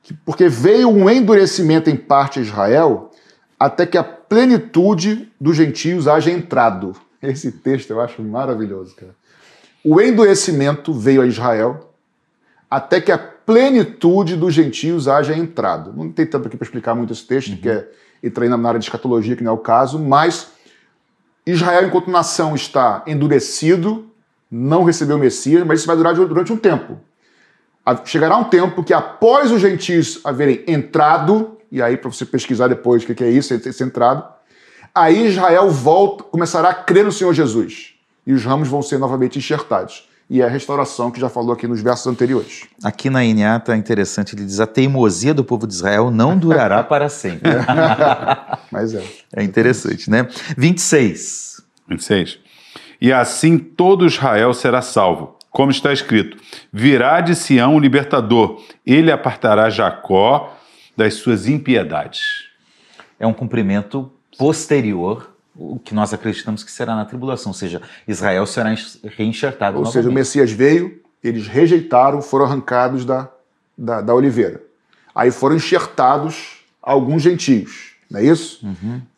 Que- 0.02 0.14
Porque 0.24 0.48
veio 0.48 0.88
um 0.88 1.08
endurecimento 1.08 1.88
em 1.88 1.96
parte 1.96 2.38
a 2.40 2.42
Israel, 2.42 3.10
até 3.58 3.86
que 3.86 3.96
a 3.96 4.02
plenitude 4.02 5.30
dos 5.40 5.56
gentios 5.56 6.08
haja 6.08 6.30
entrado. 6.30 6.96
Esse 7.22 7.52
texto 7.52 7.90
eu 7.90 8.00
acho 8.00 8.22
maravilhoso, 8.22 8.96
cara. 8.96 9.14
O 9.84 10.00
endurecimento 10.00 10.92
veio 10.92 11.22
a 11.22 11.26
Israel, 11.26 11.92
até 12.70 13.00
que 13.00 13.12
a 13.12 13.18
plenitude 13.18 14.36
dos 14.36 14.54
gentios 14.54 15.06
haja 15.08 15.36
entrado. 15.36 15.92
Não 15.96 16.10
tem 16.10 16.26
tempo 16.26 16.46
aqui 16.46 16.56
para 16.56 16.64
explicar 16.64 16.94
muito 16.94 17.12
esse 17.12 17.26
texto, 17.26 17.56
que 17.56 17.68
é 17.68 17.88
entrar 18.22 18.44
aí 18.44 18.48
na 18.50 18.68
área 18.68 18.78
de 18.78 18.86
escatologia, 18.86 19.36
que 19.36 19.42
não 19.44 19.52
é 19.52 19.54
o 19.54 19.58
caso, 19.58 19.98
mas 19.98 20.48
Israel, 21.46 21.86
enquanto 21.86 22.10
nação, 22.10 22.54
está 22.54 23.02
endurecido, 23.06 24.06
não 24.50 24.84
recebeu 24.84 25.16
o 25.16 25.18
Messias, 25.18 25.64
mas 25.64 25.80
isso 25.80 25.86
vai 25.86 25.96
durar 25.96 26.14
durante 26.14 26.52
um 26.52 26.56
tempo. 26.56 26.98
Chegará 28.04 28.36
um 28.36 28.44
tempo 28.44 28.84
que, 28.84 28.92
após 28.92 29.50
os 29.50 29.60
gentios 29.60 30.20
haverem 30.24 30.62
entrado, 30.66 31.56
e 31.72 31.80
aí 31.80 31.96
para 31.96 32.10
você 32.10 32.24
pesquisar 32.24 32.68
depois 32.68 33.02
o 33.02 33.06
que 33.06 33.14
que 33.14 33.24
é 33.24 33.30
isso, 33.30 33.54
esse 33.54 33.82
entrado, 33.82 34.24
aí 34.94 35.26
Israel 35.26 35.70
volta, 35.70 36.24
começará 36.24 36.70
a 36.70 36.74
crer 36.74 37.04
no 37.04 37.12
Senhor 37.12 37.32
Jesus. 37.32 37.94
E 38.26 38.32
os 38.32 38.44
ramos 38.44 38.68
vão 38.68 38.82
ser 38.82 38.98
novamente 38.98 39.38
enxertados. 39.38 40.08
E 40.30 40.40
é 40.40 40.44
a 40.44 40.48
restauração 40.48 41.10
que 41.10 41.18
já 41.18 41.28
falou 41.28 41.52
aqui 41.52 41.66
nos 41.66 41.82
versos 41.82 42.06
anteriores. 42.06 42.62
Aqui 42.84 43.10
na 43.10 43.18
NA 43.24 43.56
está 43.56 43.76
interessante, 43.76 44.36
ele 44.36 44.44
diz: 44.44 44.60
a 44.60 44.66
teimosia 44.66 45.34
do 45.34 45.42
povo 45.42 45.66
de 45.66 45.74
Israel 45.74 46.08
não 46.08 46.38
durará 46.38 46.84
para 46.84 47.08
sempre. 47.08 47.50
Mas 48.70 48.94
é. 48.94 49.02
É 49.34 49.42
interessante, 49.42 50.08
né? 50.08 50.28
26. 50.56 51.60
26. 51.88 52.38
E 53.00 53.12
assim 53.12 53.58
todo 53.58 54.06
Israel 54.06 54.54
será 54.54 54.80
salvo. 54.80 55.36
Como 55.50 55.72
está 55.72 55.92
escrito: 55.92 56.36
virá 56.72 57.20
de 57.20 57.34
Sião 57.34 57.74
o 57.74 57.80
libertador, 57.80 58.62
ele 58.86 59.10
apartará 59.10 59.68
Jacó 59.68 60.56
das 60.96 61.14
suas 61.14 61.48
impiedades. 61.48 62.22
É 63.18 63.26
um 63.26 63.32
cumprimento 63.32 64.12
posterior, 64.38 65.29
o 65.62 65.78
que 65.78 65.94
nós 65.94 66.14
acreditamos 66.14 66.64
que 66.64 66.72
será 66.72 66.96
na 66.96 67.04
tribulação, 67.04 67.50
ou 67.50 67.54
seja, 67.54 67.82
Israel 68.08 68.46
será 68.46 68.72
enx- 68.72 68.98
reenxertado 69.04 69.78
Ou 69.78 69.84
seja, 69.84 69.98
o 69.98 70.02
novamente. 70.04 70.18
Messias 70.20 70.50
veio, 70.50 71.00
eles 71.22 71.46
rejeitaram, 71.46 72.22
foram 72.22 72.46
arrancados 72.46 73.04
da, 73.04 73.28
da, 73.76 74.00
da 74.00 74.14
oliveira. 74.14 74.62
Aí 75.14 75.30
foram 75.30 75.56
enxertados 75.56 76.64
alguns 76.82 77.20
gentios, 77.22 77.92
não 78.10 78.20
é 78.20 78.24
isso? 78.24 78.66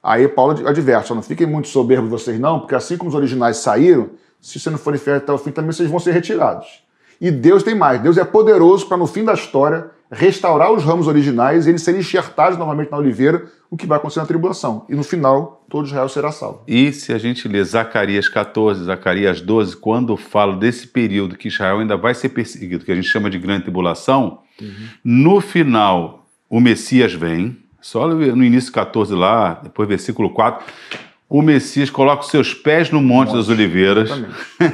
Aí 0.02 0.26
Paulo 0.26 0.66
adverte, 0.66 1.14
não 1.14 1.22
fiquem 1.22 1.46
muito 1.46 1.68
soberbos 1.68 2.10
vocês 2.10 2.40
não, 2.40 2.58
porque 2.58 2.74
assim 2.74 2.96
como 2.96 3.08
os 3.08 3.14
originais 3.14 3.58
saíram, 3.58 4.10
se 4.40 4.58
você 4.58 4.68
não 4.68 4.78
forem 4.78 4.98
fiéis 4.98 5.18
até 5.22 5.32
o 5.32 5.38
fim, 5.38 5.52
também 5.52 5.70
vocês 5.72 5.88
vão 5.88 6.00
ser 6.00 6.10
retirados. 6.10 6.82
E 7.20 7.30
Deus 7.30 7.62
tem 7.62 7.76
mais, 7.76 8.02
Deus 8.02 8.18
é 8.18 8.24
poderoso 8.24 8.86
para 8.88 8.96
no 8.96 9.06
fim 9.06 9.24
da 9.24 9.34
história 9.34 9.90
restaurar 10.12 10.70
os 10.70 10.84
ramos 10.84 11.06
originais 11.06 11.66
e 11.66 11.70
eles 11.70 11.80
serem 11.82 12.00
enxertados 12.00 12.58
novamente 12.58 12.90
na 12.90 12.98
oliveira, 12.98 13.46
o 13.70 13.76
que 13.78 13.86
vai 13.86 13.96
acontecer 13.96 14.20
na 14.20 14.26
tribulação. 14.26 14.84
E 14.88 14.94
no 14.94 15.02
final, 15.02 15.64
todo 15.70 15.86
Israel 15.86 16.08
será 16.10 16.30
salvo. 16.30 16.62
E 16.68 16.92
se 16.92 17.14
a 17.14 17.18
gente 17.18 17.48
ler 17.48 17.64
Zacarias 17.64 18.28
14, 18.28 18.84
Zacarias 18.84 19.40
12, 19.40 19.76
quando 19.76 20.14
fala 20.16 20.54
desse 20.54 20.86
período 20.86 21.36
que 21.36 21.48
Israel 21.48 21.78
ainda 21.78 21.96
vai 21.96 22.14
ser 22.14 22.28
perseguido, 22.28 22.84
que 22.84 22.92
a 22.92 22.94
gente 22.94 23.08
chama 23.08 23.30
de 23.30 23.38
grande 23.38 23.62
tribulação, 23.62 24.40
no 25.02 25.40
final 25.40 26.26
o 26.48 26.60
Messias 26.60 27.14
vem, 27.14 27.56
só 27.80 28.06
no 28.06 28.44
início 28.44 28.70
14 28.70 29.14
lá, 29.14 29.60
depois 29.62 29.88
versículo 29.88 30.28
4, 30.30 30.64
o 31.26 31.40
Messias 31.40 31.88
coloca 31.88 32.22
os 32.22 32.30
seus 32.30 32.52
pés 32.52 32.90
no 32.90 33.00
Monte, 33.00 33.28
Monte. 33.28 33.38
das 33.38 33.48
Oliveiras, 33.48 34.10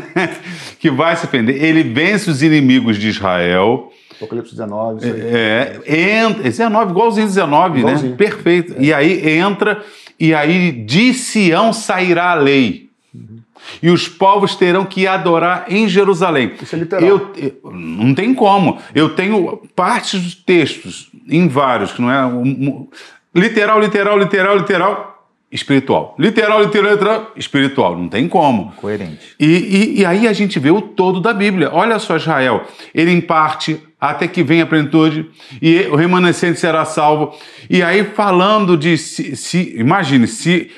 que 0.80 0.90
vai 0.90 1.14
se 1.14 1.28
prender. 1.28 1.62
Ele 1.62 1.84
vence 1.84 2.28
os 2.28 2.42
inimigos 2.42 2.96
de 2.96 3.08
Israel. 3.08 3.92
Apocalipse 4.18 4.52
19, 4.52 4.98
isso 4.98 5.14
aí. 5.14 5.20
É, 5.20 5.80
entra, 6.20 6.42
19, 6.42 6.90
igualzinho 6.90 7.26
19, 7.26 7.78
igualzinho. 7.78 8.10
né? 8.10 8.16
Perfeito. 8.16 8.74
É. 8.76 8.82
E 8.82 8.92
aí 8.92 9.38
entra, 9.38 9.82
e 10.18 10.34
aí 10.34 10.72
de 10.72 11.14
Sião 11.14 11.72
sairá 11.72 12.32
a 12.32 12.34
lei. 12.34 12.90
Uhum. 13.14 13.38
E 13.82 13.90
os 13.90 14.08
povos 14.08 14.56
terão 14.56 14.84
que 14.84 15.06
adorar 15.06 15.66
em 15.68 15.88
Jerusalém. 15.88 16.52
Isso 16.60 16.74
é 16.74 16.78
literal. 16.78 17.08
Eu, 17.08 17.32
eu, 17.36 17.70
não 17.70 18.12
tem 18.12 18.34
como. 18.34 18.78
Eu 18.94 19.10
tenho 19.10 19.62
partes 19.76 20.20
dos 20.20 20.34
textos, 20.34 21.10
em 21.28 21.46
vários, 21.46 21.92
que 21.92 22.02
não 22.02 22.10
é. 22.10 22.26
Um, 22.26 22.88
literal, 23.34 23.80
literal, 23.80 24.18
literal, 24.18 24.56
literal 24.56 25.18
espiritual. 25.50 26.14
Literal, 26.18 26.62
literal, 26.62 26.92
literal, 26.92 27.32
espiritual. 27.36 27.96
Não 27.96 28.08
tem 28.08 28.28
como. 28.28 28.72
Coerente. 28.76 29.34
E, 29.40 29.46
e, 29.46 30.00
e, 30.00 30.04
aí 30.04 30.28
a 30.28 30.32
gente 30.32 30.58
vê 30.58 30.70
o 30.70 30.80
todo 30.80 31.20
da 31.20 31.32
Bíblia. 31.32 31.70
Olha 31.72 31.98
só 31.98 32.16
Israel. 32.16 32.66
Ele 32.94 33.10
em 33.10 33.20
parte 33.20 33.82
até 34.00 34.28
que 34.28 34.42
venha 34.42 34.64
a 34.64 34.66
plenitude 34.66 35.28
e 35.60 35.80
o 35.90 35.96
remanescente 35.96 36.60
será 36.60 36.84
salvo. 36.84 37.36
E 37.68 37.82
aí 37.82 38.04
falando 38.04 38.76
de 38.76 38.96
se, 38.96 39.34
se 39.36 39.74
imagine 39.76 40.26
se 40.26 40.70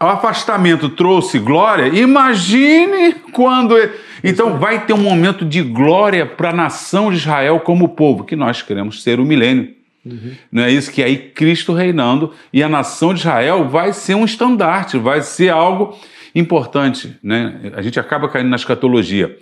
o 0.00 0.04
afastamento 0.04 0.88
trouxe 0.90 1.38
glória, 1.38 1.88
imagine 1.88 3.14
quando 3.32 3.74
então 4.22 4.58
vai 4.58 4.84
ter 4.84 4.92
um 4.92 4.98
momento 4.98 5.44
de 5.44 5.62
glória 5.62 6.26
para 6.26 6.50
a 6.50 6.54
nação 6.54 7.10
de 7.10 7.16
Israel 7.16 7.60
como 7.60 7.88
povo 7.88 8.24
que 8.24 8.36
nós 8.36 8.62
queremos 8.62 9.02
ser 9.02 9.20
o 9.20 9.24
milênio. 9.24 9.74
Uhum. 10.04 10.32
Não 10.50 10.62
é 10.62 10.70
isso 10.70 10.90
que 10.90 11.02
aí 11.02 11.16
Cristo 11.16 11.72
reinando 11.72 12.32
e 12.52 12.62
a 12.62 12.68
nação 12.68 13.12
de 13.12 13.20
Israel 13.20 13.68
vai 13.68 13.92
ser 13.92 14.14
um 14.14 14.24
estandarte, 14.24 14.98
vai 14.98 15.22
ser 15.22 15.50
algo 15.50 15.96
importante. 16.34 17.16
Né? 17.22 17.72
A 17.74 17.82
gente 17.82 17.98
acaba 17.98 18.28
caindo 18.28 18.48
na 18.48 18.56
escatologia. 18.56 19.36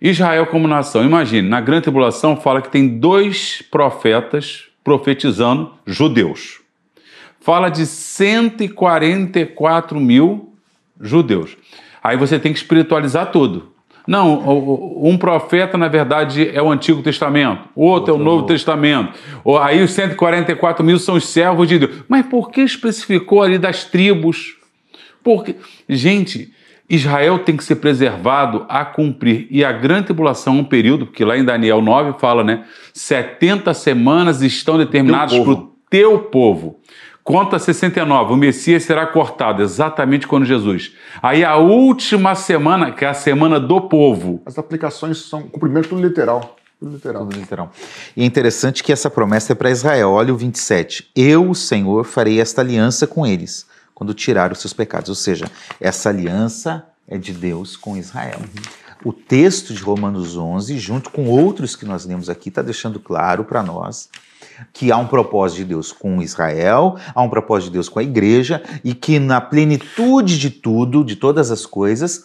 Israel 0.00 0.46
como 0.46 0.68
nação, 0.68 1.04
imagine, 1.04 1.48
na 1.48 1.60
grande 1.60 1.82
tribulação 1.82 2.36
fala 2.36 2.62
que 2.62 2.70
tem 2.70 2.98
dois 2.98 3.62
profetas 3.70 4.68
profetizando 4.84 5.72
judeus. 5.86 6.60
Fala 7.40 7.68
de 7.68 7.84
144 7.84 10.00
mil 10.00 10.52
judeus. 11.00 11.56
Aí 12.02 12.16
você 12.16 12.38
tem 12.38 12.52
que 12.52 12.58
espiritualizar 12.58 13.30
tudo. 13.32 13.72
Não, 14.06 15.02
um 15.02 15.18
profeta, 15.18 15.76
na 15.76 15.88
verdade, 15.88 16.48
é 16.48 16.62
o 16.62 16.70
Antigo 16.70 17.02
Testamento, 17.02 17.68
o 17.74 17.84
outro, 17.84 17.84
outro 17.84 18.14
é 18.14 18.14
o 18.14 18.18
Novo, 18.18 18.46
Testamento. 18.46 19.12
Aí 19.60 19.82
os 19.82 19.90
144 19.90 20.82
mil 20.82 20.98
são 20.98 21.16
os 21.16 21.28
servos 21.28 21.68
de 21.68 21.78
Deus. 21.78 22.04
Mas 22.08 22.24
por 22.24 22.50
que 22.50 22.62
especificou 22.62 23.42
ali 23.42 23.58
das 23.58 23.84
tribos? 23.84 24.56
Porque, 25.22 25.56
gente, 25.86 26.50
Israel 26.88 27.40
tem 27.40 27.56
que 27.56 27.64
ser 27.64 27.76
preservado 27.76 28.64
a 28.68 28.84
cumprir. 28.84 29.46
E 29.50 29.64
a 29.64 29.72
grande 29.72 30.06
tribulação 30.06 30.56
é 30.56 30.60
um 30.60 30.64
período, 30.64 31.06
porque 31.06 31.24
lá 31.24 31.36
em 31.36 31.44
Daniel 31.44 31.82
9 31.82 32.18
fala, 32.18 32.42
né? 32.42 32.64
70 32.94 33.74
semanas 33.74 34.40
estão 34.40 34.78
determinadas 34.78 35.38
para 35.38 35.50
o 35.50 35.72
teu 35.90 36.18
povo. 36.18 36.80
Conta 37.28 37.58
69, 37.58 38.32
o 38.32 38.36
Messias 38.36 38.84
será 38.84 39.06
cortado 39.06 39.62
exatamente 39.62 40.26
quando 40.26 40.46
Jesus. 40.46 40.92
Aí 41.22 41.44
a 41.44 41.56
última 41.56 42.34
semana, 42.34 42.90
que 42.90 43.04
é 43.04 43.08
a 43.08 43.12
semana 43.12 43.60
do 43.60 43.82
povo. 43.82 44.40
As 44.46 44.58
aplicações 44.58 45.18
são 45.18 45.42
cumprimento 45.42 45.90
tudo 45.90 46.00
literal. 46.00 46.56
Tudo 46.80 46.92
literal. 46.92 47.26
Tudo 47.26 47.38
literal. 47.38 47.72
E 48.16 48.22
é 48.22 48.24
interessante 48.24 48.82
que 48.82 48.90
essa 48.90 49.10
promessa 49.10 49.52
é 49.52 49.54
para 49.54 49.70
Israel. 49.70 50.12
Olha 50.12 50.32
o 50.32 50.38
27. 50.38 51.10
Eu, 51.14 51.50
o 51.50 51.54
Senhor, 51.54 52.04
farei 52.04 52.40
esta 52.40 52.62
aliança 52.62 53.06
com 53.06 53.26
eles, 53.26 53.66
quando 53.98 54.14
tirar 54.14 54.52
os 54.52 54.60
seus 54.60 54.72
pecados. 54.72 55.08
Ou 55.08 55.14
seja, 55.16 55.50
essa 55.80 56.08
aliança 56.08 56.86
é 57.08 57.18
de 57.18 57.32
Deus 57.32 57.76
com 57.76 57.96
Israel. 57.96 58.38
Uhum. 58.38 59.10
O 59.10 59.12
texto 59.12 59.74
de 59.74 59.82
Romanos 59.82 60.36
11, 60.36 60.78
junto 60.78 61.10
com 61.10 61.26
outros 61.26 61.74
que 61.74 61.84
nós 61.84 62.06
lemos 62.06 62.30
aqui, 62.30 62.48
está 62.48 62.62
deixando 62.62 63.00
claro 63.00 63.44
para 63.44 63.60
nós 63.60 64.08
que 64.72 64.92
há 64.92 64.96
um 64.96 65.06
propósito 65.08 65.58
de 65.58 65.64
Deus 65.64 65.90
com 65.90 66.22
Israel, 66.22 66.96
há 67.12 67.20
um 67.20 67.28
propósito 67.28 67.70
de 67.70 67.72
Deus 67.72 67.88
com 67.88 67.98
a 67.98 68.02
igreja 68.04 68.62
e 68.84 68.94
que 68.94 69.18
na 69.18 69.40
plenitude 69.40 70.38
de 70.38 70.50
tudo, 70.50 71.02
de 71.02 71.16
todas 71.16 71.50
as 71.50 71.66
coisas, 71.66 72.24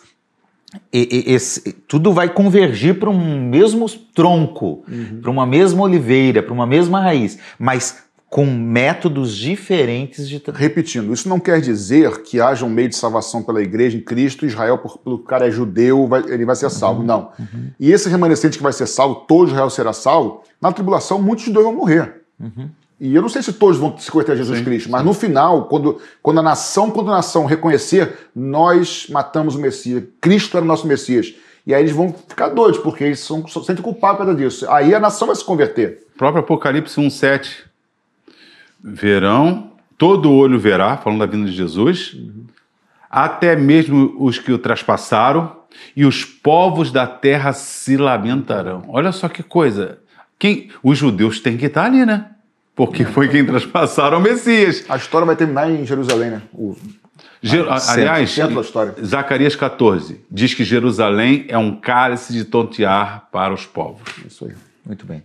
e, 0.91 1.25
e, 1.27 1.33
esse, 1.33 1.73
tudo 1.87 2.13
vai 2.13 2.29
convergir 2.29 2.99
para 2.99 3.09
um 3.09 3.49
mesmo 3.49 3.89
tronco, 4.13 4.83
uhum. 4.87 5.21
para 5.21 5.31
uma 5.31 5.45
mesma 5.45 5.81
oliveira, 5.81 6.43
para 6.43 6.53
uma 6.53 6.67
mesma 6.67 7.01
raiz, 7.01 7.39
mas 7.57 8.03
com 8.33 8.47
métodos 8.47 9.37
diferentes 9.37 10.27
de. 10.27 10.41
Repetindo, 10.51 11.13
isso 11.13 11.29
não 11.29 11.39
quer 11.39 11.61
dizer 11.61 12.23
que 12.23 12.41
haja 12.41 12.65
um 12.65 12.69
meio 12.69 12.89
de 12.89 12.95
salvação 12.95 13.43
pela 13.43 13.61
igreja 13.61 13.95
em 13.95 14.01
Cristo, 14.01 14.43
Israel, 14.43 14.79
porque 14.79 15.07
o 15.07 15.19
cara 15.19 15.47
é 15.47 15.51
judeu, 15.51 16.07
vai, 16.07 16.23
ele 16.27 16.43
vai 16.43 16.55
ser 16.55 16.71
salvo. 16.71 17.01
Uhum. 17.01 17.05
Não. 17.05 17.31
Uhum. 17.37 17.69
E 17.79 17.91
esse 17.91 18.09
remanescente 18.09 18.57
que 18.57 18.63
vai 18.63 18.73
ser 18.73 18.87
salvo, 18.87 19.25
todo 19.27 19.49
Israel 19.49 19.69
será 19.69 19.93
salvo, 19.93 20.41
na 20.59 20.71
tribulação 20.71 21.21
muitos 21.21 21.45
judeus 21.45 21.63
vão 21.63 21.75
morrer. 21.75 22.23
Uhum. 22.39 22.71
E 22.99 23.13
eu 23.13 23.21
não 23.21 23.29
sei 23.29 23.43
se 23.43 23.53
todos 23.53 23.77
vão 23.77 23.95
se 23.99 24.09
converter 24.09 24.31
a 24.31 24.35
Jesus 24.35 24.57
sim, 24.57 24.65
Cristo, 24.65 24.89
mas 24.89 25.01
sim. 25.01 25.07
no 25.07 25.13
final, 25.13 25.65
quando, 25.67 26.01
quando 26.19 26.39
a 26.39 26.43
nação 26.43 26.89
quando 26.89 27.11
a 27.11 27.17
nação 27.17 27.45
reconhecer, 27.45 28.31
nós 28.35 29.05
matamos 29.11 29.53
o 29.53 29.59
Messias, 29.59 30.05
Cristo 30.19 30.57
era 30.57 30.63
o 30.63 30.67
nosso 30.67 30.87
Messias. 30.87 31.35
E 31.67 31.73
aí 31.73 31.83
eles 31.83 31.93
vão 31.93 32.11
ficar 32.11 32.49
doidos, 32.49 32.79
porque 32.79 33.03
eles 33.03 33.19
são, 33.19 33.47
são 33.47 33.63
sentem 33.63 33.83
culpados 33.83 34.17
por 34.17 34.25
causa 34.25 34.39
disso. 34.39 34.67
Aí 34.71 34.95
a 34.95 34.99
nação 34.99 35.27
vai 35.27 35.35
se 35.35 35.45
converter. 35.45 36.07
O 36.15 36.17
próprio 36.17 36.41
Apocalipse 36.41 36.99
1,7. 36.99 37.71
Verão, 38.83 39.71
todo 39.97 40.31
olho 40.31 40.59
verá, 40.59 40.97
falando 40.97 41.19
da 41.19 41.25
vinda 41.25 41.49
de 41.49 41.55
Jesus, 41.55 42.13
uhum. 42.13 42.45
até 43.09 43.55
mesmo 43.55 44.15
os 44.19 44.37
que 44.37 44.51
o 44.51 44.57
traspassaram, 44.57 45.63
e 45.95 46.05
os 46.05 46.23
povos 46.25 46.91
da 46.91 47.07
terra 47.07 47.53
se 47.53 47.97
lamentarão. 47.97 48.83
Olha 48.87 49.11
só 49.11 49.27
que 49.27 49.41
coisa. 49.41 49.99
Quem, 50.37 50.69
os 50.83 50.97
judeus 50.97 51.39
têm 51.39 51.57
que 51.57 51.65
estar 51.67 51.85
ali, 51.85 52.05
né? 52.05 52.27
Porque 52.75 53.05
foi 53.05 53.27
quem 53.29 53.45
traspassaram 53.45 54.17
o 54.17 54.21
Messias. 54.21 54.83
A 54.89 54.97
história 54.97 55.25
vai 55.25 55.35
terminar 55.35 55.69
em 55.69 55.85
Jerusalém, 55.85 56.31
né? 56.31 56.41
O... 56.53 56.75
aliás, 57.87 58.31
centro 58.31 58.55
da 58.55 58.61
história. 58.61 58.95
Zacarias 59.03 59.55
14 59.55 60.21
diz 60.29 60.53
que 60.53 60.63
Jerusalém 60.63 61.45
é 61.47 61.57
um 61.57 61.75
cálice 61.75 62.33
de 62.33 62.45
tontear 62.45 63.27
para 63.31 63.53
os 63.53 63.65
povos. 63.65 64.01
Isso 64.25 64.45
aí. 64.45 64.53
Muito 64.85 65.05
bem. 65.05 65.23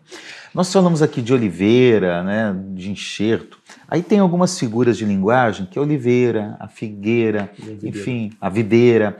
Nós 0.54 0.72
falamos 0.72 1.02
aqui 1.02 1.20
de 1.20 1.34
oliveira, 1.34 2.22
né, 2.22 2.56
de 2.74 2.90
enxerto. 2.90 3.58
Aí 3.88 4.02
tem 4.02 4.20
algumas 4.20 4.56
figuras 4.56 4.96
de 4.96 5.04
linguagem, 5.04 5.66
que 5.66 5.76
é 5.76 5.80
a 5.80 5.84
oliveira, 5.84 6.56
a 6.60 6.68
figueira, 6.68 7.50
a 7.60 7.86
enfim, 7.86 8.30
a 8.40 8.48
videira. 8.48 9.18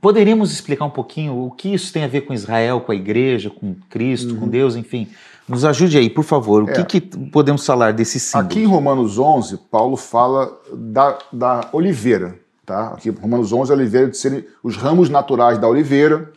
Poderíamos 0.00 0.52
explicar 0.52 0.84
um 0.84 0.90
pouquinho 0.90 1.36
o 1.36 1.50
que 1.50 1.74
isso 1.74 1.92
tem 1.92 2.04
a 2.04 2.06
ver 2.06 2.20
com 2.20 2.32
Israel, 2.32 2.80
com 2.80 2.92
a 2.92 2.94
igreja, 2.94 3.50
com 3.50 3.74
Cristo, 3.90 4.34
uhum. 4.34 4.40
com 4.40 4.48
Deus, 4.48 4.76
enfim. 4.76 5.08
Nos 5.48 5.64
ajude 5.64 5.98
aí, 5.98 6.08
por 6.08 6.22
favor. 6.22 6.62
O 6.62 6.70
é. 6.70 6.84
que, 6.84 7.00
que, 7.00 7.18
podemos 7.30 7.66
falar 7.66 7.92
desse 7.92 8.20
símbolo? 8.20 8.46
Aqui 8.46 8.60
em 8.60 8.66
Romanos 8.66 9.18
11, 9.18 9.58
Paulo 9.68 9.96
fala 9.96 10.56
da, 10.72 11.18
da 11.32 11.68
oliveira. 11.72 12.38
Tá? 12.64 12.88
Aqui 12.90 13.10
Romanos 13.10 13.52
11, 13.52 13.72
a 13.72 13.74
oliveira 13.74 14.08
de 14.08 14.16
serem 14.16 14.44
os 14.62 14.76
ramos 14.76 15.10
naturais 15.10 15.58
da 15.58 15.66
oliveira. 15.66 16.30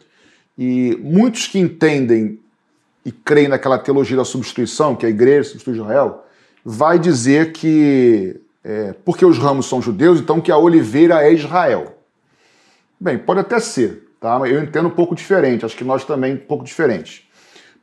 E 0.57 0.97
muitos 1.03 1.47
que 1.47 1.59
entendem 1.59 2.39
e 3.05 3.11
creem 3.11 3.47
naquela 3.47 3.77
teologia 3.77 4.17
da 4.17 4.25
substituição, 4.25 4.95
que 4.95 5.05
a 5.05 5.09
igreja 5.09 5.49
substitui 5.49 5.75
Israel, 5.75 6.25
vai 6.63 6.97
dizer 6.97 7.51
que, 7.51 8.41
é, 8.63 8.95
porque 9.05 9.23
os 9.23 9.37
ramos 9.37 9.67
são 9.67 9.79
judeus, 9.79 10.19
então 10.19 10.41
que 10.41 10.51
a 10.51 10.57
oliveira 10.57 11.23
é 11.23 11.31
Israel. 11.31 11.99
Bem, 12.99 13.17
pode 13.17 13.41
até 13.41 13.59
ser, 13.59 14.09
tá? 14.19 14.39
eu 14.45 14.63
entendo 14.63 14.87
um 14.87 14.91
pouco 14.91 15.13
diferente, 15.13 15.63
acho 15.63 15.77
que 15.77 15.83
nós 15.83 16.03
também 16.03 16.33
um 16.33 16.37
pouco 16.37 16.63
diferentes. 16.63 17.25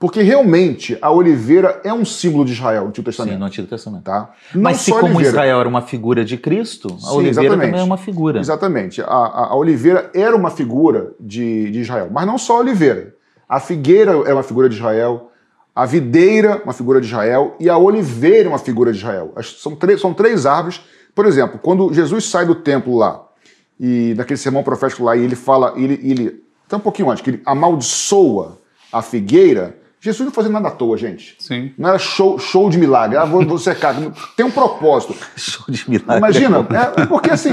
Porque 0.03 0.21
realmente 0.21 0.99
a 1.01 1.13
oliveira 1.13 1.81
é 1.85 1.95
um 1.95 2.05
símbolo 2.05 2.45
de 2.45 2.55
Israel 2.55 2.83
no 2.83 2.89
Antigo 2.89 3.05
Testamento. 3.05 3.35
Sim, 3.35 3.39
no 3.39 3.47
Antigo 3.47 3.69
Testamento. 3.69 4.03
Tá? 4.03 4.33
Mas 4.53 4.79
se 4.79 4.91
como 4.91 5.05
oliveira. 5.05 5.29
Israel 5.29 5.61
era 5.61 5.69
uma 5.69 5.83
figura 5.83 6.25
de 6.25 6.37
Cristo, 6.37 6.89
a 6.95 6.99
Sim, 6.99 7.07
oliveira 7.19 7.43
exatamente. 7.43 7.67
também 7.67 7.81
é 7.81 7.85
uma 7.85 7.97
figura. 7.97 8.41
Exatamente. 8.41 9.01
A, 9.01 9.05
a, 9.05 9.47
a, 9.51 9.55
oliveira 9.55 10.11
era 10.13 10.35
uma 10.35 10.51
figura 10.51 11.13
de, 11.21 11.71
de 11.71 11.83
Israel. 11.83 12.09
Mas 12.11 12.27
não 12.27 12.37
só 12.37 12.57
a 12.57 12.59
oliveira. 12.63 13.12
A 13.53 13.61
figueira 13.61 14.13
é 14.13 14.33
uma 14.33 14.43
figura 14.43 14.67
de 14.67 14.77
Israel, 14.77 15.31
a 15.77 15.85
videira, 15.85 16.63
uma 16.65 16.73
figura 16.73 16.99
de 17.03 17.07
Israel, 17.07 17.55
e 17.61 17.69
a 17.69 17.77
oliveira, 17.77 18.49
uma 18.49 18.59
figura 18.59 18.91
de 18.91 18.97
Israel. 18.97 19.35
São 19.43 19.77
três, 19.77 20.01
são 20.01 20.15
três 20.15 20.47
árvores. 20.47 20.81
Por 21.15 21.27
exemplo, 21.27 21.61
quando 21.63 21.93
Jesus 21.93 22.25
sai 22.25 22.47
do 22.47 22.55
templo 22.55 22.97
lá, 22.97 23.23
e 23.79 24.15
naquele 24.17 24.39
sermão 24.39 24.63
profético 24.63 25.05
lá, 25.05 25.15
e 25.15 25.23
ele 25.23 25.37
fala, 25.37 25.75
ele, 25.77 26.01
ele 26.03 26.43
até 26.67 26.77
um 26.77 26.81
pouquinho 26.81 27.11
antes, 27.11 27.23
que 27.23 27.29
ele 27.29 27.43
amaldiçoa 27.45 28.59
a 28.91 29.03
figueira, 29.03 29.77
Jesus 30.01 30.25
não 30.25 30.33
fazia 30.33 30.51
nada 30.51 30.69
à 30.69 30.71
toa, 30.71 30.97
gente. 30.97 31.37
Sim. 31.39 31.75
Não 31.77 31.91
era 31.91 31.99
show, 31.99 32.39
show 32.39 32.71
de 32.71 32.79
milagre. 32.79 33.19
Ah, 33.19 33.27
vou, 33.27 33.47
vou 33.47 33.59
secar. 33.59 33.95
Tem 34.35 34.47
um 34.47 34.51
propósito. 34.51 35.15
show 35.37 35.67
de 35.69 35.91
milagre. 35.91 36.17
Imagina, 36.17 36.67
é, 36.71 37.03
é, 37.03 37.07
porque 37.07 37.31
assim, 37.31 37.53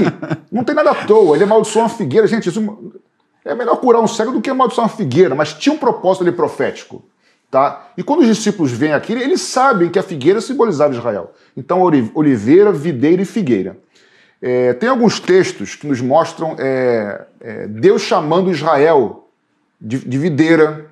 não 0.50 0.64
tem 0.64 0.74
nada 0.74 0.92
à 0.92 0.94
toa. 0.94 1.36
Ele 1.36 1.44
amaldiçoou 1.44 1.84
uma 1.84 1.90
figueira. 1.90 2.26
Gente, 2.26 2.48
isso 2.48 2.90
é 3.44 3.54
melhor 3.54 3.76
curar 3.76 4.00
um 4.00 4.06
cego 4.06 4.32
do 4.32 4.40
que 4.40 4.50
amaldiçoar 4.50 4.86
uma 4.86 4.96
figueira, 4.96 5.34
mas 5.34 5.54
tinha 5.54 5.74
um 5.74 5.78
propósito 5.78 6.22
ali 6.22 6.32
profético. 6.32 7.02
Tá? 7.50 7.90
E 7.96 8.02
quando 8.02 8.20
os 8.20 8.26
discípulos 8.26 8.70
vêm 8.70 8.92
aqui, 8.92 9.12
eles 9.12 9.40
sabem 9.40 9.88
que 9.88 9.98
a 9.98 10.02
figueira 10.02 10.40
simbolizava 10.40 10.94
Israel. 10.94 11.32
Então, 11.56 11.82
oliveira, 12.14 12.70
videira 12.70 13.22
e 13.22 13.24
figueira. 13.24 13.76
É, 14.40 14.72
tem 14.74 14.88
alguns 14.88 15.18
textos 15.18 15.74
que 15.74 15.86
nos 15.86 16.00
mostram 16.00 16.54
é, 16.58 17.26
é, 17.40 17.66
Deus 17.66 18.02
chamando 18.02 18.50
Israel 18.50 19.28
de, 19.80 19.98
de, 19.98 20.16
videira, 20.16 20.86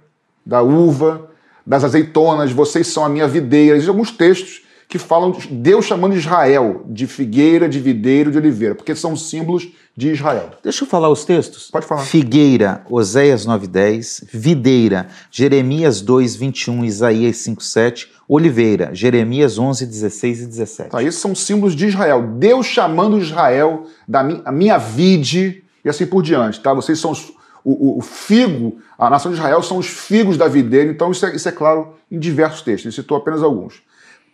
da 0.44 0.60
uva, 0.60 1.30
das 1.64 1.84
azeitonas, 1.84 2.50
vocês 2.50 2.88
são 2.88 3.04
a 3.04 3.08
minha 3.08 3.28
videira. 3.28 3.76
Existem 3.76 3.92
alguns 3.92 4.10
textos 4.10 4.62
que 4.88 4.98
falam 4.98 5.30
de 5.30 5.46
Deus 5.48 5.84
chamando 5.84 6.16
Israel 6.16 6.82
de 6.86 7.06
figueira, 7.06 7.68
de 7.68 7.78
videiro, 7.78 8.30
de 8.30 8.38
oliveira, 8.38 8.74
porque 8.74 8.94
são 8.94 9.14
símbolos 9.14 9.68
de 9.98 10.12
Israel. 10.12 10.50
Deixa 10.62 10.84
eu 10.84 10.88
falar 10.88 11.08
os 11.08 11.24
textos. 11.24 11.72
Pode 11.72 11.84
falar. 11.84 12.02
Figueira, 12.02 12.84
Oséias 12.88 13.44
9:10, 13.44 14.28
videira, 14.32 15.08
Jeremias 15.28 16.00
2:21, 16.00 16.84
Isaías 16.84 17.38
5:7, 17.38 18.06
oliveira, 18.28 18.94
Jeremias 18.94 19.58
11:16 19.58 20.42
e 20.42 20.46
17. 20.46 20.90
Tá, 20.90 21.02
esses 21.02 21.20
são 21.20 21.34
símbolos 21.34 21.74
de 21.74 21.88
Israel. 21.88 22.22
Deus 22.38 22.64
chamando 22.66 23.18
Israel 23.18 23.86
da 24.06 24.22
minha, 24.22 24.52
minha 24.52 24.78
vide 24.78 25.64
e 25.84 25.88
assim 25.88 26.06
por 26.06 26.22
diante, 26.22 26.60
tá? 26.60 26.72
Vocês 26.72 27.00
são 27.00 27.10
os, 27.10 27.32
o, 27.64 27.98
o, 27.98 28.00
figo, 28.00 28.78
a 28.96 29.10
nação 29.10 29.32
de 29.32 29.36
Israel 29.36 29.64
são 29.64 29.78
os 29.78 29.88
figos 29.88 30.36
da 30.36 30.46
videira, 30.46 30.88
então 30.88 31.10
isso 31.10 31.26
é, 31.26 31.34
isso 31.34 31.48
é 31.48 31.52
claro 31.52 31.94
em 32.08 32.20
diversos 32.20 32.62
textos, 32.62 32.84
ele 32.86 32.94
citou 32.94 33.16
apenas 33.16 33.42
alguns. 33.42 33.82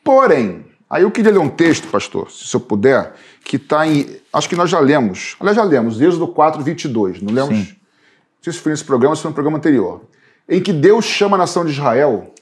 Porém, 0.02 0.66
aí 0.90 1.04
eu 1.04 1.10
queria 1.10 1.32
ler 1.32 1.38
um 1.38 1.48
texto, 1.48 1.88
pastor, 1.88 2.30
se 2.30 2.54
eu 2.54 2.60
puder, 2.60 3.14
que 3.44 3.56
está 3.56 3.86
em. 3.86 4.06
Acho 4.32 4.48
que 4.48 4.56
nós 4.56 4.70
já 4.70 4.80
lemos. 4.80 5.36
Aliás, 5.38 5.56
já 5.56 5.62
lemos, 5.62 6.00
Êxodo 6.00 6.26
4, 6.28 6.62
22. 6.62 7.20
Não 7.22 7.32
lemos? 7.32 7.54
Sim. 7.54 7.64
Não 7.64 8.42
sei 8.42 8.52
se 8.52 8.58
foi 8.58 8.72
nesse 8.72 8.84
programa, 8.84 9.14
se 9.14 9.22
foi 9.22 9.30
no 9.30 9.34
programa 9.34 9.58
anterior. 9.58 10.02
Em 10.48 10.60
que 10.60 10.72
Deus 10.72 11.04
chama 11.04 11.36
a 11.36 11.38
nação 11.38 11.64
de 11.64 11.72
Israel 11.72 12.32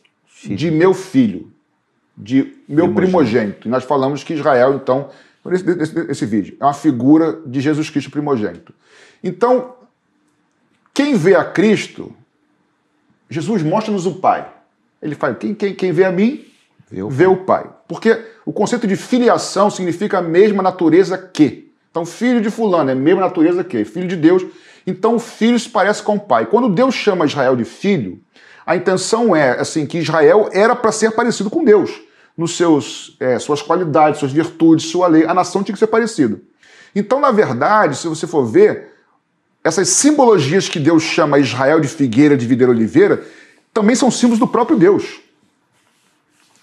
de 0.44 0.70
meu 0.70 0.94
filho, 0.94 1.52
de 2.16 2.56
meu 2.68 2.92
primogênito. 2.92 2.94
primogênito. 2.94 3.68
E 3.68 3.70
nós 3.70 3.84
falamos 3.84 4.24
que 4.24 4.34
Israel, 4.34 4.74
então, 4.74 5.10
esse, 5.52 5.70
esse, 5.70 5.98
esse 6.10 6.26
vídeo, 6.26 6.56
é 6.58 6.64
uma 6.64 6.74
figura 6.74 7.40
de 7.46 7.60
Jesus 7.60 7.90
Cristo 7.90 8.10
primogênito. 8.10 8.72
Então, 9.22 9.76
quem 10.94 11.14
vê 11.14 11.34
a 11.34 11.44
Cristo, 11.44 12.12
Jesus 13.28 13.62
mostra-nos 13.62 14.06
o 14.06 14.16
Pai. 14.16 14.50
Ele 15.00 15.14
fala: 15.14 15.34
quem, 15.34 15.54
quem, 15.54 15.74
quem 15.74 15.92
vê 15.92 16.04
a 16.04 16.12
mim, 16.12 16.44
Vê 16.92 17.02
o, 17.02 17.08
vê 17.08 17.26
o 17.26 17.38
pai. 17.38 17.64
Porque 17.92 18.18
o 18.46 18.52
conceito 18.52 18.86
de 18.86 18.96
filiação 18.96 19.68
significa 19.70 20.16
a 20.18 20.22
mesma 20.22 20.62
natureza 20.62 21.18
que. 21.18 21.70
Então, 21.90 22.06
filho 22.06 22.40
de 22.40 22.48
fulano 22.48 22.88
é 22.88 22.94
a 22.94 22.96
mesma 22.96 23.20
natureza 23.20 23.62
que, 23.62 23.84
filho 23.84 24.08
de 24.08 24.16
Deus. 24.16 24.42
Então, 24.86 25.16
o 25.16 25.18
filho 25.18 25.58
se 25.58 25.68
parece 25.68 26.02
com 26.02 26.14
o 26.14 26.20
pai. 26.20 26.46
Quando 26.46 26.70
Deus 26.70 26.94
chama 26.94 27.26
Israel 27.26 27.54
de 27.54 27.66
filho, 27.66 28.18
a 28.64 28.74
intenção 28.74 29.36
é 29.36 29.60
assim 29.60 29.84
que 29.84 29.98
Israel 29.98 30.48
era 30.52 30.74
para 30.74 30.90
ser 30.90 31.10
parecido 31.10 31.50
com 31.50 31.62
Deus, 31.62 31.90
nos 32.34 32.56
seus 32.56 33.14
é, 33.20 33.38
suas 33.38 33.60
qualidades, 33.60 34.20
suas 34.20 34.32
virtudes, 34.32 34.86
sua 34.86 35.06
lei. 35.06 35.26
A 35.26 35.34
nação 35.34 35.62
tinha 35.62 35.74
que 35.74 35.78
ser 35.78 35.88
parecida. 35.88 36.40
Então, 36.94 37.20
na 37.20 37.30
verdade, 37.30 37.94
se 37.94 38.08
você 38.08 38.26
for 38.26 38.46
ver, 38.46 38.90
essas 39.62 39.86
simbologias 39.90 40.66
que 40.66 40.80
Deus 40.80 41.02
chama 41.02 41.38
Israel 41.38 41.78
de 41.78 41.88
figueira, 41.88 42.38
de 42.38 42.46
videira 42.46 42.72
oliveira, 42.72 43.22
também 43.74 43.94
são 43.94 44.10
símbolos 44.10 44.38
do 44.38 44.48
próprio 44.48 44.78
Deus. 44.78 45.21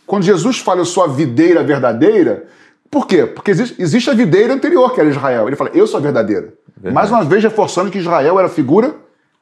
Quando 0.09 0.23
Jesus 0.23 0.57
fala, 0.57 0.81
eu 0.81 0.85
sou 0.85 1.03
a 1.03 1.07
videira 1.07 1.63
verdadeira, 1.63 2.47
por 2.89 3.05
quê? 3.05 3.27
Porque 3.27 3.51
existe, 3.51 3.79
existe 3.79 4.09
a 4.09 4.13
videira 4.15 4.51
anterior, 4.51 4.91
que 4.91 4.99
era 4.99 5.07
Israel. 5.07 5.45
Ele 5.45 5.55
fala, 5.55 5.69
eu 5.71 5.85
sou 5.85 5.99
a 5.99 6.01
verdadeira. 6.01 6.51
Verdade. 6.75 6.95
Mais 6.95 7.11
uma 7.11 7.23
vez 7.23 7.43
reforçando 7.43 7.91
que 7.91 7.99
Israel 7.99 8.39
era 8.39 8.49
figura 8.49 8.95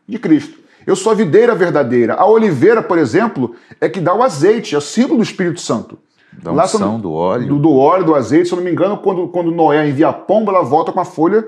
de 0.06 0.20
Cristo. 0.20 0.60
Eu 0.86 0.98
sou 0.98 1.14
a 1.14 1.16
videira 1.16 1.56
verdadeira. 1.56 2.16
A 2.16 2.26
oliveira, 2.26 2.84
por 2.84 2.98
exemplo, 2.98 3.56
é 3.80 3.88
que 3.88 4.02
dá 4.02 4.14
o 4.14 4.22
azeite, 4.22 4.76
é 4.76 4.78
o 4.78 4.82
símbolo 4.82 5.20
do 5.20 5.24
Espírito 5.24 5.62
Santo. 5.62 5.98
Da 6.34 6.52
unção, 6.52 7.00
do 7.00 7.14
óleo. 7.14 7.48
Do, 7.48 7.60
do, 7.60 7.74
óleo, 7.74 8.04
do 8.04 8.14
azeite. 8.14 8.50
Se 8.50 8.54
eu 8.54 8.58
não 8.58 8.66
me 8.66 8.72
engano, 8.72 8.98
quando, 8.98 9.30
quando 9.30 9.50
Noé 9.50 9.88
envia 9.88 10.10
a 10.10 10.14
pomba, 10.14 10.52
ela 10.52 10.64
volta 10.64 10.92
com 10.92 11.00
a 11.00 11.06
folha 11.06 11.48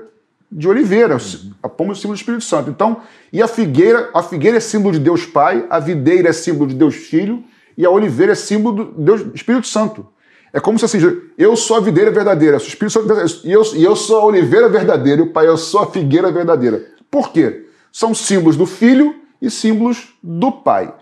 de 0.50 0.66
oliveira. 0.66 1.16
Uhum. 1.16 1.52
A 1.62 1.68
pomba 1.68 1.90
é 1.90 1.92
o 1.92 1.94
símbolo 1.94 2.14
do 2.14 2.20
Espírito 2.20 2.44
Santo. 2.44 2.70
Então, 2.70 3.02
e 3.30 3.42
a 3.42 3.46
figueira, 3.46 4.08
a 4.14 4.22
figueira 4.22 4.56
é 4.56 4.60
símbolo 4.60 4.94
de 4.94 4.98
Deus 4.98 5.26
Pai, 5.26 5.66
a 5.68 5.78
videira 5.78 6.30
é 6.30 6.32
símbolo 6.32 6.70
de 6.70 6.74
Deus 6.74 6.94
Filho, 6.94 7.44
e 7.76 7.84
a 7.84 7.90
oliveira 7.90 8.32
é 8.32 8.34
símbolo 8.34 8.84
do 8.84 9.02
Deus, 9.02 9.24
Espírito 9.34 9.66
Santo. 9.66 10.06
É 10.52 10.58
como 10.58 10.78
se 10.78 10.84
assim, 10.84 10.98
eu 11.38 11.56
sou 11.56 11.76
a 11.76 11.80
videira 11.80 12.10
verdadeira, 12.10 12.56
o 12.56 12.60
Espírito 12.60 12.92
Santo 12.92 13.06
e 13.44 13.52
eu, 13.52 13.62
e 13.74 13.84
eu 13.84 13.94
sou 13.94 14.18
a 14.18 14.24
oliveira 14.24 14.68
verdadeira, 14.68 15.20
e 15.20 15.24
o 15.24 15.32
Pai, 15.32 15.46
eu 15.46 15.56
sou 15.56 15.80
a 15.80 15.86
figueira 15.86 16.30
verdadeira. 16.32 16.86
Por 17.10 17.30
quê? 17.30 17.66
São 17.92 18.14
símbolos 18.14 18.56
do 18.56 18.66
Filho 18.66 19.14
e 19.40 19.50
símbolos 19.50 20.14
do 20.22 20.50
Pai. 20.50 20.92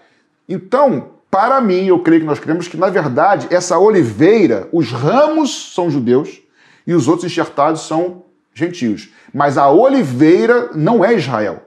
Então, 0.49 1.11
para 1.31 1.61
mim, 1.61 1.87
eu 1.87 1.99
creio 2.01 2.23
que 2.23 2.27
nós 2.27 2.39
cremos 2.39 2.69
que, 2.69 2.77
na 2.77 2.89
verdade, 2.89 3.47
essa 3.51 3.79
oliveira, 3.79 4.69
os 4.73 4.91
ramos 4.91 5.73
são 5.75 5.91
judeus 5.91 6.41
e 6.87 6.95
os 6.95 7.09
outros 7.09 7.31
enxertados 7.31 7.83
são 7.83 8.23
gentios. 8.55 9.11
Mas 9.33 9.59
a 9.59 9.71
oliveira 9.71 10.71
não 10.75 11.05
é 11.05 11.15
Israel. 11.15 11.63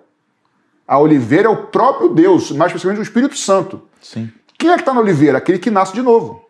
A 0.87 0.99
oliveira 0.99 1.47
é 1.47 1.49
o 1.49 1.67
próprio 1.67 2.09
Deus, 2.09 2.51
mais 2.51 2.69
especificamente 2.69 2.99
o 2.99 3.07
Espírito 3.07 3.37
Santo. 3.37 3.83
Sim. 4.01 4.31
Quem 4.61 4.69
é 4.69 4.75
que 4.75 4.81
está 4.81 4.93
na 4.93 5.01
oliveira? 5.01 5.39
Aquele 5.39 5.57
que 5.57 5.71
nasce 5.71 5.91
de 5.91 6.03
novo. 6.03 6.45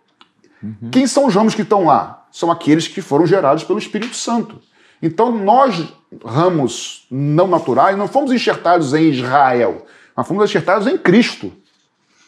Uhum. 0.62 0.90
Quem 0.92 1.08
são 1.08 1.28
os 1.28 1.34
ramos 1.34 1.56
que 1.56 1.62
estão 1.62 1.86
lá? 1.86 2.26
São 2.30 2.52
aqueles 2.52 2.86
que 2.86 3.02
foram 3.02 3.26
gerados 3.26 3.64
pelo 3.64 3.80
Espírito 3.80 4.18
Santo. 4.18 4.60
Então 5.02 5.32
nós, 5.32 5.94
ramos 6.26 7.08
não 7.10 7.48
naturais, 7.48 7.98
não 7.98 8.10
fomos 8.10 8.34
enxertados 8.34 8.94
em 8.94 9.10
Israel, 9.12 9.86
mas 10.14 10.28
fomos 10.28 10.44
enxertados 10.44 10.88
em 10.88 10.98
Cristo. 10.98 11.54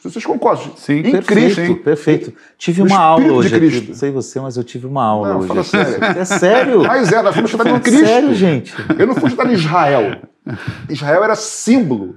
Vocês 0.02 0.26
concordam? 0.26 0.72
Sim, 0.78 1.00
em 1.00 1.12
perfeito, 1.12 1.26
Cristo. 1.26 1.66
Sim, 1.66 1.76
perfeito. 1.76 2.34
Tive 2.58 2.82
uma 2.82 2.98
aula 2.98 3.34
hoje. 3.34 3.54
Aqui, 3.54 3.88
não 3.90 3.96
sei 3.96 4.12
você, 4.12 4.40
mas 4.40 4.56
eu 4.56 4.64
tive 4.64 4.88
uma 4.88 5.04
aula 5.04 5.34
não, 5.34 5.40
hoje. 5.40 5.48
Fala 5.50 5.64
sério. 5.64 6.04
É 6.04 6.26
sério? 6.26 6.84
Mas 6.84 7.12
é, 7.12 7.22
nós 7.22 7.36
fomos 7.36 7.50
enxertados 7.50 7.78
em 7.78 7.82
Cristo. 7.82 8.06
Sério, 8.06 8.34
gente? 8.34 8.74
Eu 8.98 9.08
não 9.08 9.16
fui 9.16 9.26
enxertado 9.26 9.52
em 9.52 9.54
Israel. 9.54 10.22
Israel 10.90 11.24
era 11.26 11.36
símbolo. 11.36 12.16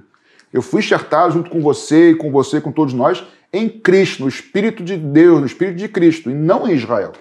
Eu 0.51 0.61
fui 0.61 0.79
enxertado 0.79 1.33
junto 1.33 1.49
com 1.49 1.59
você 1.59 2.11
e 2.11 2.15
com 2.15 2.31
você, 2.31 2.61
com 2.61 2.71
todos 2.71 2.93
nós, 2.93 3.23
em 3.51 3.69
Cristo, 3.69 4.23
no 4.23 4.29
Espírito 4.29 4.83
de 4.83 4.97
Deus, 4.97 5.39
no 5.39 5.45
Espírito 5.45 5.77
de 5.77 5.87
Cristo, 5.87 6.29
e 6.29 6.33
não 6.33 6.67
em 6.67 6.73
Israel. 6.73 7.13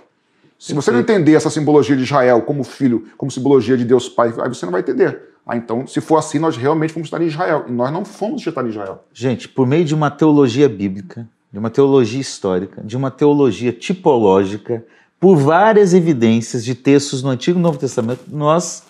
Se 0.59 0.73
você 0.73 0.91
não 0.91 1.01
entender 1.01 1.35
essa 1.35 1.51
simbologia 1.51 1.95
de 1.95 2.03
Israel 2.03 2.43
como 2.43 2.65
filho, 2.65 3.07
como 3.17 3.31
simbologia 3.31 3.77
de 3.77 3.85
Deus 3.85 4.09
Pai, 4.09 4.33
aí 4.41 4.49
você 4.49 4.65
não 4.65 4.73
vai 4.73 4.81
entender. 4.81 5.21
Ah, 5.47 5.57
então, 5.57 5.87
se 5.87 6.01
for 6.01 6.17
assim, 6.17 6.39
nós 6.39 6.57
realmente 6.57 6.93
vamos 6.93 7.07
estar 7.07 7.23
em 7.23 7.27
Israel. 7.27 7.67
E 7.69 7.73
nós 7.73 7.93
não 7.93 8.05
fomos 8.05 8.45
estar 8.45 8.65
em 8.65 8.71
Israel. 8.71 9.05
Gente, 9.13 9.49
por 9.49 9.67
meio 9.67 9.85
de 9.85 9.95
uma 9.95 10.11
teologia 10.11 10.69
bíblica, 10.69 11.29
de 11.53 11.59
uma 11.59 11.71
teologia 11.71 12.21
histórica, 12.21 12.83
de 12.83 12.97
uma 12.97 13.11
teologia 13.11 13.73
tipológica, 13.73 14.85
por 15.21 15.37
várias 15.37 15.95
evidências 15.95 16.65
de 16.65 16.75
textos 16.75 17.23
no 17.23 17.31
Antigo 17.31 17.59
e 17.59 17.63
Novo 17.63 17.79
Testamento, 17.79 18.25
nós, 18.29 18.83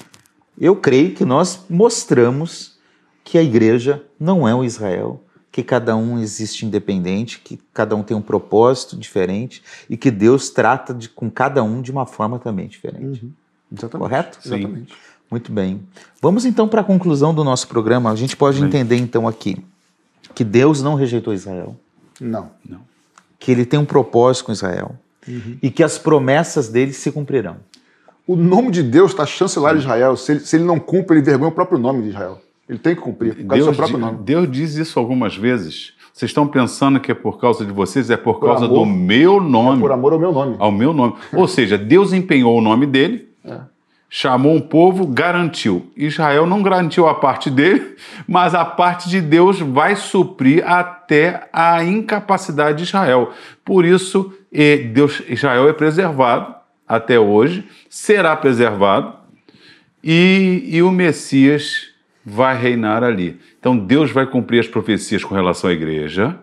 eu 0.58 0.76
creio 0.76 1.14
que 1.14 1.24
nós 1.24 1.64
mostramos 1.68 2.78
que 3.22 3.36
a 3.36 3.42
igreja 3.42 4.02
não 4.18 4.48
é 4.48 4.54
o 4.54 4.64
Israel, 4.64 5.20
que 5.56 5.62
cada 5.62 5.96
um 5.96 6.18
existe 6.18 6.66
independente, 6.66 7.40
que 7.40 7.58
cada 7.72 7.96
um 7.96 8.02
tem 8.02 8.14
um 8.14 8.20
propósito 8.20 8.94
diferente 8.94 9.62
e 9.88 9.96
que 9.96 10.10
Deus 10.10 10.50
trata 10.50 10.92
de, 10.92 11.08
com 11.08 11.30
cada 11.30 11.64
um 11.64 11.80
de 11.80 11.90
uma 11.90 12.04
forma 12.04 12.38
também 12.38 12.66
diferente. 12.66 13.24
Uhum. 13.24 13.32
Exatamente. 13.72 14.06
Correto? 14.06 14.38
Sim. 14.42 14.54
Exatamente. 14.54 14.94
Muito 15.30 15.50
bem. 15.50 15.80
Vamos 16.20 16.44
então 16.44 16.68
para 16.68 16.82
a 16.82 16.84
conclusão 16.84 17.34
do 17.34 17.42
nosso 17.42 17.68
programa. 17.68 18.10
A 18.10 18.14
gente 18.14 18.36
pode 18.36 18.62
entender 18.62 18.96
então 18.96 19.26
aqui 19.26 19.56
que 20.34 20.44
Deus 20.44 20.82
não 20.82 20.94
rejeitou 20.94 21.32
Israel. 21.32 21.74
Não, 22.20 22.50
não. 22.68 22.80
Que 23.38 23.50
ele 23.50 23.64
tem 23.64 23.80
um 23.80 23.86
propósito 23.86 24.44
com 24.44 24.52
Israel 24.52 24.94
uhum. 25.26 25.56
e 25.62 25.70
que 25.70 25.82
as 25.82 25.96
promessas 25.96 26.68
dele 26.68 26.92
se 26.92 27.10
cumprirão. 27.10 27.56
O 28.26 28.36
nome 28.36 28.70
de 28.70 28.82
Deus 28.82 29.12
está 29.12 29.24
chancelar 29.24 29.74
Israel. 29.74 30.18
Se 30.18 30.32
ele, 30.32 30.40
se 30.40 30.56
ele 30.56 30.64
não 30.64 30.78
cumpre, 30.78 31.16
ele 31.16 31.24
vergonha 31.24 31.48
o 31.48 31.54
próprio 31.54 31.78
nome 31.78 32.02
de 32.02 32.08
Israel. 32.10 32.42
Ele 32.68 32.78
tem 32.78 32.94
que 32.94 33.00
cumprir, 33.00 33.34
por 33.34 33.46
causa 33.46 33.54
Deus, 33.54 33.66
do 33.66 33.74
seu 33.74 33.74
próprio 33.74 33.98
nome. 33.98 34.24
Deus 34.24 34.50
diz 34.50 34.74
isso 34.74 34.98
algumas 34.98 35.36
vezes. 35.36 35.94
Vocês 36.12 36.30
estão 36.30 36.48
pensando 36.48 36.98
que 36.98 37.12
é 37.12 37.14
por 37.14 37.38
causa 37.38 37.64
de 37.64 37.70
vocês, 37.70 38.08
é 38.08 38.16
por, 38.16 38.40
por 38.40 38.46
causa 38.46 38.64
amor, 38.64 38.78
do 38.78 38.86
meu 38.86 39.40
nome. 39.40 39.76
É 39.76 39.80
por 39.80 39.92
amor 39.92 40.12
ao 40.14 40.18
meu 40.18 40.32
nome. 40.32 40.56
Ao 40.58 40.72
meu 40.72 40.92
nome. 40.92 41.14
Ou 41.32 41.46
seja, 41.46 41.76
Deus 41.76 42.12
empenhou 42.12 42.56
o 42.56 42.60
nome 42.62 42.86
dele, 42.86 43.28
é. 43.44 43.58
chamou 44.08 44.54
um 44.54 44.60
povo, 44.60 45.06
garantiu. 45.06 45.92
Israel 45.94 46.46
não 46.46 46.62
garantiu 46.62 47.06
a 47.06 47.14
parte 47.14 47.50
dele, 47.50 47.96
mas 48.26 48.54
a 48.54 48.64
parte 48.64 49.10
de 49.10 49.20
Deus 49.20 49.60
vai 49.60 49.94
suprir 49.94 50.66
até 50.66 51.48
a 51.52 51.84
incapacidade 51.84 52.78
de 52.78 52.84
Israel. 52.84 53.32
Por 53.62 53.84
isso, 53.84 54.32
Deus, 54.92 55.22
Israel 55.28 55.68
é 55.68 55.72
preservado 55.74 56.54
até 56.88 57.20
hoje, 57.20 57.68
será 57.90 58.34
preservado, 58.34 59.12
e, 60.02 60.62
e 60.66 60.82
o 60.82 60.90
Messias 60.90 61.94
vai 62.28 62.60
reinar 62.60 63.04
ali. 63.04 63.38
Então 63.60 63.78
Deus 63.78 64.10
vai 64.10 64.26
cumprir 64.26 64.58
as 64.58 64.66
profecias 64.66 65.22
com 65.22 65.32
relação 65.32 65.70
à 65.70 65.72
igreja. 65.72 66.36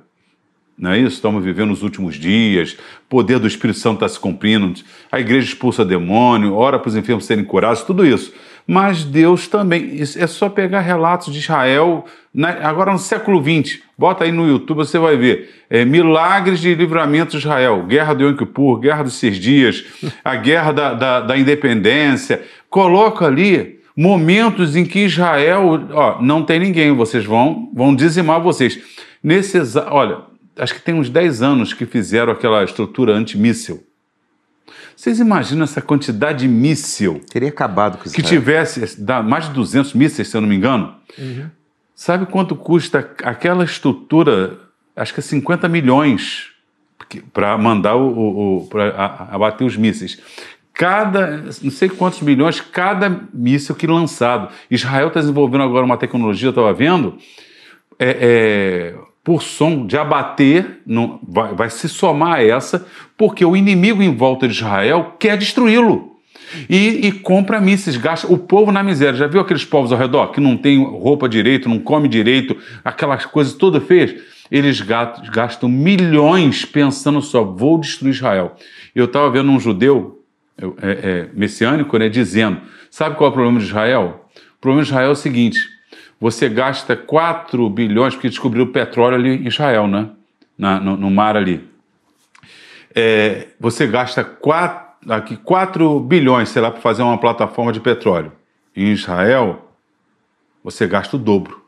Não 0.78 0.92
é 0.92 0.98
isso? 0.98 1.16
Estamos 1.18 1.44
vivendo 1.44 1.72
os 1.72 1.84
últimos 1.84 2.16
dias, 2.16 2.74
o 2.74 3.10
poder 3.10 3.38
do 3.38 3.46
Espírito 3.46 3.78
Santo 3.78 3.96
está 3.96 4.10
se 4.10 4.20
cumprindo, 4.20 4.74
a 5.12 5.20
igreja 5.20 5.46
expulsa 5.46 5.86
demônio, 5.86 6.56
ora 6.56 6.80
para 6.80 6.90
os 6.90 6.96
enfermos 6.96 7.26
serem 7.26 7.44
curados, 7.44 7.84
tudo 7.84 8.04
isso. 8.04 8.34
mas 8.66 9.04
Deus 9.04 9.48
também. 9.48 10.00
É 10.02 10.26
só 10.26 10.50
pegar 10.50 10.80
relatos 10.80 11.32
de 11.32 11.40
Israel, 11.40 12.06
né, 12.34 12.60
agora 12.64 12.92
no 12.92 12.98
século 12.98 13.44
XX. 13.44 13.82
Bota 13.98 14.24
aí 14.24 14.32
no 14.32 14.48
YouTube, 14.48 14.78
você 14.78 14.98
vai 14.98 15.16
ver. 15.18 15.64
É, 15.70 15.86
milagres 15.86 16.60
de 16.60 16.74
livramento 16.74 17.32
de 17.32 17.38
Israel. 17.38 17.86
Guerra 17.86 18.14
do 18.16 18.24
Yom 18.24 18.36
Kippur, 18.36 18.80
Guerra 18.80 19.04
dos 19.04 19.16
Seis 19.16 19.38
Dias, 19.38 19.84
a 20.24 20.36
Guerra 20.36 20.72
da, 20.72 20.94
da, 20.94 21.20
da 21.20 21.38
Independência. 21.38 22.42
Coloca 22.70 23.26
ali 23.28 23.83
momentos 23.96 24.76
em 24.76 24.86
que 24.86 25.06
Israel, 25.06 25.88
ó, 25.92 26.22
não 26.22 26.44
tem 26.44 26.60
ninguém, 26.60 26.92
vocês 26.96 27.26
vão, 27.26 27.72
vão 27.74 27.96
dizimar 27.96 28.42
vocês. 28.42 28.80
Nesse, 29.22 29.58
olha, 29.90 30.22
acho 30.58 30.74
que 30.74 30.82
tem 30.82 30.96
uns 30.96 31.10
10 31.10 31.42
anos 31.42 31.74
que 31.74 31.86
fizeram 31.86 32.34
aquela 32.34 32.64
estrutura 32.64 33.14
antimíssil. 33.14 33.84
Vocês 34.96 35.20
imaginam 35.20 35.64
essa 35.64 35.82
quantidade 35.82 36.40
de 36.40 36.48
míssil? 36.48 37.22
Teria 37.32 37.50
acabado 37.50 37.98
com 37.98 38.06
isso. 38.06 38.16
Que 38.16 38.22
tivesse 38.22 39.02
mais 39.26 39.48
de 39.48 39.54
200 39.54 39.94
mísseis, 39.94 40.28
se 40.28 40.38
eu 40.38 40.42
não 40.42 40.48
me 40.48 40.56
engano. 40.56 40.96
Uhum. 41.18 41.50
Sabe 41.96 42.26
quanto 42.26 42.56
custa 42.56 43.00
aquela 43.24 43.64
estrutura? 43.64 44.60
Acho 44.96 45.14
que 45.14 45.20
é 45.20 45.24
50 45.24 45.68
milhões 45.68 46.52
para 47.34 47.58
mandar 47.58 47.96
o, 47.96 48.08
o, 48.08 48.58
o 48.58 48.68
para 48.68 49.28
abater 49.32 49.66
os 49.66 49.76
mísseis. 49.76 50.20
Cada, 50.74 51.44
não 51.62 51.70
sei 51.70 51.88
quantos 51.88 52.22
milhões, 52.22 52.60
cada 52.60 53.28
míssil 53.32 53.76
que 53.76 53.86
lançado. 53.86 54.52
Israel 54.72 55.10
está 55.10 55.20
desenvolvendo 55.20 55.64
agora 55.64 55.86
uma 55.86 55.98
tecnologia, 55.98 56.50
estava 56.50 56.74
vendo, 56.74 57.18
é, 58.00 58.18
é, 58.20 58.96
por 59.24 59.44
som, 59.44 59.86
de 59.86 59.96
abater, 59.98 60.82
não, 60.86 61.20
vai, 61.28 61.54
vai 61.54 61.70
se 61.70 61.88
somar 61.88 62.40
a 62.40 62.44
essa, 62.44 62.88
porque 63.16 63.46
o 63.46 63.56
inimigo 63.56 64.02
em 64.02 64.16
volta 64.16 64.48
de 64.48 64.56
Israel 64.56 65.16
quer 65.20 65.38
destruí-lo. 65.38 66.12
E, 66.70 67.08
e, 67.08 67.12
compra 67.12 67.60
mísseis, 67.62 67.96
gasta 67.96 68.32
o 68.32 68.38
povo 68.38 68.72
na 68.72 68.84
miséria. 68.84 69.14
Já 69.14 69.28
viu 69.28 69.42
aqueles 69.42 69.66
povos 69.66 69.92
ao 69.92 69.98
redor 69.98 70.28
que 70.28 70.42
não 70.42 70.58
tem 70.58 70.84
roupa 70.84 71.30
direito, 71.30 71.70
não 71.70 71.80
come 71.80 72.08
direito, 72.08 72.58
aquelas 72.84 73.26
coisas 73.26 73.54
todas 73.54 73.84
feias? 73.84 74.16
Eles 74.52 74.82
gastam 74.82 75.70
milhões 75.70 76.66
pensando 76.66 77.22
só, 77.22 77.44
vou 77.44 77.80
destruir 77.80 78.12
Israel. 78.12 78.56
Eu 78.94 79.06
estava 79.06 79.30
vendo 79.32 79.50
um 79.52 79.60
judeu 79.60 80.23
é, 80.58 80.66
é, 80.92 81.30
messiânico 81.34 81.98
né, 81.98 82.10
dizendo: 82.10 82.62
sabe 82.90 83.16
qual 83.16 83.30
é 83.30 83.32
o 83.32 83.34
problema 83.34 83.60
de 83.60 83.66
Israel? 83.66 84.30
O 84.58 84.62
problema 84.62 84.84
de 84.84 84.90
Israel 84.90 85.10
é 85.10 85.12
o 85.12 85.16
seguinte: 85.16 85.60
você 86.20 86.48
gasta 86.48 86.96
4 86.96 87.70
bilhões, 87.70 88.14
porque 88.14 88.30
descobriu 88.30 88.68
petróleo 88.68 89.16
ali 89.16 89.44
em 89.44 89.48
Israel, 89.48 89.88
né? 89.88 90.10
Na, 90.58 90.80
no, 90.80 90.96
no, 90.96 91.10
mar 91.10 91.36
ali. 91.36 91.68
É, 92.96 93.48
você 93.60 93.88
gasta 93.88 94.24
4, 94.24 95.12
aqui 95.12 95.36
4 95.36 96.00
bilhões, 96.00 96.50
sei 96.50 96.62
lá, 96.62 96.70
para 96.70 96.80
fazer 96.80 97.02
uma 97.02 97.18
plataforma 97.18 97.74
de 97.74 97.80
petróleo. 97.80 98.32
Em 98.76 98.92
Israel, 98.92 99.72
você 100.64 100.88
gasta 100.88 101.16
o 101.16 101.20
dobro. 101.20 101.62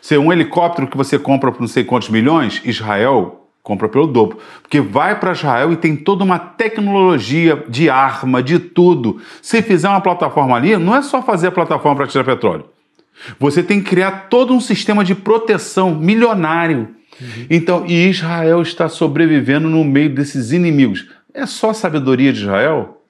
Se 0.00 0.16
um 0.16 0.32
helicóptero 0.32 0.86
que 0.86 0.96
você 0.96 1.18
compra 1.18 1.50
por 1.50 1.60
não 1.60 1.68
sei 1.68 1.84
quantos 1.84 2.08
milhões, 2.08 2.62
Israel 2.64 3.39
compra 3.62 3.88
pelo 3.88 4.06
dobro. 4.06 4.38
Porque 4.62 4.80
vai 4.80 5.18
para 5.18 5.32
Israel 5.32 5.72
e 5.72 5.76
tem 5.76 5.96
toda 5.96 6.24
uma 6.24 6.38
tecnologia 6.38 7.64
de 7.68 7.88
arma, 7.88 8.42
de 8.42 8.58
tudo. 8.58 9.20
Se 9.42 9.62
fizer 9.62 9.88
uma 9.88 10.00
plataforma 10.00 10.56
ali, 10.56 10.76
não 10.76 10.94
é 10.94 11.02
só 11.02 11.22
fazer 11.22 11.48
a 11.48 11.52
plataforma 11.52 11.96
para 11.96 12.06
tirar 12.06 12.24
petróleo. 12.24 12.64
Você 13.38 13.62
tem 13.62 13.82
que 13.82 13.90
criar 13.90 14.28
todo 14.30 14.54
um 14.54 14.60
sistema 14.60 15.04
de 15.04 15.14
proteção 15.14 15.94
milionário. 15.94 16.94
Uhum. 17.20 17.46
Então, 17.50 17.84
e 17.86 18.08
Israel 18.08 18.62
está 18.62 18.88
sobrevivendo 18.88 19.68
no 19.68 19.84
meio 19.84 20.14
desses 20.14 20.52
inimigos. 20.52 21.06
É 21.34 21.44
só 21.44 21.72
sabedoria 21.72 22.32
de 22.32 22.40
Israel? 22.40 23.02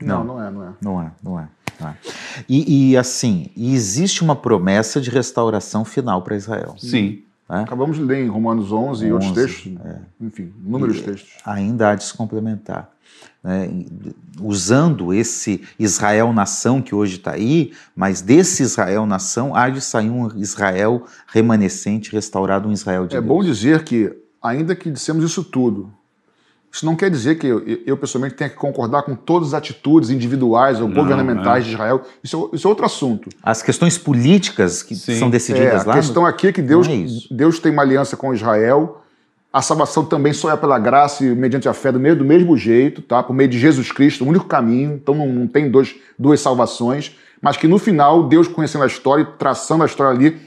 Não, 0.00 0.22
não, 0.22 0.36
não 0.36 0.44
é, 0.44 0.50
não 0.50 0.62
é. 0.62 0.72
Não 0.80 1.02
é, 1.02 1.10
não 1.22 1.40
é. 1.40 1.48
Não 1.80 1.88
é. 1.88 1.94
E, 2.48 2.90
e, 2.92 2.96
assim, 2.96 3.50
existe 3.56 4.22
uma 4.22 4.36
promessa 4.36 5.00
de 5.00 5.10
restauração 5.10 5.84
final 5.84 6.22
para 6.22 6.36
Israel. 6.36 6.74
Sim. 6.78 7.22
É? 7.50 7.60
Acabamos 7.60 7.96
de 7.96 8.02
ler 8.02 8.24
em 8.24 8.28
Romanos 8.28 8.72
11, 8.72 8.88
11 8.90 9.06
e 9.06 9.12
outros 9.12 9.32
textos. 9.32 9.72
É. 9.84 9.98
Enfim, 10.20 10.52
inúmeros 10.64 11.00
textos. 11.00 11.30
Ainda 11.44 11.90
há 11.90 11.94
de 11.94 12.04
se 12.04 12.14
complementar 12.14 12.90
né, 13.42 13.70
usando 14.40 15.12
esse 15.14 15.62
Israel 15.78 16.32
nação 16.32 16.82
que 16.82 16.94
hoje 16.94 17.16
está 17.16 17.32
aí, 17.32 17.72
mas 17.94 18.20
desse 18.20 18.62
Israel 18.62 19.06
nação 19.06 19.54
há 19.54 19.68
de 19.68 19.80
sair 19.80 20.10
um 20.10 20.28
Israel 20.38 21.04
remanescente, 21.26 22.12
restaurado, 22.12 22.68
um 22.68 22.72
Israel 22.72 23.06
de 23.06 23.16
é 23.16 23.20
Deus. 23.20 23.24
É 23.24 23.34
bom 23.34 23.42
dizer 23.42 23.84
que, 23.84 24.14
ainda 24.42 24.74
que 24.74 24.90
dissemos 24.90 25.24
isso 25.24 25.44
tudo, 25.44 25.92
isso 26.70 26.84
não 26.84 26.94
quer 26.94 27.10
dizer 27.10 27.36
que 27.36 27.46
eu, 27.46 27.62
eu, 27.86 27.96
pessoalmente 27.96 28.34
tenha 28.34 28.50
que 28.50 28.56
concordar 28.56 29.02
com 29.02 29.14
todas 29.14 29.48
as 29.48 29.54
atitudes 29.54 30.10
individuais 30.10 30.80
ou 30.80 30.88
não, 30.88 30.94
governamentais 30.94 31.64
é. 31.64 31.66
de 31.66 31.74
Israel. 31.74 32.02
Isso, 32.22 32.50
é, 32.52 32.56
isso, 32.56 32.66
é 32.66 32.68
outro 32.68 32.84
assunto. 32.84 33.30
As 33.42 33.62
questões 33.62 33.96
políticas 33.96 34.82
que 34.82 34.94
Sim. 34.94 35.18
são 35.18 35.30
decididas 35.30 35.82
é, 35.82 35.86
lá. 35.86 35.94
A 35.94 35.96
questão 35.96 36.26
aqui 36.26 36.48
é 36.48 36.52
que 36.52 36.62
Deus, 36.62 36.86
é 36.86 37.34
Deus 37.34 37.58
tem 37.58 37.72
uma 37.72 37.82
aliança 37.82 38.16
com 38.16 38.34
Israel 38.34 39.02
a 39.52 39.62
salvação 39.62 40.04
também 40.04 40.32
só 40.32 40.52
é 40.52 40.56
pela 40.56 40.78
graça 40.78 41.24
e 41.24 41.34
mediante 41.34 41.68
a 41.68 41.72
fé 41.72 41.90
do 41.90 41.98
mesmo, 41.98 42.18
do 42.18 42.24
mesmo 42.24 42.56
jeito, 42.56 43.00
tá? 43.00 43.22
por 43.22 43.32
meio 43.32 43.48
de 43.48 43.58
Jesus 43.58 43.90
Cristo, 43.90 44.24
o 44.24 44.28
único 44.28 44.44
caminho. 44.44 44.94
Então 44.94 45.14
não, 45.14 45.26
não 45.26 45.46
tem 45.46 45.70
dois, 45.70 45.96
duas 46.18 46.40
salvações. 46.40 47.16
Mas 47.40 47.56
que 47.56 47.66
no 47.66 47.78
final, 47.78 48.28
Deus 48.28 48.46
conhecendo 48.46 48.84
a 48.84 48.86
história 48.86 49.22
e 49.22 49.38
traçando 49.38 49.82
a 49.82 49.86
história 49.86 50.16
ali, 50.16 50.38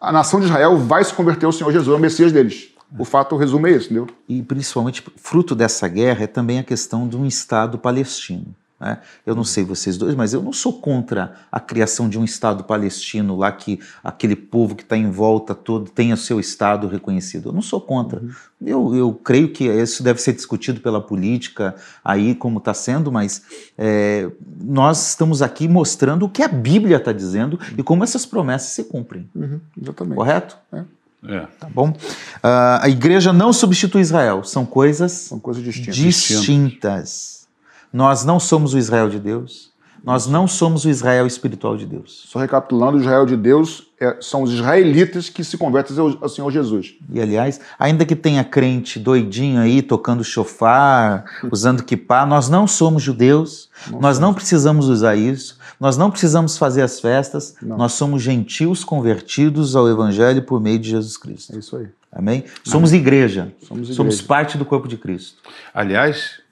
a 0.00 0.12
nação 0.12 0.38
de 0.38 0.46
Israel 0.46 0.76
vai 0.76 1.02
se 1.02 1.12
converter 1.12 1.46
ao 1.46 1.52
Senhor 1.52 1.72
Jesus, 1.72 1.88
ao 1.88 1.98
Messias 1.98 2.30
deles. 2.30 2.68
O 2.98 3.04
fato, 3.04 3.34
o 3.34 3.38
resumo 3.38 3.66
é 3.66 3.72
esse, 3.72 3.86
entendeu? 3.86 4.06
E 4.28 4.42
principalmente, 4.42 5.04
fruto 5.16 5.54
dessa 5.54 5.88
guerra 5.88 6.24
é 6.24 6.26
também 6.26 6.58
a 6.58 6.64
questão 6.64 7.08
de 7.08 7.16
um 7.16 7.26
Estado 7.26 7.78
palestino. 7.78 8.54
Né? 8.78 8.98
Eu 9.24 9.34
não 9.34 9.44
sei 9.44 9.64
vocês 9.64 9.96
dois, 9.96 10.14
mas 10.14 10.34
eu 10.34 10.42
não 10.42 10.52
sou 10.52 10.80
contra 10.80 11.34
a 11.50 11.58
criação 11.58 12.08
de 12.08 12.18
um 12.18 12.24
Estado 12.24 12.64
palestino 12.64 13.34
lá 13.34 13.50
que 13.50 13.80
aquele 14.04 14.36
povo 14.36 14.74
que 14.74 14.82
está 14.82 14.96
em 14.96 15.10
volta 15.10 15.54
todo 15.54 15.90
tenha 15.90 16.16
seu 16.16 16.38
Estado 16.38 16.86
reconhecido. 16.86 17.48
Eu 17.48 17.52
não 17.52 17.62
sou 17.62 17.80
contra. 17.80 18.20
Uhum. 18.20 18.30
Eu, 18.60 18.94
eu 18.94 19.12
creio 19.12 19.50
que 19.50 19.64
isso 19.64 20.02
deve 20.02 20.20
ser 20.20 20.34
discutido 20.34 20.80
pela 20.80 21.00
política 21.00 21.74
aí 22.04 22.34
como 22.34 22.58
está 22.58 22.74
sendo, 22.74 23.10
mas 23.10 23.42
é, 23.78 24.30
nós 24.62 25.08
estamos 25.08 25.40
aqui 25.40 25.66
mostrando 25.66 26.26
o 26.26 26.28
que 26.28 26.42
a 26.42 26.48
Bíblia 26.48 26.98
está 26.98 27.12
dizendo 27.12 27.58
e 27.76 27.82
como 27.82 28.04
essas 28.04 28.26
promessas 28.26 28.70
se 28.70 28.84
cumprem. 28.84 29.28
Uhum, 29.34 29.60
exatamente. 29.80 30.16
Correto? 30.16 30.58
É. 30.72 30.84
É. 31.24 31.46
Tá 31.58 31.68
bom? 31.68 31.90
Uh, 31.90 32.80
a 32.80 32.88
igreja 32.88 33.32
não 33.32 33.52
substitui 33.52 34.00
Israel, 34.00 34.44
são 34.44 34.64
coisas, 34.64 35.12
são 35.12 35.38
coisas 35.38 35.62
distintas. 35.62 35.96
distintas. 35.96 37.48
Nós 37.92 38.24
não 38.24 38.38
somos 38.38 38.74
o 38.74 38.78
Israel 38.78 39.08
de 39.08 39.18
Deus. 39.18 39.72
Nós 40.06 40.28
não 40.28 40.46
somos 40.46 40.84
o 40.84 40.88
Israel 40.88 41.26
espiritual 41.26 41.76
de 41.76 41.84
Deus. 41.84 42.26
Só 42.28 42.38
recapitulando, 42.38 42.96
o 42.96 43.00
Israel 43.00 43.26
de 43.26 43.36
Deus 43.36 43.88
é, 44.00 44.18
são 44.20 44.44
os 44.44 44.52
israelitas 44.52 45.28
que 45.28 45.42
se 45.42 45.58
convertem 45.58 45.96
ao 45.98 46.28
Senhor 46.28 46.48
Jesus. 46.52 46.94
E 47.12 47.20
aliás, 47.20 47.60
ainda 47.76 48.06
que 48.06 48.14
tenha 48.14 48.44
crente 48.44 49.00
doidinho 49.00 49.60
aí, 49.60 49.82
tocando 49.82 50.22
chofar, 50.22 51.24
usando 51.50 51.82
kippah, 51.82 52.24
nós 52.24 52.48
não 52.48 52.68
somos 52.68 53.02
judeus, 53.02 53.68
não 53.90 53.98
nós 53.98 54.14
somos. 54.14 54.18
não 54.20 54.32
precisamos 54.32 54.88
usar 54.88 55.16
isso, 55.16 55.58
nós 55.80 55.96
não 55.96 56.08
precisamos 56.08 56.56
fazer 56.56 56.82
as 56.82 57.00
festas, 57.00 57.56
não. 57.60 57.76
nós 57.76 57.94
somos 57.94 58.22
gentios 58.22 58.84
convertidos 58.84 59.74
ao 59.74 59.88
Evangelho 59.88 60.40
por 60.42 60.60
meio 60.60 60.78
de 60.78 60.88
Jesus 60.90 61.16
Cristo. 61.16 61.52
É 61.52 61.58
isso 61.58 61.76
aí. 61.76 61.88
Amém? 62.12 62.44
Somos 62.62 62.92
igreja. 62.92 63.52
Somos, 63.60 63.88
igreja. 63.88 63.94
somos 63.94 64.22
parte 64.22 64.56
do 64.56 64.64
corpo 64.64 64.86
de 64.86 64.96
Cristo. 64.96 65.42
Aliás, 65.74 66.45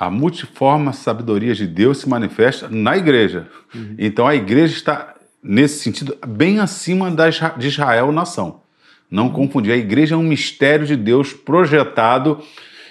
a 0.00 0.08
multiforme 0.08 0.94
sabedoria 0.94 1.54
de 1.54 1.66
Deus 1.66 1.98
se 1.98 2.08
manifesta 2.08 2.66
na 2.70 2.96
igreja. 2.96 3.48
Uhum. 3.74 3.96
Então 3.98 4.26
a 4.26 4.34
igreja 4.34 4.72
está, 4.72 5.14
nesse 5.42 5.80
sentido, 5.80 6.16
bem 6.26 6.58
acima 6.58 7.10
da, 7.10 7.28
de 7.28 7.68
Israel 7.68 8.10
nação. 8.10 8.62
Não 9.10 9.24
uhum. 9.24 9.32
confundir. 9.32 9.74
A 9.74 9.76
igreja 9.76 10.14
é 10.14 10.18
um 10.18 10.22
mistério 10.22 10.86
de 10.86 10.96
Deus 10.96 11.34
projetado 11.34 12.40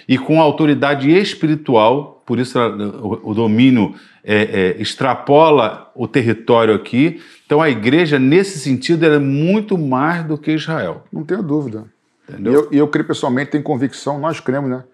e 0.06 0.16
com 0.16 0.40
autoridade 0.40 1.10
espiritual, 1.10 2.22
por 2.24 2.38
isso 2.38 2.56
o, 2.60 3.30
o 3.30 3.34
domínio 3.34 3.92
é, 4.22 4.76
é, 4.76 4.76
extrapola 4.80 5.90
o 5.96 6.06
território 6.06 6.74
aqui. 6.74 7.20
Então 7.44 7.60
a 7.60 7.68
igreja, 7.68 8.20
nesse 8.20 8.60
sentido, 8.60 9.04
é 9.04 9.18
muito 9.18 9.76
mais 9.76 10.24
do 10.24 10.38
que 10.38 10.52
Israel. 10.52 11.02
Não 11.12 11.24
tenho 11.24 11.42
dúvida. 11.42 11.86
Entendeu? 12.28 12.68
E 12.70 12.76
eu, 12.76 12.82
eu 12.82 12.88
creio 12.88 13.08
pessoalmente, 13.08 13.50
tenho 13.50 13.64
convicção, 13.64 14.20
nós 14.20 14.38
cremos, 14.38 14.70
né? 14.70 14.84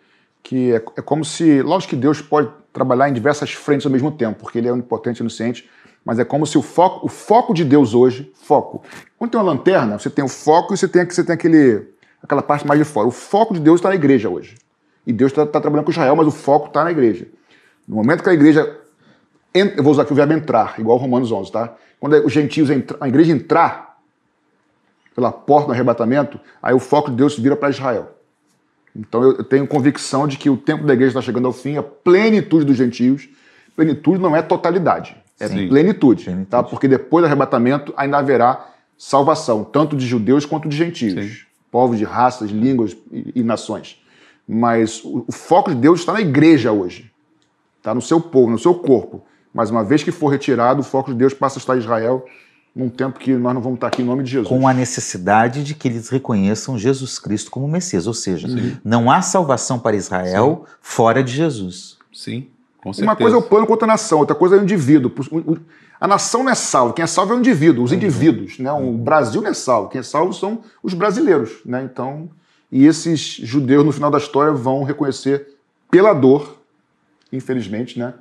Que 0.47 0.73
é, 0.73 0.77
é, 0.77 1.03
como 1.03 1.25
se, 1.25 1.61
lógico 1.61 1.91
que 1.91 1.97
Deus 1.97 2.21
pode 2.23 2.49
trabalhar 2.73 3.09
em 3.09 3.13
diversas 3.13 3.53
frentes 3.53 3.85
ao 3.85 3.91
mesmo 3.91 4.13
tempo, 4.13 4.39
porque 4.39 4.59
Ele 4.59 4.69
é 4.69 4.73
onipotente 4.73 5.21
e 5.21 5.23
onisciente, 5.23 5.69
mas 6.05 6.21
é 6.21 6.25
como 6.25 6.47
se 6.47 6.57
o 6.57 6.63
foco, 6.63 7.05
o 7.05 7.09
foco 7.09 7.53
de 7.53 7.65
Deus 7.65 7.95
hoje, 7.95 8.33
foco. 8.33 8.81
Quando 9.19 9.33
tem 9.33 9.41
uma 9.41 9.51
lanterna, 9.51 9.99
você 9.99 10.09
tem 10.09 10.25
o 10.25 10.29
foco 10.29 10.73
e 10.73 10.77
você 10.77 10.87
tem, 10.87 11.05
você 11.05 11.25
tem 11.25 11.35
aquele, 11.35 11.89
aquela 12.23 12.43
parte 12.43 12.65
mais 12.65 12.79
de 12.79 12.85
fora. 12.85 13.09
O 13.09 13.11
foco 13.11 13.55
de 13.55 13.61
Deus 13.61 13.81
está 13.81 13.89
na 13.89 13.97
igreja 13.97 14.29
hoje. 14.29 14.55
E 15.05 15.13
Deus 15.13 15.33
está 15.33 15.45
tá 15.45 15.61
trabalhando 15.61 15.87
com 15.87 15.91
Israel, 15.91 16.15
mas 16.15 16.29
o 16.29 16.31
foco 16.31 16.69
está 16.69 16.85
na 16.85 16.93
igreja. 16.93 17.27
No 17.89 17.97
momento 17.97 18.23
que 18.23 18.31
a 18.31 18.35
igreja. 18.35 18.81
Eu 19.53 19.83
vou 19.83 19.91
usar 19.91 20.03
aqui 20.03 20.13
o 20.13 20.15
verbo 20.15 20.33
entrar, 20.33 20.79
igual 20.79 20.97
Romanos 20.97 21.33
11, 21.33 21.51
tá? 21.51 21.75
Quando 21.99 22.25
os 22.25 22.33
gentios, 22.33 22.69
a 23.01 23.09
igreja 23.09 23.33
entrar 23.33 23.99
pela 25.13 25.33
porta 25.33 25.69
do 25.69 25.73
arrebatamento, 25.73 26.39
aí 26.63 26.75
o 26.75 26.79
foco 26.79 27.11
de 27.11 27.17
Deus 27.17 27.37
vira 27.37 27.57
para 27.57 27.71
Israel. 27.71 28.16
Então 28.99 29.23
eu 29.23 29.45
tenho 29.45 29.67
convicção 29.67 30.27
de 30.27 30.37
que 30.37 30.49
o 30.49 30.57
tempo 30.57 30.85
da 30.85 30.95
igreja 30.95 31.11
está 31.11 31.21
chegando 31.21 31.47
ao 31.47 31.53
fim, 31.53 31.77
a 31.77 31.83
plenitude 31.83 32.65
dos 32.65 32.77
gentios. 32.77 33.29
Plenitude 33.75 34.19
não 34.21 34.35
é 34.35 34.43
totalidade. 34.43 35.17
É 35.39 35.49
Sim. 35.49 35.69
plenitude, 35.69 36.25
Plenitude. 36.25 36.51
Tá? 36.51 36.63
Porque 36.63 36.89
depois 36.89 37.23
do 37.23 37.27
arrebatamento 37.27 37.93
ainda 37.97 38.19
haverá 38.19 38.71
salvação, 38.97 39.63
tanto 39.63 39.95
de 39.95 40.07
judeus 40.07 40.47
quanto 40.47 40.69
de 40.69 40.77
gentios, 40.77 41.47
povos 41.71 41.99
de 41.99 42.05
raças, 42.05 42.51
línguas 42.51 42.97
e, 43.13 43.33
e 43.37 43.43
nações. 43.43 44.03
Mas 44.49 45.05
o, 45.05 45.25
o 45.29 45.33
foco 45.33 45.71
de 45.71 45.77
Deus 45.77 46.01
está 46.01 46.15
na 46.15 46.23
igreja 46.23 46.73
hoje, 46.73 47.13
está 47.77 47.95
no 47.95 48.01
seu 48.01 48.19
povo, 48.21 48.51
no 48.51 48.59
seu 48.59 48.75
corpo. 48.75 49.23
Mas 49.53 49.71
uma 49.71 49.85
vez 49.85 50.03
que 50.03 50.11
for 50.11 50.29
retirado, 50.29 50.81
o 50.81 50.85
foco 50.85 51.11
de 51.13 51.19
Deus 51.19 51.35
passa 51.35 51.59
a 51.59 51.61
estar 51.61 51.77
em 51.77 51.81
Israel 51.81 52.25
num 52.77 52.91
tempo 52.91 53.18
que 53.18 53.33
nós 53.33 53.55
não 53.55 53.62
vamos 53.62 53.79
estar 53.79 53.87
aqui 53.87 54.03
em 54.03 54.05
nome 54.05 54.22
de 54.22 54.31
Jesus. 54.33 54.49
Com 54.49 54.68
a 54.68 54.74
necessidade 54.74 55.64
de 55.64 55.74
que 55.74 55.89
eles 55.89 56.11
reconheçam 56.11 56.79
Jesus 56.79 57.18
Cristo 57.18 57.51
como 57.51 57.66
Messias. 57.66 58.07
Ou 58.07 58.12
seja, 58.12 58.47
não 58.85 59.11
há 59.11 59.22
salvação 59.22 59.79
para 59.79 59.97
Israel 59.97 60.66
fora 60.83 61.24
de 61.24 61.33
Jesus. 61.33 61.97
Sim, 62.12 62.49
com 62.83 62.93
certeza. 62.93 63.11
Uma 63.11 63.16
coisa 63.16 63.37
é 63.37 63.39
o 63.39 63.43
plano 63.43 63.66
contra 63.66 63.87
a 63.87 63.89
nação, 63.89 64.18
outra 64.18 64.37
coisa 64.37 64.57
é 64.57 64.59
o 64.59 64.62
indivíduo. 64.62 65.11
A 65.99 66.07
nação 66.07 66.45
não 66.45 66.51
é 66.51 66.55
salva, 66.55 66.93
quem 66.93 67.03
é 67.03 67.07
salvo 67.07 67.33
é 67.33 67.37
o 67.37 67.39
indivíduo, 67.39 67.83
os 67.83 67.93
indivíduos. 67.93 68.59
Né? 68.59 68.70
O 68.70 68.93
Brasil 68.93 69.41
não 69.41 69.49
é 69.49 69.55
salvo, 69.55 69.89
quem 69.89 70.01
é 70.01 70.05
salvo 70.05 70.35
são 70.35 70.61
os 70.83 70.93
brasileiros. 70.93 71.53
Né? 71.64 71.83
Então, 71.91 72.29
e 72.70 72.85
esses 72.85 73.20
judeus, 73.20 73.87
no 73.87 73.93
final 73.93 74.11
da 74.11 74.18
história, 74.18 74.53
vão 74.53 74.83
reconhecer 74.83 75.49
pela 75.91 76.12
dor, 76.12 76.59
infelizmente, 77.33 77.99
né, 77.99 78.12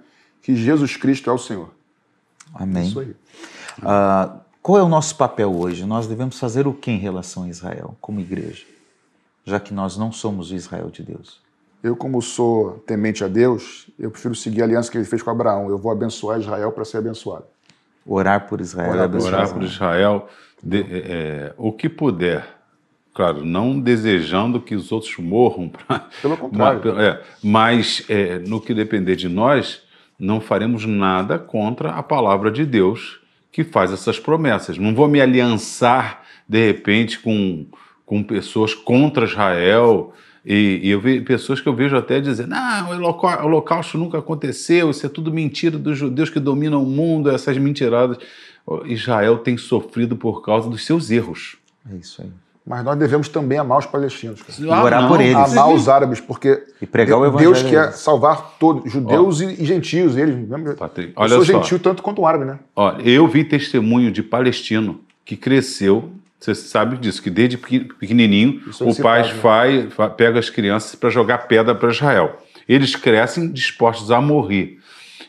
que 0.41 0.55
Jesus 0.55 0.95
Cristo 0.95 1.29
é 1.29 1.33
o 1.33 1.37
Senhor. 1.37 1.71
Amém. 2.53 2.87
Isso 2.87 2.99
aí. 3.01 3.13
Ah, 3.81 4.37
qual 4.65 4.79
é 4.79 4.83
o 4.83 4.89
nosso 4.89 5.15
papel 5.15 5.55
hoje? 5.55 5.85
Nós 5.85 6.07
devemos 6.07 6.39
fazer 6.39 6.65
o 6.65 6.73
que 6.73 6.89
em 6.89 6.97
relação 6.97 7.43
a 7.43 7.47
Israel, 7.47 7.95
como 8.01 8.19
igreja? 8.19 8.63
Já 9.45 9.59
que 9.59 9.71
nós 9.71 9.95
não 9.95 10.11
somos 10.11 10.49
o 10.49 10.55
Israel 10.55 10.89
de 10.89 11.03
Deus. 11.03 11.39
Eu, 11.83 11.95
como 11.95 12.19
sou 12.19 12.83
temente 12.87 13.23
a 13.23 13.27
Deus, 13.27 13.85
eu 13.99 14.09
prefiro 14.09 14.33
seguir 14.33 14.63
a 14.63 14.65
aliança 14.65 14.89
que 14.89 14.97
ele 14.97 15.05
fez 15.05 15.21
com 15.21 15.29
Abraão. 15.29 15.69
Eu 15.69 15.77
vou 15.77 15.91
abençoar 15.91 16.39
Israel 16.39 16.71
para 16.71 16.83
ser 16.83 16.97
abençoado. 16.97 17.45
Orar 18.07 18.47
por 18.47 18.59
Israel 18.59 18.89
Orar 18.89 19.07
por 19.07 19.15
abençoar 19.17 19.33
Orar 19.35 19.53
por 19.53 19.61
Israel, 19.61 20.27
de- 20.63 20.81
é, 20.81 20.97
é, 20.97 21.53
o 21.59 21.71
que 21.71 21.87
puder. 21.87 22.43
Claro, 23.13 23.45
não 23.45 23.79
desejando 23.79 24.59
que 24.59 24.73
os 24.73 24.91
outros 24.91 25.15
morram. 25.19 25.69
pra- 25.69 26.09
Pelo 26.23 26.37
contrário. 26.37 26.81
Ma- 26.95 27.03
é, 27.03 27.21
mas 27.43 28.03
é, 28.09 28.39
no 28.39 28.59
que 28.59 28.73
depender 28.73 29.15
de 29.15 29.29
nós, 29.29 29.83
não 30.19 30.41
faremos 30.41 30.87
nada 30.87 31.37
contra 31.37 31.91
a 31.91 32.01
palavra 32.01 32.49
de 32.49 32.65
Deus 32.65 33.23
que 33.55 33.63
faz 33.63 33.93
essas 33.93 34.19
promessas. 34.19 34.77
Não 34.77 34.93
vou 34.93 35.07
me 35.07 35.21
aliançar, 35.21 36.23
de 36.47 36.65
repente, 36.65 37.17
com, 37.19 37.65
com 38.05 38.21
pessoas 38.21 38.73
contra 38.73 39.23
Israel. 39.23 40.13
E, 40.45 40.81
e 40.83 40.89
eu 40.89 40.99
vejo 40.99 41.23
pessoas 41.23 41.61
que 41.61 41.69
eu 41.69 41.73
vejo 41.73 41.95
até 41.95 42.19
dizendo: 42.19 42.49
não, 42.49 42.89
holoca- 42.89 43.41
o 43.41 43.45
holocausto 43.45 43.97
nunca 43.97 44.17
aconteceu, 44.17 44.91
isso 44.91 45.05
é 45.05 45.09
tudo 45.09 45.31
mentira 45.31 45.77
dos 45.77 45.97
judeus 45.97 46.29
que 46.29 46.37
dominam 46.37 46.83
o 46.83 46.85
mundo, 46.85 47.31
essas 47.31 47.57
mentiradas. 47.57 48.17
Israel 48.87 49.37
tem 49.37 49.55
sofrido 49.55 50.17
por 50.17 50.41
causa 50.41 50.69
dos 50.69 50.85
seus 50.85 51.09
erros. 51.09 51.55
É 51.89 51.95
isso 51.95 52.21
aí. 52.21 52.29
Mas 52.67 52.83
nós 52.83 52.97
devemos 52.97 53.29
também 53.29 53.59
amar 53.59 53.77
os 53.77 53.85
palestinos. 53.85 54.41
cara. 54.41 54.59
E 54.59 54.65
orar 54.65 55.01
não, 55.03 55.07
por 55.09 55.21
eles. 55.21 55.35
Amar 55.35 55.69
os 55.71 55.87
árabes, 55.87 56.19
porque 56.19 56.63
E 56.81 56.85
pregar 56.87 57.19
o 57.19 57.29
Deus 57.37 57.61
quer 57.61 57.83
eles. 57.85 57.97
salvar 57.97 58.55
todos, 58.59 58.91
judeus 58.91 59.39
e, 59.39 59.61
e 59.61 59.65
gentios. 59.65 60.17
Eles, 60.17 60.35
Patrick, 60.77 61.09
eu 61.09 61.21
olha 61.21 61.35
sou 61.35 61.45
só. 61.45 61.53
gentil 61.53 61.77
tanto 61.79 62.01
quanto 62.01 62.21
um 62.21 62.25
árabe, 62.27 62.45
né? 62.45 62.57
Olha, 62.75 63.01
eu 63.07 63.27
vi 63.27 63.43
testemunho 63.43 64.11
de 64.11 64.23
palestino 64.23 64.99
que 65.23 65.37
cresceu, 65.37 66.09
você 66.39 66.55
sabe 66.55 66.97
disso, 66.97 67.21
que 67.21 67.29
desde 67.29 67.55
pequen- 67.57 67.87
pequenininho 67.99 68.61
é 68.81 68.83
o 68.83 68.95
pai 68.95 69.21
né? 69.21 69.33
faz, 69.35 69.93
fa- 69.93 70.09
pega 70.09 70.39
as 70.39 70.49
crianças 70.49 70.95
para 70.95 71.09
jogar 71.11 71.47
pedra 71.47 71.75
para 71.75 71.89
Israel. 71.91 72.41
Eles 72.67 72.95
crescem 72.95 73.51
dispostos 73.51 74.09
a 74.11 74.19
morrer. 74.19 74.79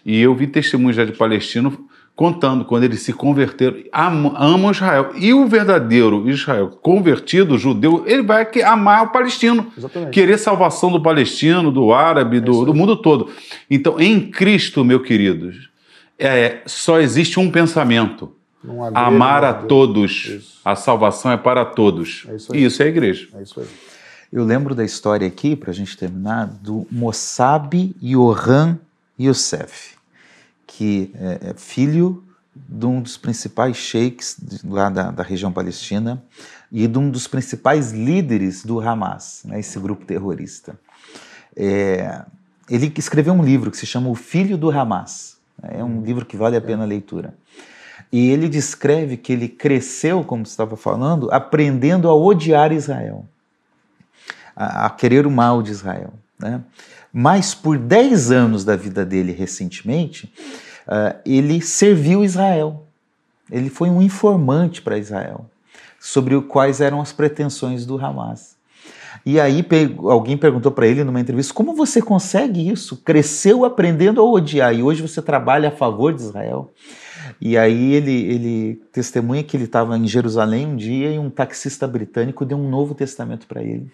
E 0.06 0.18
eu 0.22 0.34
vi 0.34 0.46
testemunho 0.46 0.94
já 0.94 1.04
de 1.04 1.12
palestino 1.12 1.86
contando 2.16 2.64
quando 2.64 2.84
eles 2.84 3.02
se 3.02 3.12
converteram, 3.12 3.76
am- 3.92 4.32
amam 4.36 4.70
Israel. 4.70 5.10
E 5.16 5.34
o 5.34 5.46
verdadeiro 5.46 6.28
Israel 6.30 6.70
convertido, 6.82 7.58
judeu, 7.58 8.02
ele 8.06 8.22
vai 8.22 8.46
que- 8.46 8.62
amar 8.62 9.04
o 9.04 9.08
palestino, 9.08 9.70
Exatamente. 9.76 10.10
querer 10.12 10.38
salvação 10.38 10.90
do 10.90 11.00
palestino, 11.00 11.70
do 11.70 11.92
árabe, 11.92 12.40
do, 12.40 12.64
do 12.64 12.72
mundo 12.74 12.96
todo. 12.96 13.28
Então, 13.70 14.00
em 14.00 14.18
Cristo, 14.30 14.82
meu 14.82 15.00
queridos, 15.00 15.68
é, 16.18 16.62
só 16.64 16.98
existe 17.00 17.38
um 17.38 17.50
pensamento: 17.50 18.32
amar 18.94 19.44
a 19.44 19.52
todos. 19.52 20.24
Isso. 20.26 20.56
A 20.64 20.74
salvação 20.74 21.30
é 21.30 21.36
para 21.36 21.64
todos. 21.66 22.24
É 22.30 22.34
isso 22.36 22.52
aí. 22.54 22.60
e 22.60 22.64
isso 22.64 22.82
é 22.82 22.86
a 22.86 22.88
igreja. 22.88 23.28
É 23.38 23.42
isso 23.42 23.60
aí. 23.60 23.66
Eu 24.32 24.42
lembro 24.44 24.74
da 24.74 24.84
história 24.84 25.26
aqui, 25.26 25.54
para 25.54 25.70
a 25.70 25.74
gente 25.74 25.96
terminar, 25.96 26.46
do 26.46 26.86
Mossab 26.90 27.94
Yohan 28.02 28.78
Youssef, 29.20 29.95
que 30.66 31.12
é, 31.14 31.50
é 31.50 31.54
filho 31.54 32.24
de 32.54 32.86
um 32.86 33.00
dos 33.00 33.16
principais 33.16 33.76
sheiks 33.76 34.38
lá 34.64 34.88
da, 34.88 35.10
da 35.10 35.22
região 35.22 35.52
palestina 35.52 36.22
e 36.72 36.86
de 36.86 36.98
um 36.98 37.10
dos 37.10 37.26
principais 37.26 37.92
líderes 37.92 38.64
do 38.64 38.80
Hamas, 38.80 39.42
né, 39.44 39.60
esse 39.60 39.78
grupo 39.78 40.04
terrorista. 40.04 40.78
É, 41.54 42.24
ele 42.68 42.92
escreveu 42.96 43.34
um 43.34 43.44
livro 43.44 43.70
que 43.70 43.76
se 43.76 43.86
chama 43.86 44.08
O 44.08 44.14
Filho 44.14 44.56
do 44.56 44.70
Hamas. 44.70 45.36
É 45.62 45.82
um 45.82 46.02
livro 46.02 46.24
que 46.24 46.36
vale 46.36 46.56
a 46.56 46.60
pena 46.60 46.82
a 46.82 46.86
leitura. 46.86 47.34
E 48.10 48.30
ele 48.30 48.48
descreve 48.48 49.16
que 49.16 49.32
ele 49.32 49.48
cresceu, 49.48 50.24
como 50.24 50.44
você 50.44 50.52
estava 50.52 50.76
falando, 50.76 51.30
aprendendo 51.32 52.08
a 52.08 52.14
odiar 52.14 52.72
Israel 52.72 53.26
a, 54.56 54.86
a 54.86 54.90
querer 54.90 55.26
o 55.26 55.30
mal 55.30 55.62
de 55.62 55.70
Israel. 55.70 56.14
Né? 56.38 56.62
Mas 57.18 57.54
por 57.54 57.78
10 57.78 58.30
anos 58.30 58.62
da 58.62 58.76
vida 58.76 59.02
dele 59.02 59.32
recentemente, 59.32 60.30
ah, 60.86 61.16
ele 61.24 61.62
serviu 61.62 62.22
Israel. 62.22 62.86
Ele 63.50 63.70
foi 63.70 63.88
um 63.88 64.02
informante 64.02 64.82
para 64.82 64.98
Israel 64.98 65.46
sobre 65.98 66.38
quais 66.42 66.78
eram 66.82 67.00
as 67.00 67.12
pretensões 67.12 67.86
do 67.86 67.96
Hamas. 67.96 68.54
E 69.24 69.40
aí 69.40 69.64
alguém 70.10 70.36
perguntou 70.36 70.70
para 70.70 70.86
ele 70.86 71.04
numa 71.04 71.18
entrevista: 71.18 71.54
como 71.54 71.74
você 71.74 72.02
consegue 72.02 72.68
isso? 72.68 72.98
Cresceu 72.98 73.64
aprendendo 73.64 74.20
a 74.20 74.24
odiar 74.24 74.74
e 74.74 74.82
hoje 74.82 75.00
você 75.00 75.22
trabalha 75.22 75.70
a 75.70 75.72
favor 75.72 76.12
de 76.12 76.20
Israel? 76.20 76.70
E 77.40 77.56
aí 77.56 77.92
ele, 77.92 78.12
ele 78.12 78.82
testemunha 78.92 79.42
que 79.42 79.56
ele 79.56 79.64
estava 79.64 79.96
em 79.96 80.06
Jerusalém 80.06 80.66
um 80.66 80.76
dia 80.76 81.10
e 81.10 81.18
um 81.18 81.28
taxista 81.28 81.86
britânico 81.86 82.44
deu 82.44 82.56
um 82.56 82.68
novo 82.68 82.94
testamento 82.94 83.46
para 83.46 83.62
ele. 83.62 83.90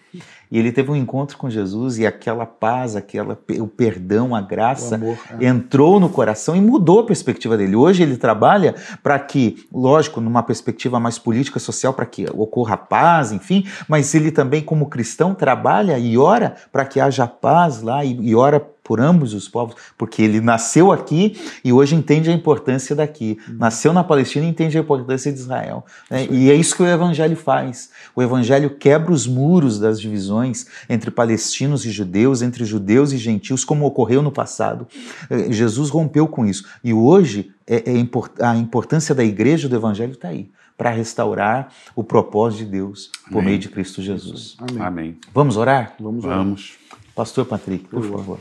E 0.49 0.57
ele 0.57 0.71
teve 0.71 0.91
um 0.91 0.95
encontro 0.95 1.37
com 1.37 1.49
Jesus 1.49 1.97
e 1.97 2.05
aquela 2.05 2.45
paz, 2.45 2.95
aquela, 2.95 3.37
o 3.59 3.67
perdão, 3.67 4.35
a 4.35 4.41
graça 4.41 4.95
amor, 4.95 5.17
é. 5.39 5.45
entrou 5.45 5.99
no 5.99 6.09
coração 6.09 6.55
e 6.55 6.61
mudou 6.61 7.01
a 7.01 7.05
perspectiva 7.05 7.57
dele. 7.57 7.75
Hoje 7.75 8.03
ele 8.03 8.17
trabalha 8.17 8.75
para 9.01 9.19
que, 9.19 9.67
lógico, 9.73 10.21
numa 10.21 10.43
perspectiva 10.43 10.99
mais 10.99 11.17
política, 11.17 11.59
social, 11.59 11.93
para 11.93 12.05
que 12.05 12.25
ocorra 12.33 12.77
paz, 12.77 13.31
enfim, 13.31 13.65
mas 13.87 14.13
ele 14.13 14.31
também, 14.31 14.61
como 14.61 14.85
cristão, 14.87 15.33
trabalha 15.33 15.97
e 15.97 16.17
ora 16.17 16.55
para 16.71 16.85
que 16.85 16.99
haja 16.99 17.27
paz 17.27 17.81
lá 17.81 18.05
e, 18.05 18.13
e 18.21 18.35
ora 18.35 18.72
por 18.83 18.99
ambos 18.99 19.33
os 19.33 19.47
povos, 19.47 19.75
porque 19.97 20.21
ele 20.21 20.41
nasceu 20.41 20.91
aqui 20.91 21.39
e 21.63 21.71
hoje 21.71 21.95
entende 21.95 22.29
a 22.29 22.33
importância 22.33 22.93
daqui. 22.95 23.37
Nasceu 23.47 23.93
na 23.93 24.03
Palestina 24.03 24.45
e 24.45 24.49
entende 24.49 24.77
a 24.77 24.81
importância 24.81 25.31
de 25.31 25.39
Israel. 25.39 25.85
né? 26.09 26.27
E 26.29 26.51
é 26.51 26.53
isso 26.55 26.75
que 26.75 26.83
o 26.83 26.87
Evangelho 26.87 27.35
faz. 27.37 27.89
O 28.15 28.21
Evangelho 28.21 28.71
quebra 28.71 29.11
os 29.13 29.25
muros 29.25 29.79
das 29.79 30.01
divisões 30.01 30.65
entre 30.89 31.09
palestinos 31.11 31.85
e 31.85 31.91
judeus, 31.91 32.41
entre 32.41 32.65
judeus 32.65 33.13
e 33.13 33.17
gentios, 33.17 33.63
como 33.63 33.85
ocorreu 33.85 34.21
no 34.21 34.31
passado. 34.31 34.85
Eh, 35.29 35.51
Jesus 35.51 35.89
rompeu 35.89 36.27
com 36.27 36.45
isso. 36.45 36.65
E 36.83 36.93
hoje 36.93 37.51
é, 37.65 37.89
é 37.91 37.97
import- 37.97 38.41
a 38.41 38.55
importância 38.57 39.15
da 39.15 39.23
igreja 39.23 39.69
do 39.69 39.75
Evangelho 39.75 40.11
está 40.11 40.27
aí 40.27 40.51
para 40.77 40.89
restaurar 40.89 41.71
o 41.95 42.03
propósito 42.03 42.65
de 42.65 42.71
Deus 42.71 43.09
por 43.27 43.35
Amém. 43.37 43.45
meio 43.45 43.59
de 43.59 43.69
Cristo 43.69 44.01
Jesus. 44.01 44.57
Amém. 44.59 44.81
Amém. 44.85 45.17
Vamos 45.33 45.55
orar? 45.55 45.93
Vamos 45.99 46.25
orar. 46.25 46.39
Vamos. 46.39 46.73
Pastor 47.15 47.45
Patrick, 47.45 47.87
por 47.87 48.03
favor. 48.03 48.39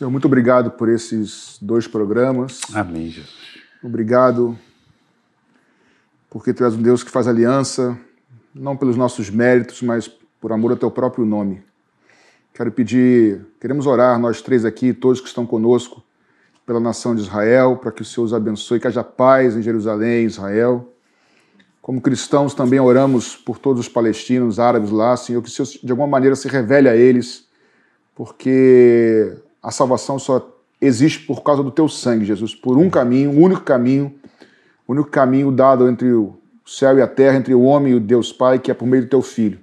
Senhor, 0.00 0.10
muito 0.10 0.24
obrigado 0.24 0.70
por 0.70 0.88
esses 0.88 1.58
dois 1.60 1.86
programas. 1.86 2.62
Amém, 2.72 3.10
Jesus. 3.10 3.60
Obrigado 3.82 4.58
porque 6.30 6.54
tu 6.54 6.64
és 6.64 6.72
um 6.72 6.80
Deus 6.80 7.02
que 7.04 7.10
faz 7.10 7.28
aliança, 7.28 7.98
não 8.54 8.78
pelos 8.78 8.96
nossos 8.96 9.28
méritos, 9.28 9.82
mas 9.82 10.08
por 10.40 10.52
amor 10.52 10.70
ao 10.70 10.78
teu 10.78 10.90
próprio 10.90 11.26
nome. 11.26 11.62
Quero 12.54 12.72
pedir, 12.72 13.44
queremos 13.60 13.86
orar, 13.86 14.18
nós 14.18 14.40
três 14.40 14.64
aqui, 14.64 14.94
todos 14.94 15.20
que 15.20 15.28
estão 15.28 15.44
conosco, 15.44 16.02
pela 16.64 16.80
nação 16.80 17.14
de 17.14 17.20
Israel, 17.20 17.76
para 17.76 17.92
que 17.92 18.00
o 18.00 18.04
Senhor 18.04 18.24
os 18.24 18.32
abençoe, 18.32 18.80
que 18.80 18.86
haja 18.86 19.04
paz 19.04 19.54
em 19.54 19.60
Jerusalém, 19.60 20.24
Israel. 20.24 20.94
Como 21.82 22.00
cristãos 22.00 22.54
também 22.54 22.80
oramos 22.80 23.36
por 23.36 23.58
todos 23.58 23.80
os 23.80 23.88
palestinos, 23.88 24.58
árabes 24.58 24.90
lá, 24.90 25.14
Senhor, 25.14 25.42
que 25.42 25.50
o 25.50 25.52
Senhor 25.52 25.68
de 25.84 25.90
alguma 25.90 26.08
maneira 26.08 26.34
se 26.34 26.48
revele 26.48 26.88
a 26.88 26.96
eles, 26.96 27.46
porque 28.14 29.36
a 29.62 29.70
salvação 29.70 30.18
só 30.18 30.56
existe 30.80 31.26
por 31.26 31.42
causa 31.42 31.62
do 31.62 31.70
teu 31.70 31.88
sangue, 31.88 32.24
Jesus, 32.24 32.54
por 32.54 32.78
um 32.78 32.88
caminho, 32.88 33.30
um 33.30 33.42
único 33.42 33.62
caminho, 33.62 34.14
o 34.86 34.92
único 34.92 35.10
caminho 35.10 35.52
dado 35.52 35.88
entre 35.88 36.12
o 36.12 36.34
céu 36.64 36.98
e 36.98 37.02
a 37.02 37.06
terra, 37.06 37.36
entre 37.36 37.54
o 37.54 37.62
homem 37.62 37.92
e 37.92 37.96
o 37.96 38.00
Deus 38.00 38.32
Pai, 38.32 38.58
que 38.58 38.70
é 38.70 38.74
por 38.74 38.86
meio 38.86 39.04
do 39.04 39.08
teu 39.08 39.22
Filho. 39.22 39.58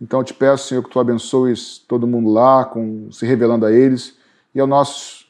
Então 0.00 0.20
eu 0.20 0.24
te 0.24 0.34
peço, 0.34 0.68
Senhor, 0.68 0.82
que 0.82 0.90
tu 0.90 0.98
abençoes 0.98 1.78
todo 1.86 2.06
mundo 2.06 2.30
lá, 2.30 2.64
com, 2.64 3.10
se 3.10 3.24
revelando 3.24 3.64
a 3.64 3.72
eles, 3.72 4.16
e 4.54 4.60
aos 4.60 4.68
nossos 4.68 5.26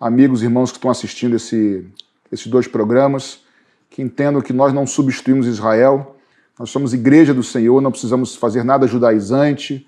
amigos 0.00 0.42
e 0.42 0.46
irmãos 0.46 0.70
que 0.70 0.78
estão 0.78 0.90
assistindo 0.90 1.36
esse, 1.36 1.86
esses 2.32 2.46
dois 2.46 2.66
programas, 2.66 3.40
que 3.90 4.02
entendam 4.02 4.40
que 4.40 4.52
nós 4.52 4.72
não 4.72 4.86
substituímos 4.86 5.46
Israel, 5.46 6.16
nós 6.58 6.70
somos 6.70 6.94
igreja 6.94 7.34
do 7.34 7.42
Senhor, 7.42 7.80
não 7.80 7.90
precisamos 7.90 8.34
fazer 8.34 8.64
nada 8.64 8.86
judaizante, 8.86 9.86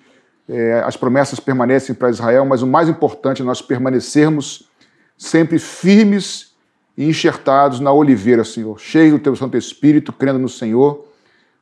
é, 0.49 0.81
as 0.85 0.97
promessas 0.97 1.41
permanecem 1.41 1.95
para 1.95 2.11
Israel, 2.11 2.45
mas 2.45 2.63
o 2.63 2.67
mais 2.67 2.89
importante 2.89 3.43
é 3.43 3.45
nós 3.45 3.61
permanecermos 3.61 4.69
sempre 5.17 5.59
firmes 5.59 6.55
e 6.97 7.05
enxertados 7.05 7.81
na 7.81 7.93
oliveira, 7.93 8.45
Senhor, 8.45 8.79
cheios 8.81 9.13
do 9.13 9.19
Teu 9.19 9.37
Santo 9.37 9.57
Espírito, 9.57 10.13
crendo 10.13 10.39
no 10.39 10.49
Senhor, 10.49 11.07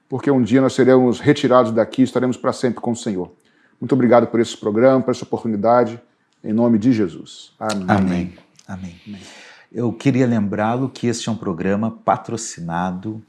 porque 0.08 0.30
um 0.30 0.42
dia 0.42 0.60
nós 0.60 0.74
seremos 0.74 1.18
retirados 1.18 1.72
daqui 1.72 2.02
e 2.02 2.04
estaremos 2.04 2.36
para 2.36 2.52
sempre 2.52 2.80
com 2.80 2.92
o 2.92 2.96
Senhor. 2.96 3.32
Muito 3.80 3.92
obrigado 3.92 4.26
por 4.28 4.38
esse 4.38 4.56
programa, 4.56 5.02
por 5.02 5.10
essa 5.10 5.24
oportunidade, 5.24 6.00
em 6.42 6.52
nome 6.52 6.78
de 6.78 6.92
Jesus. 6.92 7.52
Amém. 7.58 7.84
Amém. 7.88 8.34
Amém. 8.68 9.00
Eu 9.72 9.92
queria 9.92 10.26
lembrá-lo 10.26 10.88
que 10.88 11.08
este 11.08 11.28
é 11.28 11.32
um 11.32 11.36
programa 11.36 11.90
patrocinado 11.90 13.20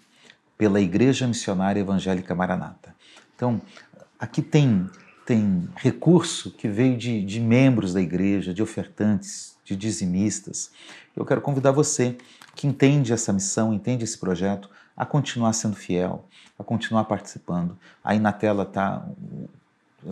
pela 0.58 0.80
Igreja 0.80 1.28
Missionária 1.28 1.80
Evangélica 1.80 2.36
Maranata. 2.36 2.96
Então, 3.36 3.60
aqui 4.20 4.42
tem, 4.42 4.88
tem 5.26 5.68
recurso 5.76 6.52
que 6.52 6.68
veio 6.68 6.98
de, 6.98 7.24
de 7.24 7.40
membros 7.40 7.94
da 7.94 8.02
igreja, 8.02 8.54
de 8.54 8.62
ofertantes, 8.62 9.58
de 9.66 9.76
dizimistas. 9.76 10.72
Eu 11.16 11.26
quero 11.26 11.42
convidar 11.42 11.72
você 11.72 12.18
que 12.54 12.68
entende 12.68 13.12
essa 13.12 13.34
missão, 13.34 13.74
entende 13.74 14.04
esse 14.04 14.18
projeto, 14.18 14.70
a 14.96 15.06
continuar 15.06 15.54
sendo 15.54 15.76
fiel, 15.76 16.26
a 16.58 16.64
continuar 16.64 17.06
participando. 17.06 17.78
Aí 18.04 18.20
na 18.20 18.32
tela 18.32 18.64
está 18.64 19.06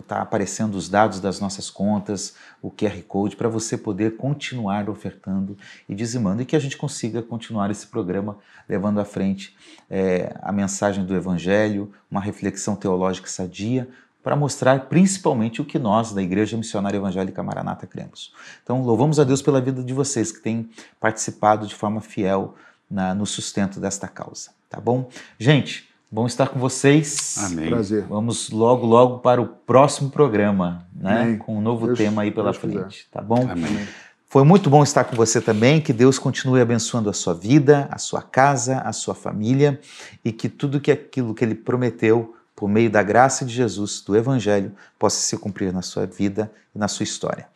tá 0.08 0.20
aparecendo 0.20 0.74
os 0.74 0.88
dados 0.88 1.20
das 1.20 1.38
nossas 1.38 1.70
contas, 1.70 2.34
o 2.60 2.70
QR 2.70 3.00
Code, 3.06 3.36
para 3.36 3.48
você 3.48 3.78
poder 3.78 4.16
continuar 4.16 4.90
ofertando 4.90 5.56
e 5.88 5.94
dizimando 5.94 6.42
e 6.42 6.44
que 6.44 6.56
a 6.56 6.58
gente 6.58 6.76
consiga 6.76 7.22
continuar 7.22 7.70
esse 7.70 7.86
programa 7.86 8.36
levando 8.68 8.98
à 8.98 9.04
frente 9.04 9.56
é, 9.88 10.36
a 10.42 10.50
mensagem 10.50 11.04
do 11.04 11.14
Evangelho, 11.14 11.92
uma 12.10 12.20
reflexão 12.20 12.74
teológica 12.74 13.28
sadia, 13.28 13.88
para 14.24 14.34
mostrar 14.34 14.86
principalmente 14.86 15.60
o 15.60 15.66
que 15.66 15.78
nós, 15.78 16.14
da 16.14 16.22
Igreja 16.22 16.56
Missionária 16.56 16.96
Evangélica 16.96 17.42
Maranata, 17.42 17.86
cremos. 17.86 18.32
Então, 18.62 18.82
louvamos 18.82 19.20
a 19.20 19.24
Deus 19.24 19.42
pela 19.42 19.60
vida 19.60 19.84
de 19.84 19.92
vocês 19.92 20.32
que 20.32 20.40
têm 20.40 20.70
participado 20.98 21.66
de 21.66 21.74
forma 21.74 22.00
fiel 22.00 22.54
na, 22.90 23.14
no 23.14 23.26
sustento 23.26 23.78
desta 23.78 24.08
causa. 24.08 24.52
Tá 24.70 24.80
bom? 24.80 25.10
Gente, 25.38 25.90
bom 26.10 26.26
estar 26.26 26.48
com 26.48 26.58
vocês. 26.58 27.36
Amém. 27.36 27.68
Prazer. 27.68 28.06
Vamos 28.08 28.48
logo, 28.48 28.86
logo 28.86 29.18
para 29.18 29.42
o 29.42 29.46
próximo 29.46 30.08
programa, 30.08 30.86
né? 30.94 31.20
Amém. 31.20 31.38
Com 31.38 31.58
um 31.58 31.60
novo 31.60 31.86
Deus, 31.88 31.98
tema 31.98 32.22
aí 32.22 32.30
pela 32.30 32.50
Deus 32.50 32.56
frente, 32.56 32.76
quiser. 32.76 33.10
tá 33.12 33.20
bom? 33.20 33.46
Amém. 33.50 33.86
Foi 34.26 34.42
muito 34.42 34.70
bom 34.70 34.82
estar 34.82 35.04
com 35.04 35.14
você 35.14 35.38
também. 35.38 35.82
Que 35.82 35.92
Deus 35.92 36.18
continue 36.18 36.62
abençoando 36.62 37.10
a 37.10 37.12
sua 37.12 37.34
vida, 37.34 37.86
a 37.90 37.98
sua 37.98 38.22
casa, 38.22 38.78
a 38.78 38.92
sua 38.92 39.14
família 39.14 39.78
e 40.24 40.32
que 40.32 40.48
tudo 40.48 40.80
que 40.80 40.90
aquilo 40.90 41.34
que 41.34 41.44
Ele 41.44 41.54
prometeu 41.54 42.34
por 42.54 42.68
meio 42.68 42.90
da 42.90 43.02
graça 43.02 43.44
de 43.44 43.52
Jesus, 43.52 44.00
do 44.00 44.16
Evangelho, 44.16 44.72
possa 44.98 45.18
se 45.18 45.36
cumprir 45.36 45.72
na 45.72 45.82
sua 45.82 46.06
vida 46.06 46.50
e 46.74 46.78
na 46.78 46.88
sua 46.88 47.04
história. 47.04 47.46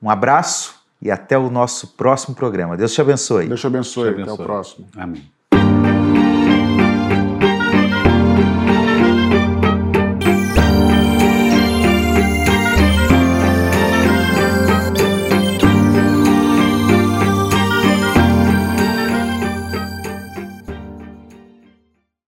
Um 0.00 0.10
abraço 0.10 0.74
e 1.00 1.10
até 1.10 1.36
o 1.36 1.50
nosso 1.50 1.88
próximo 1.88 2.34
programa. 2.34 2.76
Deus 2.76 2.92
te 2.92 3.00
abençoe. 3.00 3.46
Deus 3.46 3.60
te 3.60 3.66
abençoe. 3.66 4.04
Deus 4.04 4.16
te 4.16 4.22
abençoe. 4.22 4.34
Até 4.34 4.42
o 4.42 4.46
próximo. 4.46 4.86
Amém. 4.96 5.35